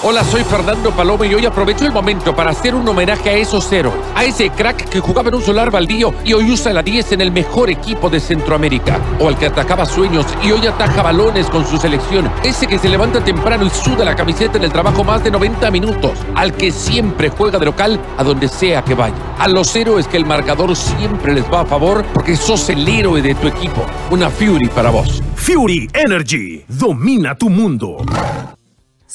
Hola, 0.03 0.23
soy 0.23 0.43
Fernando 0.43 0.91
Paloma 0.91 1.25
y 1.25 1.33
hoy 1.33 1.45
aprovecho 1.47 1.83
el 1.83 1.91
momento 1.91 2.35
para 2.35 2.51
hacer 2.51 2.75
un 2.75 2.87
homenaje 2.87 3.31
a 3.31 3.33
esos 3.33 3.65
cero, 3.67 3.91
a 4.13 4.23
ese 4.23 4.51
crack 4.51 4.87
que 4.89 4.99
jugaba 4.99 5.29
en 5.29 5.35
un 5.35 5.41
solar 5.41 5.71
baldío 5.71 6.13
y 6.23 6.33
hoy 6.33 6.51
usa 6.51 6.71
la 6.71 6.83
10 6.83 7.13
en 7.13 7.21
el 7.21 7.31
mejor 7.31 7.71
equipo 7.71 8.07
de 8.07 8.19
Centroamérica, 8.19 8.99
o 9.19 9.27
al 9.27 9.37
que 9.39 9.47
atacaba 9.47 9.87
sueños 9.87 10.27
y 10.43 10.51
hoy 10.51 10.67
ataja 10.67 11.01
balones 11.01 11.47
con 11.47 11.65
su 11.65 11.77
selección, 11.77 12.31
ese 12.43 12.67
que 12.67 12.77
se 12.77 12.89
levanta 12.89 13.23
temprano 13.23 13.65
y 13.65 13.71
suda 13.71 14.05
la 14.05 14.15
camiseta 14.15 14.59
en 14.59 14.65
el 14.65 14.71
trabajo 14.71 15.03
más 15.03 15.23
de 15.23 15.31
90 15.31 15.71
minutos, 15.71 16.19
al 16.35 16.53
que 16.53 16.71
siempre 16.71 17.29
juega 17.29 17.57
de 17.57 17.65
local 17.65 17.99
a 18.19 18.23
donde 18.23 18.49
sea 18.49 18.83
que 18.83 18.93
vaya. 18.93 19.15
A 19.39 19.47
los 19.47 19.75
héroes 19.75 20.07
que 20.07 20.17
el 20.17 20.25
marcador 20.27 20.75
siempre 20.75 21.33
les 21.33 21.51
va 21.51 21.61
a 21.61 21.65
favor 21.65 22.05
porque 22.13 22.35
sos 22.35 22.69
el 22.69 22.87
héroe 22.87 23.23
de 23.23 23.33
tu 23.33 23.47
equipo. 23.47 23.83
Una 24.11 24.29
Fury 24.29 24.67
para 24.67 24.91
vos. 24.91 25.23
Fury 25.35 25.89
Energy. 25.93 26.63
Domina 26.67 27.35
tu 27.35 27.49
mundo. 27.49 27.97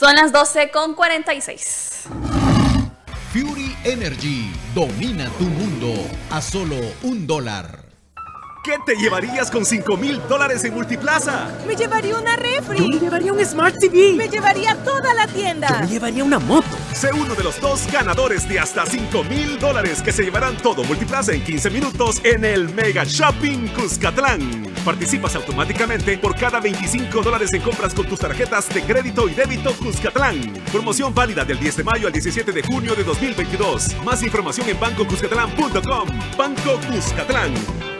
Son 0.03 0.16
las 0.16 0.32
12 0.32 0.72
con 0.72 0.94
46. 0.94 2.09
Fury 3.32 3.76
Energy 3.84 4.53
domina 4.74 5.30
tu 5.38 5.44
mundo 5.44 5.94
a 6.28 6.42
solo 6.42 6.74
un 7.05 7.24
dólar. 7.24 7.82
¿Qué 8.63 8.79
te 8.87 8.95
llevarías 8.95 9.51
con 9.51 9.65
5 9.65 9.97
mil 9.97 10.23
dólares 10.29 10.63
en 10.63 10.73
Multiplaza? 10.75 11.51
Me 11.67 11.75
llevaría 11.75 12.17
una 12.17 12.37
refri. 12.37 12.79
Yo 12.79 12.87
me 12.87 13.01
llevaría 13.01 13.33
un 13.33 13.45
Smart 13.45 13.77
TV. 13.77 14.13
Me 14.13 14.29
llevaría 14.29 14.77
toda 14.85 15.13
la 15.15 15.27
tienda. 15.27 15.67
Yo 15.69 15.81
me 15.81 15.87
llevaría 15.89 16.23
una 16.23 16.39
moto. 16.39 16.69
Sé 16.93 17.11
uno 17.13 17.35
de 17.35 17.43
los 17.43 17.61
dos 17.61 17.91
ganadores 17.91 18.49
de 18.49 18.61
hasta 18.61 18.87
5 18.87 19.25
mil 19.25 19.59
dólares 19.59 20.01
que 20.01 20.13
se 20.13 20.23
llevarán 20.23 20.57
todo 20.59 20.85
Multiplaza 20.85 21.33
en 21.33 21.43
15 21.43 21.71
minutos 21.71 22.21
en 22.23 22.45
el 22.45 22.73
Mega 22.73 23.03
Shopping 23.03 23.67
Cuscatlán. 23.75 24.73
Participas 24.85 25.35
automáticamente 25.35 26.17
por 26.19 26.37
cada 26.37 26.61
25 26.61 27.21
dólares 27.21 27.53
en 27.55 27.63
compras 27.63 27.93
con 27.93 28.07
tus 28.07 28.21
tarjetas 28.21 28.69
de 28.73 28.83
crédito 28.83 29.29
y 29.29 29.35
débito 29.35 29.75
Cuscatlán. 29.75 30.53
Promoción 30.71 31.13
válida 31.13 31.45
del 31.45 31.59
10 31.59 31.79
de 31.79 31.83
mayo 31.85 32.07
al 32.07 32.13
17 32.13 32.53
de 32.53 32.63
junio 32.63 32.95
de 32.95 33.03
2022. 33.03 34.05
Más 34.05 34.23
información 34.23 34.69
en 34.69 34.79
bancocuscatlán.com. 34.79 36.09
Banco 36.39 36.79
Cuscatlán. 36.89 37.91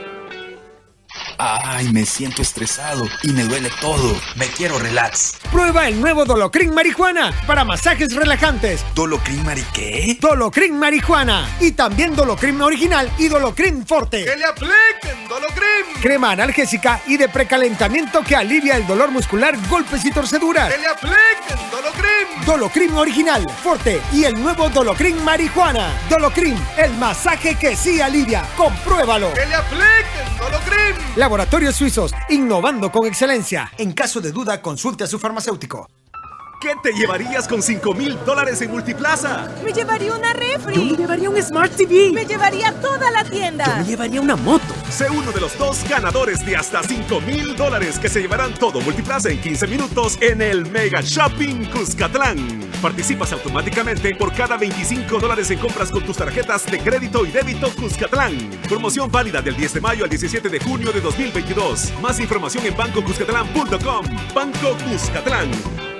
Ay, 1.45 1.91
me 1.91 2.05
siento 2.05 2.41
estresado 2.41 3.05
y 3.21 3.33
me 3.33 3.43
duele 3.43 3.69
todo. 3.81 4.15
Me 4.35 4.47
quiero 4.47 4.79
relax. 4.79 5.33
Prueba 5.51 5.89
el 5.89 5.99
nuevo 5.99 6.23
Dolocrin 6.23 6.73
Marihuana 6.73 7.33
para 7.45 7.65
masajes 7.65 8.15
relajantes. 8.15 8.85
¿Dolocrin 8.95 9.43
Mari 9.43 9.65
qué? 9.73 10.17
Dolocrin 10.21 10.79
Marihuana. 10.79 11.45
Y 11.59 11.71
también 11.71 12.15
Dolocrin 12.15 12.61
Original 12.61 13.11
y 13.17 13.27
Dolocrin 13.27 13.85
Forte. 13.85 14.23
¡Que 14.23 14.37
le 14.37 14.45
apliquen 14.45 15.27
Dolocrin! 15.27 16.01
Crema 16.01 16.31
analgésica 16.31 17.01
y 17.07 17.17
de 17.17 17.27
precalentamiento 17.27 18.23
que 18.23 18.37
alivia 18.37 18.77
el 18.77 18.87
dolor 18.87 19.11
muscular, 19.11 19.57
golpes 19.67 20.05
y 20.05 20.11
torceduras. 20.11 20.73
¡Que 20.73 20.79
le 20.79 20.87
apliquen 20.87 21.69
Dolocrin! 21.71 22.12
Dolocrin 22.45 22.93
Original, 22.93 23.45
Forte 23.63 24.01
y 24.11 24.25
el 24.25 24.33
nuevo 24.33 24.69
Dolocrin 24.69 25.23
Marihuana. 25.23 25.93
Dolocrin, 26.09 26.57
el 26.77 26.93
masaje 26.95 27.55
que 27.55 27.75
sí 27.75 28.01
alivia. 28.01 28.45
Compruébalo. 28.57 29.33
¡Que 29.33 29.45
le 29.45 29.55
apliquen 29.55 30.37
Dolocrin! 30.37 30.95
Laboratorios 31.15 31.75
Suizos, 31.75 32.11
innovando 32.29 32.91
con 32.91 33.07
excelencia. 33.07 33.71
En 33.77 33.93
caso 33.93 34.19
de 34.19 34.31
duda, 34.31 34.61
consulte 34.61 35.05
a 35.05 35.07
su 35.07 35.19
farmacéutico. 35.19 35.87
¿Qué 36.59 36.73
te 36.81 36.93
llevarías 36.93 37.47
con 37.47 37.61
5 37.61 37.93
mil 37.93 38.17
dólares 38.25 38.61
en 38.61 38.71
Multiplaza? 38.71 39.49
Me 39.63 39.73
llevaría 39.73 40.13
una 40.13 40.33
refri. 40.33 40.75
Yo 40.75 40.83
me 40.85 40.97
llevaría 40.97 41.29
un 41.29 41.41
Smart 41.41 41.75
TV. 41.75 42.11
Me 42.13 42.25
llevaría 42.25 42.73
toda 42.79 43.11
la 43.11 43.23
tienda. 43.25 43.65
Yo 43.65 43.75
me 43.77 43.83
llevaría 43.83 44.21
una 44.21 44.35
moto. 44.37 44.73
Sé 44.93 45.09
uno 45.09 45.31
de 45.31 45.41
los 45.41 45.57
dos 45.57 45.83
ganadores 45.89 46.45
de 46.45 46.55
hasta 46.55 46.83
5 46.83 47.19
mil 47.21 47.55
dólares 47.55 47.97
que 47.97 48.07
se 48.07 48.21
llevarán 48.21 48.53
todo 48.53 48.79
Multiplaza 48.79 49.31
en 49.31 49.41
15 49.41 49.65
minutos 49.65 50.19
en 50.21 50.39
el 50.39 50.69
Mega 50.69 51.01
Shopping 51.01 51.65
Cuscatlán. 51.71 52.69
Participas 52.79 53.33
automáticamente 53.33 54.13
por 54.13 54.31
cada 54.33 54.55
25 54.55 55.19
dólares 55.19 55.49
en 55.49 55.57
compras 55.57 55.89
con 55.89 56.03
tus 56.03 56.17
tarjetas 56.17 56.67
de 56.67 56.77
crédito 56.77 57.25
y 57.25 57.31
débito 57.31 57.71
Cuscatlán. 57.73 58.37
Promoción 58.69 59.11
válida 59.11 59.41
del 59.41 59.57
10 59.57 59.73
de 59.73 59.81
mayo 59.81 60.03
al 60.03 60.11
17 60.11 60.47
de 60.47 60.59
junio 60.59 60.91
de 60.91 61.01
2022. 61.01 61.91
Más 61.99 62.19
información 62.19 62.63
en 62.63 62.77
bancocuscatlán.com. 62.77 64.05
Banco 64.35 64.77
Cuscatlán. 64.87 65.92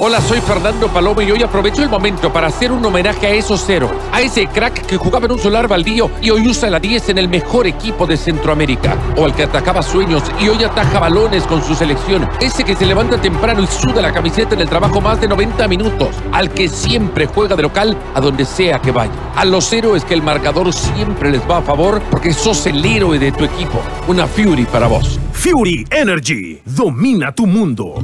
Hola, 0.00 0.20
soy 0.20 0.40
Fernando 0.40 0.88
Paloma 0.88 1.22
y 1.22 1.30
hoy 1.30 1.42
aprovecho 1.44 1.80
el 1.80 1.88
momento 1.88 2.32
para 2.32 2.48
hacer 2.48 2.72
un 2.72 2.84
homenaje 2.84 3.28
a 3.28 3.30
esos 3.30 3.62
cero, 3.64 3.88
a 4.10 4.20
ese 4.20 4.48
crack 4.48 4.86
que 4.86 4.96
jugaba 4.96 5.26
en 5.26 5.32
un 5.32 5.38
solar 5.38 5.68
baldío 5.68 6.10
y 6.20 6.30
hoy 6.30 6.48
usa 6.48 6.68
la 6.68 6.80
10 6.80 7.10
en 7.10 7.18
el 7.18 7.28
mejor 7.28 7.68
equipo 7.68 8.04
de 8.04 8.16
Centroamérica, 8.16 8.96
o 9.16 9.24
al 9.24 9.32
que 9.36 9.44
atacaba 9.44 9.82
sueños 9.82 10.24
y 10.40 10.48
hoy 10.48 10.64
ataja 10.64 10.98
balones 10.98 11.44
con 11.44 11.62
su 11.62 11.76
selección, 11.76 12.28
ese 12.40 12.64
que 12.64 12.74
se 12.74 12.86
levanta 12.86 13.20
temprano 13.20 13.62
y 13.62 13.68
suda 13.68 14.02
la 14.02 14.12
camiseta 14.12 14.56
en 14.56 14.62
el 14.62 14.68
trabajo 14.68 15.00
más 15.00 15.20
de 15.20 15.28
90 15.28 15.68
minutos, 15.68 16.08
al 16.32 16.50
que 16.50 16.68
siempre 16.68 17.26
juega 17.26 17.54
de 17.54 17.62
local 17.62 17.96
a 18.14 18.20
donde 18.20 18.44
sea 18.44 18.80
que 18.80 18.90
vaya. 18.90 19.12
A 19.36 19.44
los 19.44 19.72
héroes 19.72 20.04
que 20.04 20.14
el 20.14 20.22
marcador 20.22 20.72
siempre 20.72 21.30
les 21.30 21.48
va 21.48 21.58
a 21.58 21.62
favor 21.62 22.02
porque 22.10 22.32
sos 22.32 22.66
el 22.66 22.84
héroe 22.84 23.20
de 23.20 23.30
tu 23.30 23.44
equipo. 23.44 23.80
Una 24.08 24.26
Fury 24.26 24.64
para 24.64 24.88
vos. 24.88 25.20
Fury 25.32 25.86
Energy. 25.90 26.60
Domina 26.64 27.32
tu 27.32 27.46
mundo. 27.46 28.02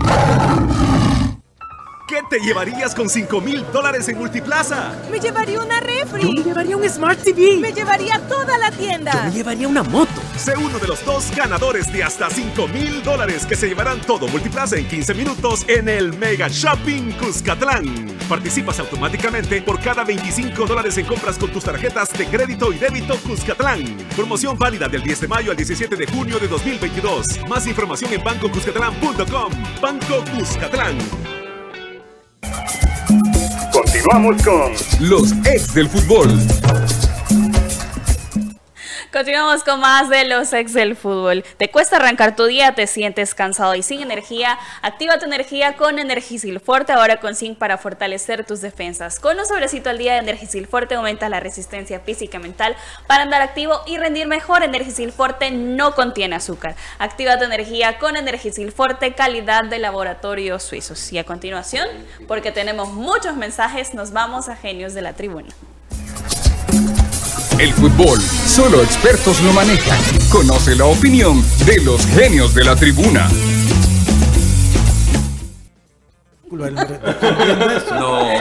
¿Qué 2.11 2.24
te 2.28 2.40
llevarías 2.40 2.92
con 2.92 3.08
5 3.08 3.40
mil 3.40 3.64
dólares 3.72 4.08
en 4.08 4.18
Multiplaza? 4.18 5.00
Me 5.12 5.20
llevaría 5.20 5.61
una 5.61 5.78
refri. 5.78 6.22
Yo 6.22 6.32
me 6.32 6.42
llevaría 6.42 6.76
un 6.76 6.90
Smart 6.90 7.22
TV. 7.22 7.58
Me 7.58 7.72
llevaría 7.72 8.18
toda 8.26 8.58
la 8.58 8.72
tienda. 8.72 9.12
Yo 9.12 9.22
me 9.22 9.30
llevaría 9.30 9.68
una 9.68 9.84
moto. 9.84 10.20
Sé 10.36 10.56
uno 10.56 10.80
de 10.80 10.88
los 10.88 11.04
dos 11.04 11.30
ganadores 11.36 11.92
de 11.92 12.02
hasta 12.02 12.28
5 12.28 12.66
mil 12.66 13.00
dólares 13.04 13.46
que 13.46 13.54
se 13.54 13.68
llevarán 13.68 14.00
todo 14.00 14.26
Multiplaza 14.26 14.76
en 14.76 14.88
15 14.88 15.14
minutos 15.14 15.64
en 15.68 15.88
el 15.88 16.12
Mega 16.18 16.48
Shopping 16.48 17.12
Cuscatlán. 17.12 18.08
Participas 18.28 18.80
automáticamente 18.80 19.62
por 19.62 19.78
cada 19.78 20.02
25 20.02 20.66
dólares 20.66 20.98
en 20.98 21.06
compras 21.06 21.38
con 21.38 21.52
tus 21.52 21.62
tarjetas 21.62 22.12
de 22.12 22.26
crédito 22.26 22.72
y 22.72 22.78
débito 22.78 23.16
Cuscatlán. 23.18 23.84
Promoción 24.16 24.58
válida 24.58 24.88
del 24.88 25.04
10 25.04 25.20
de 25.20 25.28
mayo 25.28 25.52
al 25.52 25.56
17 25.56 25.94
de 25.94 26.06
junio 26.08 26.40
de 26.40 26.48
2022. 26.48 27.48
Más 27.48 27.68
información 27.68 28.12
en 28.12 28.24
bancocuscatlán.com. 28.24 29.52
Banco 29.80 30.24
Cuscatlán. 30.36 31.39
Continuamos 33.72 34.42
con 34.42 34.72
los 35.01 35.32
ex 35.44 35.74
del 35.74 35.88
fútbol. 35.88 36.28
Continuamos 39.12 39.64
con 39.64 39.80
más 39.80 40.08
de 40.08 40.24
los 40.24 40.52
ex 40.52 40.72
del 40.72 40.94
fútbol. 40.94 41.42
¿Te 41.56 41.68
cuesta 41.68 41.96
arrancar 41.96 42.36
tu 42.36 42.44
día? 42.44 42.76
¿Te 42.76 42.86
sientes 42.86 43.34
cansado 43.34 43.74
y 43.74 43.82
sin 43.82 44.02
energía? 44.02 44.56
Activa 44.82 45.18
tu 45.18 45.24
energía 45.24 45.74
con 45.74 45.98
Energisil 45.98 46.61
Forte, 46.61 46.92
ahora 46.92 47.18
con 47.18 47.34
zinc 47.34 47.58
para 47.58 47.76
fortalecer 47.76 48.46
tus 48.46 48.61
defensas. 48.61 49.18
Con 49.18 49.36
un 49.36 49.46
sobrecito 49.46 49.90
al 49.90 49.98
día 49.98 50.12
de 50.12 50.20
Energisil 50.20 50.68
Forte 50.68 50.94
aumenta 50.94 51.28
la 51.28 51.40
resistencia 51.40 51.98
física 51.98 52.38
y 52.38 52.40
mental 52.40 52.76
para 53.08 53.24
andar 53.24 53.42
activo 53.42 53.80
y 53.84 53.98
rendir 53.98 54.28
mejor. 54.28 54.62
Energisil 54.62 55.11
Forte 55.11 55.50
no 55.50 55.96
contiene 55.96 56.36
azúcar. 56.36 56.76
Activa 57.00 57.36
tu 57.36 57.44
energía 57.44 57.98
con 57.98 58.16
Energisil 58.16 58.70
Forte, 58.70 59.14
calidad 59.14 59.64
de 59.64 59.80
laboratorios 59.80 60.62
suizos. 60.62 61.12
Y 61.12 61.18
a 61.18 61.24
continuación, 61.24 61.88
porque 62.28 62.52
tenemos 62.52 62.92
muchos 62.92 63.34
mensajes, 63.34 63.92
nos 63.92 64.12
vamos 64.12 64.48
a 64.48 64.54
Genios 64.54 64.94
de 64.94 65.02
la 65.02 65.14
Tribuna. 65.14 65.48
El 67.61 67.74
fútbol, 67.74 68.18
solo 68.46 68.82
expertos 68.82 69.42
lo 69.42 69.52
manejan. 69.52 70.00
Conoce 70.30 70.74
la 70.74 70.86
opinión 70.86 71.44
de 71.66 71.78
los 71.82 72.06
genios 72.06 72.54
de 72.54 72.64
la 72.64 72.74
tribuna. 72.74 73.28
No. 76.51 76.66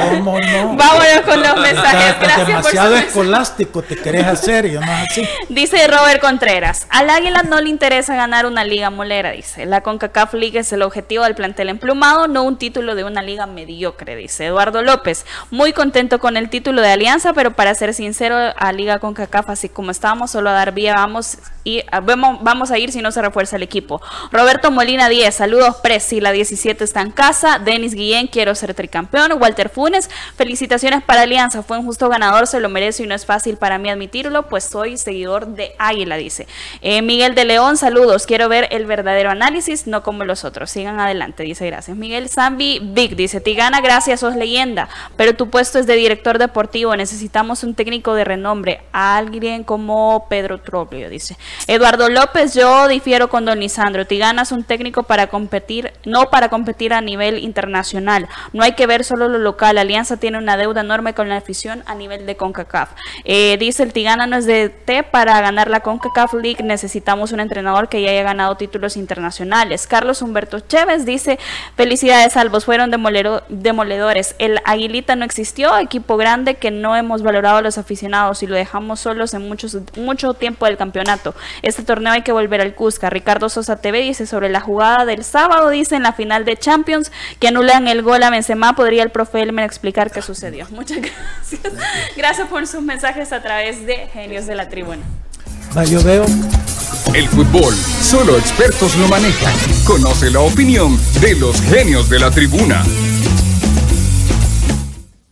¿Cómo 0.10 0.39
no? 0.39 0.76
Vámonos 0.76 1.22
con 1.26 1.41
los 1.41 1.57
mensajes. 1.57 2.16
Gracias 2.20 2.47
demasiado 2.47 2.95
escolástico 2.95 3.82
te 3.84 3.95
querés 3.97 4.26
hacer 4.26 4.66
y 4.66 4.72
yo 4.74 4.82
no 4.82 4.91
así. 4.91 5.28
Dice 5.49 5.88
Robert 5.88 6.20
Contreras, 6.20 6.88
al 6.89 7.10
Águila 7.10 7.43
no 7.43 7.62
le 7.62 7.70
interesa 7.70 8.16
ganar 8.16 8.45
una 8.45 8.64
liga 8.64 8.89
molera, 8.89 9.32
dice. 9.32 9.66
La 9.66 9.82
CONCACAF 9.82 10.34
League 10.34 10.57
es 10.60 10.74
el 10.74 10.82
objetivo 10.82 11.24
del 11.24 11.36
plantel 11.36 11.70
emplumado, 11.70 12.28
no 12.28 12.43
un 12.43 12.57
título 12.57 12.95
de 12.95 13.03
una 13.03 13.22
liga 13.22 13.45
mediocre, 13.45 14.16
dice 14.16 14.47
Eduardo 14.47 14.82
López. 14.82 15.26
Muy 15.51 15.74
contento 15.74 16.20
con 16.20 16.36
el 16.38 16.49
título 16.49 16.82
de 16.82 16.91
Alianza, 16.91 17.34
pero 17.34 17.53
para 17.53 17.76
ser 17.76 17.93
sincero, 17.93 18.36
a 18.57 18.72
Liga 18.72 18.99
CONCACAF, 18.99 19.49
así 19.49 19.70
como 19.70 19.91
estábamos, 19.91 20.32
solo 20.32 20.49
a 20.49 20.53
dar 20.53 20.72
vía 20.74 20.95
vamos, 20.95 21.38
y, 21.64 21.84
a- 21.91 21.99
vamos, 21.99 22.39
vamos 22.41 22.72
a 22.72 22.78
ir 22.80 22.91
si 22.91 23.01
no 23.01 23.12
se 23.12 23.22
refuerza 23.22 23.55
el 23.57 23.64
equipo. 23.64 24.01
Roberto 24.32 24.72
Molina 24.72 25.10
10, 25.10 25.34
saludos 25.36 25.76
Presi, 25.84 26.22
la 26.22 26.32
17 26.32 26.84
está 26.84 27.01
en 27.01 27.12
casa. 27.12 27.60
Denis 27.60 27.93
Guillén, 28.00 28.28
quiero 28.28 28.56
ser 28.56 28.74
tricampeón. 28.74 29.34
Walter 29.34 29.70
Funes, 29.70 30.10
felicitaciones 30.36 31.04
para 31.04 31.22
Alianza, 31.22 31.64
fue 31.64 31.78
un 31.78 31.86
justo 31.86 32.08
ganador, 32.08 32.47
se 32.47 32.62
lo 32.62 32.70
merece 32.70 33.04
y 33.04 33.08
no 33.08 33.14
es 33.14 33.26
fácil 33.26 33.58
para 33.58 33.78
mí 33.78 33.89
admitirlo, 33.89 34.47
pues 34.47 34.64
soy 34.64 34.97
seguidor 34.97 35.47
de 35.47 35.76
Águila, 35.78 36.16
dice. 36.16 36.47
Eh, 36.82 37.02
Miguel 37.02 37.36
de 37.36 37.43
León, 37.43 37.76
saludos, 37.76 38.26
quiero 38.26 38.47
ver 38.47 38.70
el 38.72 38.86
verdadero 38.86 39.30
análisis, 39.30 39.86
no 39.86 40.02
como 40.02 40.24
los 40.24 40.45
otros. 40.45 40.72
Sigan 40.72 41.00
adelante, 41.00 41.43
dice 41.43 41.66
gracias. 41.66 41.97
Miguel 41.97 42.30
Zambi 42.30 42.80
Big 42.82 43.18
dice, 43.18 43.41
Tigana, 43.41 43.82
gracias, 43.82 44.22
sos 44.22 44.36
leyenda, 44.36 44.88
pero 45.18 45.36
tu 45.36 45.50
puesto 45.50 45.78
es 45.78 45.86
de 45.86 45.95
director 45.95 46.39
deportivo, 46.39 46.95
necesitamos 46.95 47.64
un 47.64 47.76
técnico 47.76 48.14
de 48.14 48.24
renombre, 48.24 48.82
alguien 48.93 49.66
como 49.66 50.28
Pedro 50.30 50.60
Troglio, 50.60 51.10
dice. 51.10 51.38
Eduardo 51.68 52.08
López, 52.08 52.54
yo 52.54 52.88
difiero 52.88 53.30
con 53.30 53.43
don 53.43 53.60
Lisandro, 53.60 54.08
Tigana 54.08 54.43
es 54.43 54.54
un 54.54 54.64
técnico 54.64 55.04
para 55.04 55.28
competir, 55.28 55.91
no 56.06 56.30
para 56.30 56.47
competir 56.47 56.93
a 56.93 57.02
nivel 57.02 57.39
internacional, 57.39 57.89
no 57.94 58.64
hay 58.64 58.74
que 58.74 58.88
ver 58.88 59.04
solo 59.04 59.28
lo 59.28 59.38
local, 59.38 59.78
Alianza 59.78 60.18
tiene 60.18 60.38
una 60.38 60.58
deuda 60.58 60.82
enorme 60.82 61.14
con 61.14 61.30
la 61.30 61.38
afición 61.38 61.84
a 61.86 61.96
nivel 61.96 62.26
de 62.26 62.36
CONCACAF. 62.38 62.92
Eh, 63.24 63.58
dice, 63.58 63.84
el 63.84 63.94
Tigana 63.94 64.28
no 64.28 64.38
es 64.38 64.46
de 64.46 64.70
T 64.70 65.04
para 65.04 65.40
ganar 65.42 65.70
la 65.70 65.80
CONCACAF 65.82 66.34
League, 66.36 66.64
necesitamos 66.64 67.32
un 67.32 67.40
entrenador 67.40 67.90
que 67.90 68.02
ya 68.02 68.12
haya 68.12 68.24
ganado 68.24 68.56
títulos 68.56 68.98
internacionales. 68.98 69.88
Carlos 69.88 70.22
Humberto 70.22 70.60
Chévez 70.60 71.06
dice, 71.06 71.40
felicidades 71.76 72.34
salvos, 72.34 72.66
fueron 72.66 72.92
demolero- 72.92 73.44
demoledores, 73.50 74.36
el 74.40 74.60
Aguilita 74.66 75.16
no 75.16 75.26
existió, 75.26 75.78
equipo 75.78 76.18
grande 76.18 76.56
que 76.56 76.72
no 76.72 76.96
hemos 76.96 77.24
valorado 77.24 77.58
a 77.58 77.62
los 77.62 77.78
aficionados 77.78 78.44
y 78.44 78.48
lo 78.48 78.56
dejamos 78.56 79.00
solos 79.00 79.34
en 79.34 79.48
muchos, 79.48 79.78
mucho 79.96 80.34
tiempo 80.34 80.66
del 80.66 80.78
campeonato. 80.78 81.34
Este 81.62 81.84
torneo 81.84 82.14
hay 82.14 82.22
que 82.22 82.32
volver 82.32 82.62
al 82.62 82.76
Cusca. 82.76 83.10
Ricardo 83.10 83.50
Sosa 83.50 83.78
TV 83.78 84.02
dice 84.02 84.26
sobre 84.26 84.50
la 84.50 84.60
jugada 84.60 85.06
del 85.06 85.24
sábado, 85.24 85.70
dice 85.70 85.96
en 85.96 86.04
la 86.04 86.14
final 86.14 86.46
de 86.46 86.58
Champions, 86.58 87.12
que 87.40 87.48
anulan 87.48 87.79
el 87.88 88.02
gol 88.02 88.22
a 88.24 88.30
Benzema, 88.30 88.76
podría 88.76 89.04
el 89.04 89.12
profe 89.12 89.42
Elmer 89.42 89.66
explicar 89.66 90.12
qué 90.12 90.22
sucedió. 90.22 90.68
Muchas 90.72 91.00
gracias. 91.00 91.74
Gracias 92.16 92.48
por 92.48 92.68
sus 92.68 92.82
mensajes 92.82 93.32
a 93.32 93.42
través 93.42 93.86
de 93.86 94.08
Genios 94.14 94.46
de 94.46 94.56
la 94.56 94.70
Tribuna. 94.70 95.04
Yo 95.90 96.04
veo. 96.04 96.26
El 97.14 97.28
fútbol, 97.28 97.74
solo 97.76 98.38
expertos 98.38 98.96
lo 98.98 99.08
manejan. 99.08 99.54
Conoce 99.86 100.30
la 100.30 100.42
opinión 100.42 101.00
de 101.22 101.36
los 101.36 101.62
genios 101.62 102.10
de 102.10 102.20
la 102.20 102.32
tribuna. 102.32 102.84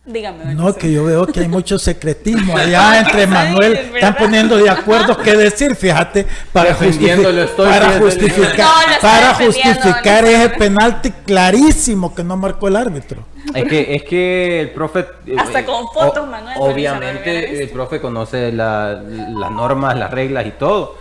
Dígame. 0.08 0.54
No, 0.54 0.74
que 0.74 0.90
yo 0.90 1.04
veo 1.04 1.26
que 1.26 1.40
hay 1.40 1.48
mucho 1.48 1.78
secretismo 1.78 2.56
allá 2.56 3.00
entre 3.00 3.26
Manuel. 3.26 3.74
Están 3.94 4.14
poniendo 4.16 4.56
de 4.56 4.70
acuerdo 4.70 5.16
qué 5.18 5.36
decir, 5.36 5.76
fíjate, 5.76 6.26
para, 6.52 6.70
Defendiéndolo 6.70 7.42
justifi- 7.42 7.44
estoy, 7.44 7.68
para 7.68 7.98
justificar, 7.98 8.56
No, 8.58 9.00
para 9.02 9.34
justificar 9.34 10.22
no. 10.24 10.30
ese 10.30 10.48
penalti 10.50 11.10
clarísimo 11.10 12.14
que 12.14 12.24
no 12.24 12.36
marcó 12.38 12.68
el 12.68 12.76
árbitro. 12.76 13.24
Es 13.54 13.64
que, 13.66 13.94
es 13.96 14.02
que 14.04 14.60
el 14.62 14.70
profe... 14.70 15.00
eh, 15.26 15.36
Hasta 15.38 15.64
con 15.66 15.86
fotos, 15.88 16.24
o- 16.24 16.26
Manuel, 16.26 16.56
Obviamente 16.58 17.62
el 17.62 17.68
profe 17.68 18.00
conoce 18.00 18.50
la- 18.50 18.94
las 18.94 19.50
normas, 19.50 19.94
las 19.96 20.10
reglas 20.10 20.46
y 20.46 20.52
todo. 20.52 20.96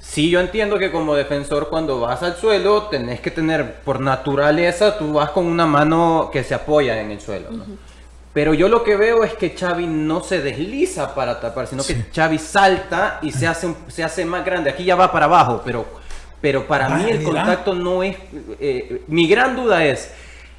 Sí, 0.00 0.30
yo 0.30 0.38
entiendo 0.40 0.78
que 0.78 0.90
como 0.92 1.14
defensor 1.14 1.68
cuando 1.68 2.00
vas 2.00 2.22
al 2.22 2.36
suelo 2.36 2.84
tenés 2.84 3.20
que 3.20 3.30
tener, 3.32 3.74
por 3.84 4.00
naturaleza, 4.00 4.96
tú 4.96 5.12
vas 5.12 5.30
con 5.30 5.44
una 5.46 5.66
mano 5.66 6.30
que 6.32 6.44
se 6.44 6.54
apoya 6.54 7.00
en 7.00 7.10
el 7.10 7.20
suelo. 7.20 7.50
¿no? 7.50 7.64
Pero 8.38 8.54
yo 8.54 8.68
lo 8.68 8.84
que 8.84 8.94
veo 8.94 9.24
es 9.24 9.32
que 9.34 9.50
Xavi 9.50 9.88
no 9.88 10.22
se 10.22 10.40
desliza 10.40 11.12
para 11.12 11.40
tapar, 11.40 11.66
sino 11.66 11.82
que 11.82 12.04
Xavi 12.14 12.38
salta 12.38 13.18
y 13.20 13.32
se 13.32 13.48
hace, 13.48 13.74
se 13.88 14.04
hace 14.04 14.24
más 14.24 14.44
grande. 14.44 14.70
Aquí 14.70 14.84
ya 14.84 14.94
va 14.94 15.10
para 15.10 15.24
abajo, 15.24 15.60
pero, 15.64 15.84
pero 16.40 16.64
para 16.64 16.86
Ah, 16.86 16.90
mí 16.90 17.10
el 17.10 17.18
mira. 17.18 17.32
contacto 17.32 17.74
no 17.74 18.04
es... 18.04 18.14
eh, 18.60 19.02
mi 19.08 19.26
gran 19.26 19.56
duda 19.56 19.84
es, 19.84 20.12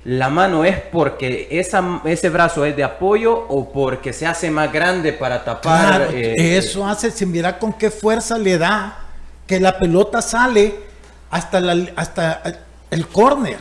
¿la 0.04 0.28
mano 0.30 0.66
es 0.66 0.76
porque 0.92 1.48
esa, 1.52 2.02
ese 2.04 2.28
brazo 2.30 2.66
es 2.66 2.76
de 2.76 2.84
apoyo 2.84 3.34
o 3.48 3.72
porque 3.72 4.12
se 4.12 4.26
hace 4.26 4.52
más 4.52 4.74
grande 4.74 5.14
para 5.14 5.46
tapar? 5.46 6.10
Claro, 6.10 6.12
eh, 6.12 6.58
eso 6.58 6.86
hace, 6.86 7.10
si 7.12 7.26
mira 7.26 7.58
con 7.60 7.72
qué 7.72 7.90
fuerza 7.92 8.38
le 8.38 8.58
da 8.58 9.06
que 9.48 9.58
la 9.58 9.80
pelota 9.80 10.22
sale 10.22 10.76
hasta, 11.32 11.62
la, 11.62 11.92
hasta 11.96 12.42
el 12.92 13.08
córner. 13.08 13.58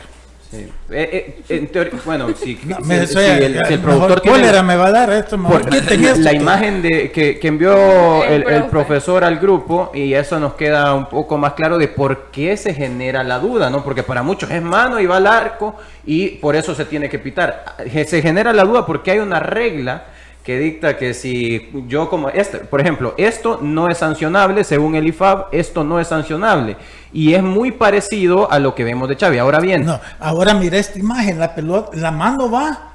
Sí. 0.49 0.67
Eh, 0.91 1.35
eh, 1.49 1.55
en 1.57 1.67
teoría, 1.67 1.93
bueno, 2.05 2.27
si, 2.35 2.59
No, 2.65 2.77
si- 2.77 2.83
me- 2.83 3.05
si 3.07 3.13
soy- 3.13 3.25
el, 3.25 3.65
si 3.67 3.73
el 3.73 3.79
productor 3.79 4.21
tiene- 4.21 4.37
cólera 4.39 4.63
me 4.63 4.75
va 4.75 4.87
a 4.87 4.91
dar 4.91 5.11
esto. 5.11 5.37
mejor 5.37 5.61
Por- 5.61 5.69
quiten 5.69 6.01
la, 6.03 6.09
esto, 6.11 6.33
imagen 6.33 6.81
de, 6.81 7.11
que, 7.11 7.37
que 7.39 7.47
envió 7.47 8.23
El 8.23 8.33
el, 8.33 8.41
el 8.41 8.45
profe. 8.63 8.69
profesor 8.69 9.23
al 9.23 9.37
grupo 9.39 9.91
y 9.93 10.13
eso 10.13 10.39
nos 10.39 10.53
queda 10.55 10.93
un 10.95 11.05
poco 11.07 11.37
más 11.37 11.53
claro 11.53 11.77
de 11.77 11.87
por 11.87 12.31
qué 12.31 12.57
se 12.57 12.73
genera 12.73 13.23
la 13.23 13.39
duda, 13.39 13.69
¿no? 13.69 13.83
Porque 13.83 14.03
para 14.03 14.23
muchos 14.23 14.49
es 14.51 14.61
mano 14.61 14.99
y 14.99 15.05
va 15.05 15.17
al 15.17 15.27
arco 15.27 15.75
y 16.05 16.29
por 16.37 16.55
eso 16.55 16.73
se 16.73 16.85
tiene 16.85 17.09
que 17.09 17.19
pitar. 17.19 17.63
Se 18.07 18.21
genera 18.21 18.51
la 18.53 18.63
duda 18.63 18.85
porque 18.85 19.11
hay 19.11 19.19
una 19.19 19.39
regla 19.39 20.05
que 20.49 20.57
dicta 20.57 20.97
que 20.97 21.13
si 21.13 21.69
yo 21.87 22.09
como 22.09 22.29
este, 22.29 22.57
por 22.57 22.81
ejemplo, 22.81 23.13
esto 23.17 23.59
no 23.61 23.87
es 23.87 23.99
sancionable 23.99 24.63
según 24.63 24.95
el 24.95 25.05
IFAB, 25.05 25.45
esto 25.51 25.83
no 25.83 25.99
es 25.99 26.07
sancionable 26.07 26.75
y 27.13 27.35
es 27.35 27.43
muy 27.43 27.71
parecido 27.71 28.51
a 28.51 28.57
lo 28.57 28.73
que 28.73 28.83
vemos 28.83 29.07
de 29.07 29.15
Xavi. 29.15 29.37
Ahora 29.37 29.59
bien, 29.59 29.85
No, 29.85 29.99
ahora 30.19 30.55
mira 30.55 30.79
esta 30.79 30.97
imagen, 30.97 31.37
la 31.37 31.53
pelota, 31.53 31.91
la 31.93 32.09
mano 32.09 32.49
va 32.49 32.93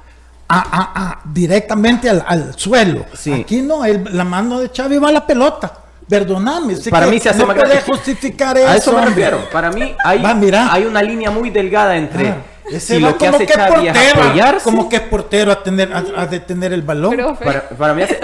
a, 0.49 0.59
a- 0.59 0.91
a- 1.11 1.21
directamente 1.23 2.09
al, 2.09 2.25
al 2.27 2.59
suelo. 2.59 3.05
Sí. 3.13 3.31
Aquí 3.31 3.61
no, 3.61 3.85
el- 3.85 4.03
la 4.11 4.25
mano 4.25 4.59
de 4.59 4.67
Xavi 4.75 4.97
va 4.97 5.07
a 5.07 5.13
la 5.13 5.25
pelota. 5.25 5.71
Perdóname. 6.09 6.75
para 6.91 7.07
mí 7.07 7.21
se 7.21 7.29
hace 7.29 7.39
no 7.39 7.47
más 7.47 7.57
justificar 7.85 8.57
eso. 8.57 8.67
A 8.67 8.75
eso 8.75 8.91
me 8.91 9.05
refiero. 9.05 9.39
Para 9.49 9.71
mí 9.71 9.95
hay, 10.03 10.21
Va, 10.21 10.33
mira. 10.33 10.73
hay 10.73 10.83
una 10.83 11.01
línea 11.01 11.31
muy 11.31 11.51
delgada 11.51 11.95
entre 11.95 12.31
Ah, 12.31 12.37
ese 12.71 12.95
si 12.95 13.01
va 13.01 13.09
lo 13.11 13.17
que 13.17 13.25
como 13.25 13.35
hace 13.37 13.45
que 13.45 13.53
Xavi 13.53 13.87
es 13.87 13.93
portero, 13.93 14.23
apoyarse. 14.23 14.63
como 14.63 14.89
que 14.89 14.95
es 14.97 15.01
portero 15.03 15.51
a 15.51 15.63
tener 15.63 15.93
a, 15.93 16.03
a 16.17 16.25
detener 16.27 16.73
el 16.73 16.81
balón. 16.81 17.15
Para, 17.43 17.69
para 17.69 17.93
mí 17.93 18.01
hace- 18.03 18.19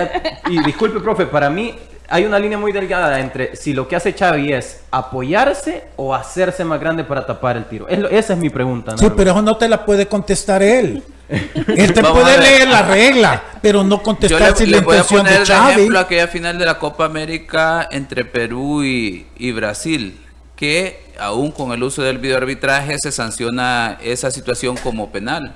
y 0.50 0.64
disculpe, 0.64 1.00
profe, 1.00 1.26
para 1.26 1.50
mí 1.50 1.76
hay 2.10 2.26
una 2.26 2.38
línea 2.40 2.58
muy 2.58 2.72
delgada 2.74 3.20
entre 3.20 3.56
si 3.56 3.74
lo 3.74 3.88
que 3.88 3.96
hace 3.96 4.14
Xavi 4.14 4.52
es 4.52 4.82
apoyarse 4.92 5.86
o 5.96 6.14
hacerse 6.16 6.66
más 6.66 6.80
grande 6.80 7.04
para 7.04 7.26
tapar 7.26 7.56
el 7.58 7.66
tiro. 7.66 7.88
Es 7.88 8.00
lo- 8.00 8.10
esa 8.10 8.34
es 8.34 8.40
mi 8.40 8.50
pregunta. 8.50 8.98
Sí, 8.98 9.08
pero 9.16 9.32
eso 9.32 9.42
no 9.42 9.56
te 9.58 9.70
la 9.70 9.86
puede 9.86 10.08
contestar 10.08 10.62
él. 10.64 11.04
Él 11.32 11.94
te 11.94 12.02
Vamos 12.02 12.20
puede 12.24 12.36
a 12.36 12.42
leer 12.42 12.68
la 12.68 12.82
regla, 12.82 13.42
pero 13.62 13.86
no 13.86 13.98
Yo 13.98 14.04
contestar 14.04 14.52
le, 14.52 14.58
sin 14.58 14.72
le 14.72 14.78
la 14.80 14.84
voy 14.84 14.98
a 14.98 15.00
intención 15.00 15.24
de 15.24 15.30
poner 15.32 15.48
de 15.48 15.54
Xavi. 15.54 15.72
ejemplo 15.72 16.00
aquella 16.00 16.28
final 16.28 16.58
de 16.60 16.66
la 16.66 16.78
Copa 16.78 17.06
América 17.06 17.88
entre 17.90 18.26
Perú 18.26 18.84
y, 18.84 19.28
y 19.38 19.52
Brasil, 19.54 20.20
que 20.62 21.02
aún 21.18 21.52
con 21.52 21.72
el 21.72 21.82
uso 21.82 22.04
del 22.04 22.20
videoarbitraje 22.20 22.96
se 23.02 23.12
sanciona 23.12 23.98
esa 24.00 24.30
situación 24.30 24.78
como 24.78 25.12
penal. 25.12 25.56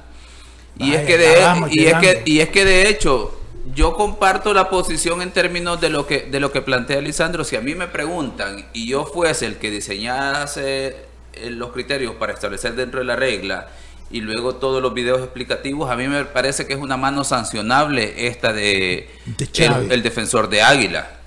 Y 0.80 0.94
es 0.94 1.06
que 1.06 1.20
de 1.20 1.42
vamos 1.42 1.70
y 1.72 1.86
es 1.86 1.94
que 2.00 2.24
y 2.26 2.40
es 2.40 2.50
que 2.50 2.66
de 2.66 2.90
hecho 2.90 3.40
yo 3.76 3.94
comparto 3.94 4.52
la 4.52 4.68
posición 4.68 5.22
en 5.22 5.30
términos 5.30 5.80
de 5.80 5.90
lo 5.92 6.08
que 6.08 6.22
de 6.22 6.40
lo 6.40 6.52
que 6.52 6.64
plantea 6.64 7.02
Lisandro. 7.02 7.44
Si 7.44 7.56
a 7.56 7.62
mí 7.62 7.76
me 7.76 7.88
preguntan 7.88 8.66
y 8.74 8.88
yo 8.88 9.06
fuese 9.06 9.46
el 9.46 9.58
que 9.58 9.70
diseñase 9.70 10.96
eh, 11.34 11.52
los 11.52 11.72
criterios 11.72 12.16
para 12.16 12.34
establecer 12.34 12.74
dentro 12.74 13.00
de 13.00 13.06
la 13.06 13.16
regla 13.16 13.68
y 14.10 14.22
luego 14.22 14.56
todos 14.56 14.82
los 14.82 14.96
videos 14.96 15.20
explicativos, 15.20 15.92
a 15.92 15.96
mí 15.96 16.08
me 16.08 16.26
parece 16.26 16.66
que 16.66 16.74
es 16.74 16.80
una 16.80 16.98
mano 16.98 17.24
sancionable 17.24 18.26
esta 18.26 18.52
de, 18.54 19.08
De 19.26 19.46
Xavi. 19.46 19.86
el, 19.86 19.92
el 19.92 20.02
defensor 20.02 20.50
de 20.50 20.64
Águila. 20.64 21.20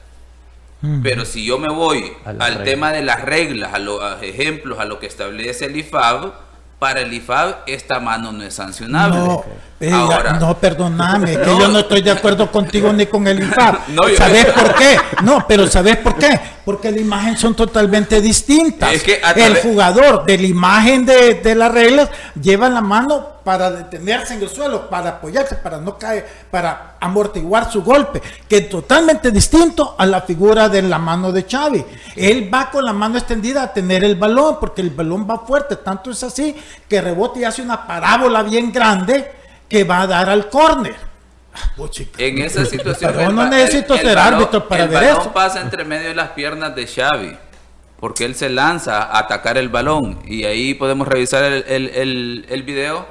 Pero 1.03 1.25
si 1.25 1.45
yo 1.45 1.59
me 1.59 1.73
voy 1.75 2.13
al 2.25 2.39
regla. 2.39 2.65
tema 2.65 2.93
de 2.93 3.03
las 3.03 3.23
reglas, 3.23 3.75
a 3.75 3.79
los 3.79 4.01
ejemplos, 4.23 4.79
a 4.79 4.85
lo 4.85 5.01
que 5.01 5.07
establece 5.07 5.67
el 5.67 5.77
IFAB, 5.77 6.33
para 6.79 7.01
el 7.01 7.13
IFAB 7.13 7.57
esta 7.67 7.99
mano 7.99 8.31
no 8.31 8.45
es 8.45 8.55
sancionable. 8.55 9.19
No, 9.19 9.45
Eh, 9.81 9.93
Ahora. 9.93 10.33
no, 10.41 10.59
perdóname, 10.59 11.37
que 11.37 11.47
No. 11.47 11.61
yo 11.61 11.69
no 11.69 11.79
estoy 11.79 12.03
de 12.03 12.11
acuerdo 12.11 12.51
contigo 12.51 12.93
ni 12.93 13.07
con 13.07 13.27
el. 13.29 13.49
No, 13.89 14.09
yo- 14.09 14.17
¿Sabes 14.17 14.47
por 14.47 14.75
qué? 14.75 14.99
No, 15.23 15.45
pero 15.47 15.67
¿sabes 15.69 15.97
por 15.99 16.17
qué? 16.17 16.39
Porque 16.65 16.91
la 16.91 16.99
imagen 17.01 17.37
son 17.37 17.55
totalmente 17.55 18.21
distintas. 18.21 18.93
Es 18.93 19.03
que 19.05 19.21
el 19.37 19.57
jugador 19.61 20.25
de 20.27 20.37
la 20.37 20.47
imagen 20.47 21.07
de, 21.07 21.35
de 21.35 21.55
las 21.55 21.73
reglas 21.73 22.11
lleva 22.41 22.69
la 22.69 22.81
mano 22.81 23.39
para 23.45 23.71
detenerse 23.71 24.35
en 24.35 24.43
el 24.43 24.49
suelo, 24.51 24.91
para 24.91 25.11
apoyarse, 25.11 25.55
para 25.55 25.79
no 25.79 25.97
caer, 25.97 26.29
para 26.51 26.97
amortiguar 27.01 27.71
su 27.73 27.83
golpe, 27.83 28.21
que 28.47 28.59
es 28.59 28.69
totalmente 28.69 29.31
distinto 29.31 29.95
a 29.97 30.05
la 30.05 30.21
figura 30.23 30.69
de 30.69 30.83
la 30.83 30.99
mano 30.99 31.33
de 31.33 31.47
Xavi. 31.49 31.83
Él 32.17 32.51
va 32.53 32.69
con 32.71 32.85
la 32.85 32.93
mano 32.93 33.17
extendida 33.17 33.63
a 33.63 33.73
tener 33.73 34.05
el 34.05 34.17
balón, 34.17 34.59
porque 34.61 34.83
el 34.83 34.91
balón 34.91 35.27
va 35.31 35.39
fuerte, 35.47 35.77
tanto 35.77 36.11
es 36.11 36.23
así 36.23 36.55
que 36.89 37.01
rebota 37.01 37.39
y 37.39 37.45
hace 37.45 37.63
una 37.63 37.87
parábola 37.87 38.43
bien 38.43 38.71
grande 38.71 39.38
que 39.69 39.85
va 39.85 40.03
a 40.03 40.07
dar 40.07 40.29
al 40.31 40.49
córner. 40.49 40.97
Puchica. 41.77 42.23
En 42.23 42.39
esa 42.39 42.65
situación. 42.65 43.13
Pero 43.17 43.33
no 43.33 43.47
necesito 43.49 43.95
el- 43.95 44.01
el 44.01 44.07
ser 44.07 44.17
balón- 44.17 44.35
árbitro 44.35 44.69
para 44.69 44.85
el 44.85 44.89
ver 44.91 45.05
balón 45.05 45.21
eso. 45.23 45.33
pasa 45.33 45.61
entre 45.61 45.85
medio 45.85 46.09
de 46.09 46.15
las 46.15 46.31
piernas 46.31 46.75
de 46.75 46.87
Xavi. 46.87 47.37
Porque 47.99 48.25
él 48.25 48.35
se 48.37 48.49
lanza 48.49 49.03
a 49.03 49.19
atacar 49.19 49.59
el 49.59 49.69
balón. 49.69 50.21
Y 50.25 50.45
ahí 50.45 50.75
podemos 50.75 51.09
revisar 51.09 51.43
el- 51.45 52.45
el 52.49 52.63
video. 52.63 53.07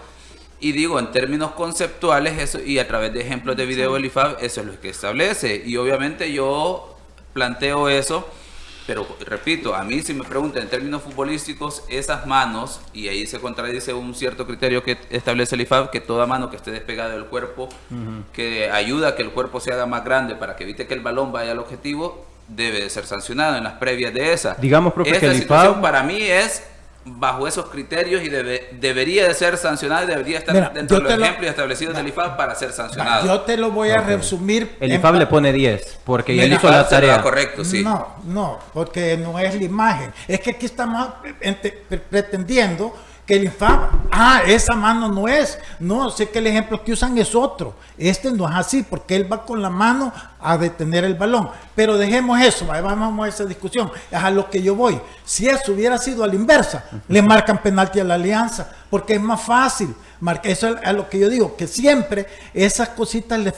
Y 0.61 0.71
digo, 0.71 0.97
en 0.97 1.11
términos 1.11 1.51
conceptuales, 1.51 2.39
eso 2.39 2.59
y 2.63 2.79
a 2.79 2.87
través 2.87 3.13
de 3.13 3.21
ejemplos 3.21 3.57
de 3.57 3.65
video 3.65 3.93
del 3.93 4.05
IFAB, 4.05 4.37
eso 4.39 4.61
es 4.61 4.67
lo 4.67 4.79
que 4.79 4.89
establece. 4.89 5.61
Y 5.65 5.75
obviamente 5.77 6.31
yo 6.31 6.95
planteo 7.33 7.89
eso. 7.89 8.27
Pero 8.87 9.05
repito, 9.25 9.75
a 9.75 9.83
mí 9.83 10.01
si 10.01 10.13
me 10.13 10.23
preguntan 10.23 10.63
en 10.63 10.69
términos 10.69 11.03
futbolísticos, 11.03 11.83
esas 11.89 12.25
manos, 12.25 12.79
y 12.93 13.09
ahí 13.09 13.27
se 13.27 13.39
contradice 13.39 13.93
un 13.93 14.15
cierto 14.15 14.47
criterio 14.47 14.81
que 14.81 14.97
establece 15.09 15.55
el 15.55 15.61
IFAB, 15.61 15.91
que 15.91 15.99
toda 15.99 16.25
mano 16.25 16.49
que 16.49 16.55
esté 16.55 16.71
despegada 16.71 17.11
del 17.11 17.25
cuerpo 17.25 17.67
que 18.31 18.71
ayuda 18.71 19.09
a 19.09 19.15
que 19.15 19.23
el 19.23 19.31
cuerpo 19.31 19.59
se 19.59 19.73
haga 19.73 19.85
más 19.85 20.05
grande 20.05 20.35
para 20.35 20.55
que 20.55 20.63
evite 20.63 20.87
que 20.87 20.93
el 20.93 21.01
balón 21.01 21.33
vaya 21.33 21.51
al 21.51 21.59
objetivo, 21.59 22.25
debe 22.47 22.81
de 22.81 22.89
ser 22.89 23.05
sancionado 23.05 23.57
en 23.57 23.65
las 23.65 23.73
previas 23.73 24.13
de 24.13 24.31
esa. 24.31 24.55
Digamos, 24.55 24.93
profe, 24.93 25.11
Esta 25.11 25.19
que 25.19 25.27
el 25.27 25.41
situación 25.41 25.73
IFAB 25.73 25.81
para 25.81 26.03
mí 26.03 26.21
es 26.21 26.63
bajo 27.15 27.47
esos 27.47 27.67
criterios 27.69 28.21
y 28.23 28.29
debe- 28.29 28.69
debería 28.79 29.27
de 29.27 29.33
ser 29.33 29.57
sancionada 29.57 30.03
y 30.03 30.07
debería 30.07 30.39
estar 30.39 30.53
Mira, 30.53 30.69
dentro 30.69 30.97
de 30.97 31.03
los 31.03 31.17
lo- 31.17 31.25
ejemplos 31.25 31.49
establecidos 31.49 31.95
del 31.95 32.07
IFAB 32.07 32.35
para 32.37 32.53
ser 32.55 32.71
sancionado. 32.73 33.25
Yo 33.25 33.41
te 33.41 33.57
lo 33.57 33.71
voy 33.71 33.89
a 33.89 33.97
resumir. 33.97 34.75
El 34.79 34.93
IFAB 34.93 35.15
le 35.15 35.27
pone 35.27 35.51
10 35.53 35.99
porque 36.03 36.33
Mira, 36.33 36.45
él 36.45 36.53
hizo 36.53 36.69
la 36.69 36.87
tarea. 36.87 37.21
correcto, 37.21 37.63
sí. 37.65 37.83
No, 37.83 38.15
no, 38.25 38.59
porque 38.73 39.17
no 39.17 39.39
es 39.39 39.55
la 39.55 39.63
imagen. 39.63 40.11
Es 40.27 40.39
que 40.41 40.51
aquí 40.51 40.65
estamos 40.65 41.09
pretendiendo 42.09 42.95
que 43.27 43.35
el 43.35 43.43
INFAB, 43.43 43.79
ah, 44.11 44.41
esa 44.47 44.73
mano 44.73 45.09
no 45.09 45.27
es. 45.27 45.59
No, 45.79 46.09
sé 46.09 46.29
que 46.29 46.39
el 46.39 46.47
ejemplo 46.47 46.81
que 46.83 46.93
usan 46.93 47.17
es 47.17 47.35
otro. 47.35 47.75
Este 47.97 48.31
no 48.31 48.47
es 48.49 48.55
así, 48.55 48.83
porque 48.89 49.17
él 49.17 49.31
va 49.31 49.45
con 49.45 49.61
la 49.61 49.69
mano 49.69 50.13
a 50.39 50.57
detener 50.57 51.03
el 51.03 51.15
balón. 51.15 51.49
Pero 51.75 51.97
dejemos 51.97 52.39
eso, 52.41 52.65
vamos 52.65 53.25
a 53.25 53.29
esa 53.29 53.43
discusión. 53.45 53.91
Es 54.09 54.17
a 54.23 54.31
lo 54.31 54.49
que 54.49 54.61
yo 54.63 54.75
voy. 54.75 54.97
Si 55.25 55.47
eso 55.49 55.73
hubiera 55.73 55.97
sido 55.97 56.23
a 56.23 56.27
la 56.27 56.35
inversa, 56.35 56.85
le 57.09 57.21
marcan 57.21 57.61
penalti 57.61 57.99
a 57.99 58.05
la 58.05 58.13
alianza, 58.15 58.71
porque 58.89 59.15
es 59.15 59.21
más 59.21 59.41
fácil. 59.41 59.93
Marca, 60.21 60.47
eso 60.49 60.69
es 60.69 60.87
a 60.87 60.93
lo 60.93 61.09
que 61.09 61.19
yo 61.19 61.27
digo, 61.29 61.55
que 61.57 61.67
siempre 61.67 62.25
esas 62.53 62.89
cositas 62.89 63.37
le, 63.39 63.53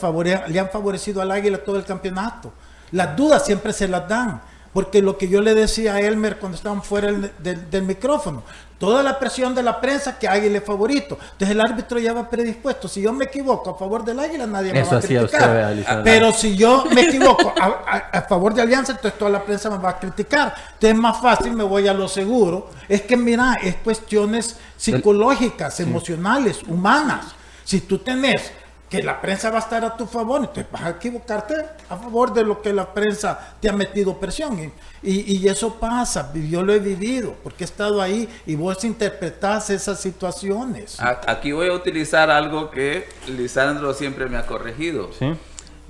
le 0.47 0.59
han 0.59 0.69
favorecido 0.71 1.21
al 1.21 1.31
Águila 1.31 1.59
todo 1.59 1.77
el 1.77 1.85
campeonato. 1.85 2.51
Las 2.91 3.15
dudas 3.15 3.45
siempre 3.45 3.71
se 3.71 3.87
las 3.87 4.09
dan. 4.09 4.41
Porque 4.73 5.01
lo 5.01 5.17
que 5.17 5.27
yo 5.27 5.41
le 5.41 5.55
decía 5.55 5.95
a 5.95 5.99
Elmer 5.99 6.37
cuando 6.37 6.55
estaban 6.55 6.83
fuera 6.83 7.11
del- 7.11 7.69
del 7.71 7.83
micrófono, 7.83 8.43
toda 8.79 9.03
la 9.03 9.19
presión 9.19 9.53
de 9.53 9.61
la 9.61 9.79
prensa 9.79 10.17
que 10.17 10.27
Águila 10.27 10.57
es 10.57 10.63
favorito. 10.63 11.17
Entonces 11.21 11.49
el 11.49 11.61
árbitro 11.61 11.99
ya 11.99 12.13
va 12.13 12.27
predispuesto. 12.29 12.87
Si 12.87 13.01
yo 13.01 13.13
me 13.13 13.25
equivoco 13.25 13.69
a 13.71 13.77
favor 13.77 14.03
del 14.03 14.19
Águila, 14.19 14.47
nadie 14.47 14.73
me 14.73 14.79
Eso 14.79 14.91
va 14.93 14.97
a 14.97 15.01
criticar. 15.01 15.73
usted. 15.75 16.03
Pero 16.03 16.31
si 16.31 16.55
yo 16.57 16.85
me 16.95 17.01
equivoco 17.01 17.53
a, 17.59 17.65
a- 17.85 18.17
a 18.17 18.21
favor 18.23 18.53
de 18.53 18.61
Alianza, 18.61 18.93
entonces 18.93 19.19
toda 19.19 19.29
la 19.31 19.43
prensa 19.43 19.69
me 19.69 19.77
va 19.77 19.89
a 19.91 19.99
criticar. 19.99 20.55
Entonces 20.73 20.89
es 20.91 20.95
más 20.97 21.21
fácil, 21.21 21.51
me 21.53 21.63
voy 21.63 21.87
a 21.87 21.93
lo 21.93 22.07
seguro. 22.07 22.69
Es 22.87 23.01
que 23.03 23.15
mira, 23.17 23.59
es 23.61 23.75
cuestiones 23.83 24.55
psicológicas, 24.77 25.79
emocionales, 25.79 26.61
humanas. 26.67 27.25
Si 27.63 27.81
tú 27.81 27.99
tenés 27.99 28.51
que 28.89 29.03
la 29.03 29.21
prensa 29.21 29.51
va 29.51 29.57
a 29.57 29.61
estar 29.61 29.85
a 29.85 29.95
tu 29.95 30.07
favor, 30.07 30.39
entonces 30.41 30.65
vas 30.71 30.81
a 30.81 30.89
equivocarte 30.89 31.53
a 31.89 31.95
favor 31.95 32.33
de 32.33 32.43
lo 32.43 32.59
que 32.61 32.73
la 32.73 32.91
prensa 32.91 33.55
te 33.61 33.69
ha 33.69 33.73
metido 33.73 34.17
presión. 34.19 34.59
Y, 34.59 34.71
y- 35.03 35.37
y 35.37 35.47
eso 35.47 35.75
pasa, 35.75 36.31
yo 36.33 36.63
lo 36.63 36.73
he 36.73 36.79
vivido, 36.79 37.35
porque 37.43 37.63
he 37.63 37.65
estado 37.65 38.01
ahí 38.01 38.27
y 38.47 38.55
vos 38.55 38.83
interpretás 38.83 39.69
esas 39.69 39.99
situaciones. 39.99 40.97
Aquí 40.99 41.51
voy 41.51 41.69
a 41.69 41.73
utilizar 41.73 42.31
algo 42.31 42.71
que 42.71 43.07
Lisandro 43.27 43.93
siempre 43.93 44.25
me 44.27 44.37
ha 44.37 44.45
corregido. 44.47 45.11
¿Sí? 45.17 45.33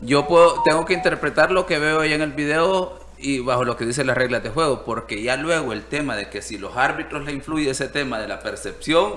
Yo 0.02 0.28
puedo, 0.28 0.62
tengo 0.64 0.86
que 0.86 0.94
interpretar 0.94 1.52
lo 1.52 1.66
que 1.66 1.80
veo 1.80 2.02
ahí 2.02 2.14
en 2.14 2.22
el 2.22 2.32
video 2.34 3.00
y 3.18 3.40
bajo 3.40 3.64
lo 3.66 3.76
que 3.76 3.86
dicen 3.86 4.08
las 4.08 4.18
reglas 4.18 4.44
de 4.44 4.50
juego, 4.50 4.84
porque 4.86 5.22
ya 5.22 5.36
luego 5.36 5.74
el 5.74 5.84
tema 5.84 6.16
de 6.16 6.30
que 6.30 6.42
si 6.42 6.58
los 6.58 6.76
árbitros 6.78 7.26
le 7.26 7.32
influye 7.34 7.70
ese 7.70 7.88
tema 7.90 8.18
de 8.20 8.28
la 8.28 8.40
percepción, 8.40 9.14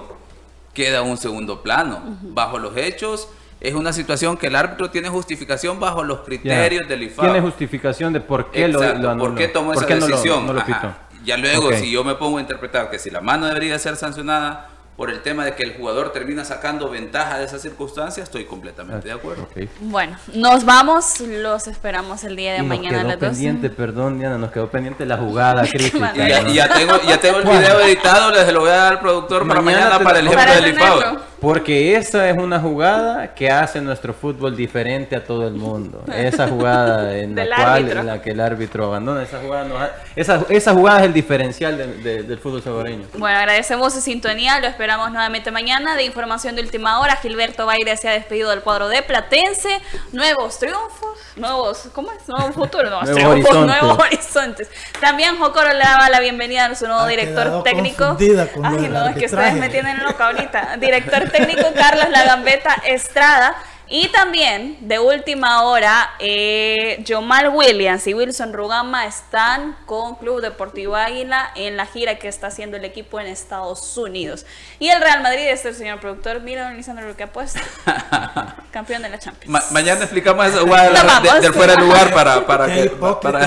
queda 0.74 1.02
un 1.02 1.16
segundo 1.18 1.62
plano. 1.62 2.00
Bajo 2.22 2.58
los 2.58 2.76
hechos, 2.76 3.28
es 3.62 3.74
una 3.74 3.92
situación 3.92 4.36
que 4.36 4.48
el 4.48 4.56
árbitro 4.56 4.90
tiene 4.90 5.08
justificación 5.08 5.78
bajo 5.78 6.02
los 6.02 6.20
criterios 6.20 6.88
del 6.88 7.04
IFAB. 7.04 7.24
Tiene 7.26 7.40
justificación 7.40 8.12
de 8.12 8.20
por 8.20 8.50
qué 8.50 8.66
lo, 8.68 8.80
Exacto, 8.82 9.02
lo 9.02 9.10
anuló. 9.10 9.28
¿Por 9.30 9.34
qué 9.38 9.48
tomó 9.48 9.72
¿Por 9.72 9.76
esa 9.84 9.86
qué 9.86 9.94
no 9.94 10.00
lo- 10.00 10.06
decisión? 10.08 10.46
no 10.46 10.52
lo 10.52 10.60
Ajá. 10.60 10.66
pitó? 10.66 10.94
Ya 11.24 11.36
luego, 11.36 11.68
Ok. 11.68 11.74
si 11.74 11.90
yo 11.90 12.02
me 12.02 12.16
pongo 12.16 12.38
a 12.38 12.40
interpretar 12.40 12.90
que 12.90 12.98
si 12.98 13.08
la 13.10 13.20
mano 13.20 13.46
debería 13.46 13.78
ser 13.78 13.94
sancionada 13.96 14.68
por 14.96 15.08
el 15.08 15.22
tema 15.22 15.44
de 15.44 15.54
que 15.54 15.62
el 15.62 15.74
jugador 15.74 16.12
termina 16.12 16.44
sacando 16.44 16.90
ventaja 16.90 17.38
de 17.38 17.44
esa 17.44 17.58
circunstancia, 17.58 18.22
estoy 18.24 18.44
completamente 18.44 19.06
de 19.08 19.14
acuerdo. 19.14 19.44
Ok. 19.44 19.68
Bueno, 19.80 20.18
nos 20.34 20.64
vamos, 20.64 21.20
los 21.20 21.66
esperamos 21.68 22.24
el 22.24 22.34
día 22.36 22.52
de 22.52 22.58
Y 22.58 22.60
nos 22.62 22.68
mañana 22.68 22.98
a 22.98 23.00
quedó 23.00 23.08
las 23.10 23.20
12. 23.20 23.30
pendiente, 23.32 23.70
perdón, 23.70 24.18
Diana, 24.18 24.36
nos 24.38 24.50
quedó 24.50 24.68
pendiente 24.68 25.06
la 25.06 25.16
jugada 25.16 25.62
crítica. 25.70 26.12
Ya, 26.14 26.46
ya 26.48 26.68
tengo, 26.74 27.00
ya 27.08 27.18
tengo 27.18 27.38
el 27.38 27.44
video 27.44 27.80
editado, 27.80 28.32
les 28.32 28.52
lo 28.52 28.60
voy 28.60 28.70
a 28.70 28.74
dar 28.74 28.92
al 28.94 29.00
productor 29.00 29.46
para 29.46 29.62
Mañana 29.62 29.84
mañana 29.84 29.98
te- 29.98 30.04
para 30.04 30.18
el 30.18 30.26
ejemplo 30.26 30.44
Para 30.46 30.60
del 30.60 30.74
IFAO. 30.74 31.31
Porque 31.42 31.96
esa 31.96 32.30
es 32.30 32.38
una 32.38 32.60
jugada 32.60 33.34
que 33.34 33.50
hace 33.50 33.80
nuestro 33.80 34.14
fútbol 34.14 34.56
diferente 34.56 35.16
a 35.16 35.24
todo 35.24 35.46
el 35.48 35.54
mundo. 35.54 36.04
Esa 36.14 36.46
jugada 36.46 37.16
en 37.18 37.34
la 37.34 37.44
cual 37.56 37.90
en 37.90 38.06
la 38.06 38.22
que 38.22 38.30
el 38.30 38.40
árbitro 38.40 38.84
abandona, 38.86 39.24
esa 39.24 39.40
jugada, 39.40 39.64
nos 39.64 39.82
ha- 39.82 39.90
esa, 40.14 40.44
esa 40.48 40.72
jugada 40.72 41.00
es 41.00 41.06
el 41.06 41.12
diferencial 41.12 41.76
de- 41.76 41.86
de- 41.96 42.22
del 42.22 42.38
fútbol 42.38 42.62
salvadoreño. 42.62 43.06
Bueno, 43.14 43.36
agradecemos 43.38 43.92
su 43.92 44.00
sintonía, 44.00 44.60
lo 44.60 44.68
esperamos 44.68 45.10
nuevamente 45.10 45.50
mañana. 45.50 45.96
De 45.96 46.04
información 46.04 46.54
de 46.54 46.62
última 46.62 47.00
hora, 47.00 47.16
Gilberto 47.16 47.66
Baire 47.66 47.96
se 47.96 48.08
ha 48.08 48.12
despedido 48.12 48.50
del 48.50 48.60
cuadro 48.60 48.88
de 48.88 49.02
Platense. 49.02 49.80
Nuevos 50.12 50.60
triunfos, 50.60 51.18
nuevos, 51.34 51.88
¿cómo 51.92 52.12
es? 52.12 52.28
Nuevo 52.28 52.52
futuro, 52.52 52.88
nuevos 52.90 53.08
Nuevo 53.10 53.30
triunfos, 53.32 53.56
horizonte. 53.56 53.80
nuevos 53.82 53.98
horizontes. 53.98 54.70
También 55.00 55.36
Jocoro 55.38 55.72
le 55.72 55.80
daba 55.80 56.08
la 56.08 56.20
bienvenida 56.20 56.66
a 56.66 56.74
su 56.76 56.86
nuevo 56.86 57.00
Ha 57.02 57.08
director 57.08 57.64
técnico. 57.64 58.16
Ay, 58.62 58.88
no, 58.88 59.08
es 59.08 59.16
que 59.16 59.24
ustedes 59.26 59.54
me 59.54 59.68
tienen 59.68 59.98
loca 60.04 60.26
ahorita. 60.26 60.76
Director 60.78 61.31
técnico 61.32 61.72
Carlos 61.72 62.10
Lagambeta 62.10 62.76
Estrada. 62.84 63.56
Y 63.94 64.08
también, 64.08 64.78
de 64.80 64.98
última 64.98 65.64
hora, 65.64 66.12
eh, 66.18 67.04
Jomal 67.06 67.50
Williams 67.50 68.06
y 68.06 68.14
Wilson 68.14 68.54
Rugama 68.54 69.04
están 69.04 69.76
con 69.84 70.14
Club 70.14 70.40
Deportivo 70.40 70.96
Águila 70.96 71.50
en 71.56 71.76
la 71.76 71.84
gira 71.84 72.14
que 72.18 72.26
está 72.26 72.46
haciendo 72.46 72.78
el 72.78 72.86
equipo 72.86 73.20
en 73.20 73.26
Estados 73.26 73.94
Unidos. 73.98 74.46
Y 74.78 74.88
el 74.88 74.98
Real 75.02 75.22
Madrid, 75.22 75.46
este 75.46 75.68
el 75.68 75.74
señor 75.74 76.00
productor, 76.00 76.40
mira, 76.40 76.64
don 76.64 76.76
Lisandro, 76.78 77.06
lo 77.06 77.14
que 77.18 77.24
ha 77.24 77.32
puesto. 77.32 77.60
Campeón 78.72 79.02
de 79.02 79.10
la 79.10 79.18
Champions. 79.18 79.50
Ma- 79.52 79.62
mañana 79.72 80.00
explicamos 80.04 80.46
jugada 80.58 81.20
de- 81.20 81.40
del 81.42 81.52
fuera 81.52 81.74
de 81.76 81.82
lugar 81.82 82.14
para, 82.14 82.46
para 82.46 82.66
Qué 82.68 82.72
que... 82.74 82.84
hipócrita. 82.86 83.20
para- 83.20 83.46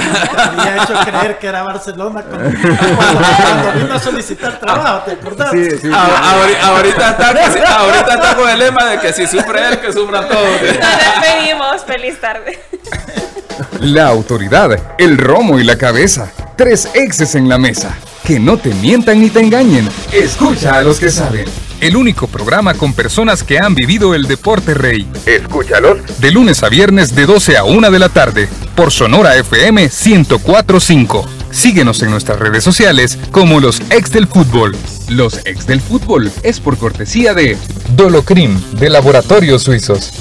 Me 0.52 0.62
había 0.62 0.84
hecho 0.84 0.94
creer 1.06 1.40
que 1.40 1.48
era 1.48 1.64
Barcelona 1.64 2.22
cuando, 2.22 2.60
cuando 2.60 3.72
vino 3.80 3.94
a 3.96 4.00
solicitar 4.00 4.60
trabajo, 4.60 5.06
¿te 5.06 5.12
acordás? 5.14 5.52
A- 5.52 6.36
ahori- 6.36 6.60
ahorita, 6.62 7.10
está, 7.10 7.30
ahorita 7.80 8.14
está 8.14 8.36
con 8.36 8.48
el 8.48 8.60
lema 8.60 8.86
de 8.86 9.00
que 9.00 9.12
si 9.12 9.26
sufre 9.26 9.68
él, 9.70 9.80
que 9.80 9.92
sufran 9.92 10.28
Nos 10.36 10.62
despedimos. 10.62 11.84
Feliz 11.86 12.20
tarde. 12.20 12.60
La 13.80 14.08
autoridad, 14.08 14.96
el 14.98 15.18
romo 15.18 15.60
y 15.60 15.64
la 15.64 15.78
cabeza. 15.78 16.32
Tres 16.58 16.90
exes 16.94 17.36
en 17.36 17.48
la 17.50 17.58
mesa. 17.58 17.96
Que 18.24 18.40
no 18.40 18.58
te 18.58 18.74
mientan 18.74 19.20
ni 19.22 19.30
te 19.30 19.40
engañen. 19.40 19.88
Escucha 20.12 20.78
a 20.78 20.82
los 20.82 21.00
que 21.00 21.10
saben. 21.10 21.46
El 21.80 21.96
único 21.96 22.28
programa 22.28 22.74
con 22.74 22.94
personas 22.94 23.44
que 23.44 23.60
han 23.60 23.76
vivido 23.76 24.16
el 24.16 24.28
deporte 24.28 24.74
rey. 24.74 25.08
Escúchalos. 25.26 25.98
De 26.20 26.32
lunes 26.32 26.64
a 26.64 26.70
viernes 26.70 27.14
de 27.14 27.26
12 27.26 27.58
a 27.58 27.64
1 27.66 27.92
de 27.92 28.00
la 28.00 28.10
tarde. 28.10 28.50
Por 28.76 28.92
Sonora 28.92 29.36
FM 29.36 29.84
1045. 29.84 31.26
Síguenos 31.56 32.04
en 32.04 32.12
nuestras 32.12 32.38
redes 32.38 32.66
sociales 32.66 33.18
como 33.32 33.62
los 33.62 33.80
ex 33.90 34.12
del 34.12 34.28
fútbol. 34.28 34.76
Los 35.08 35.40
ex 35.46 35.66
del 35.66 35.80
fútbol 35.80 36.30
es 36.44 36.60
por 36.60 36.78
cortesía 36.78 37.34
de 37.34 37.58
Dolocrim 37.96 38.60
de 38.74 38.90
Laboratorios 38.90 39.64
Suizos. 39.64 40.12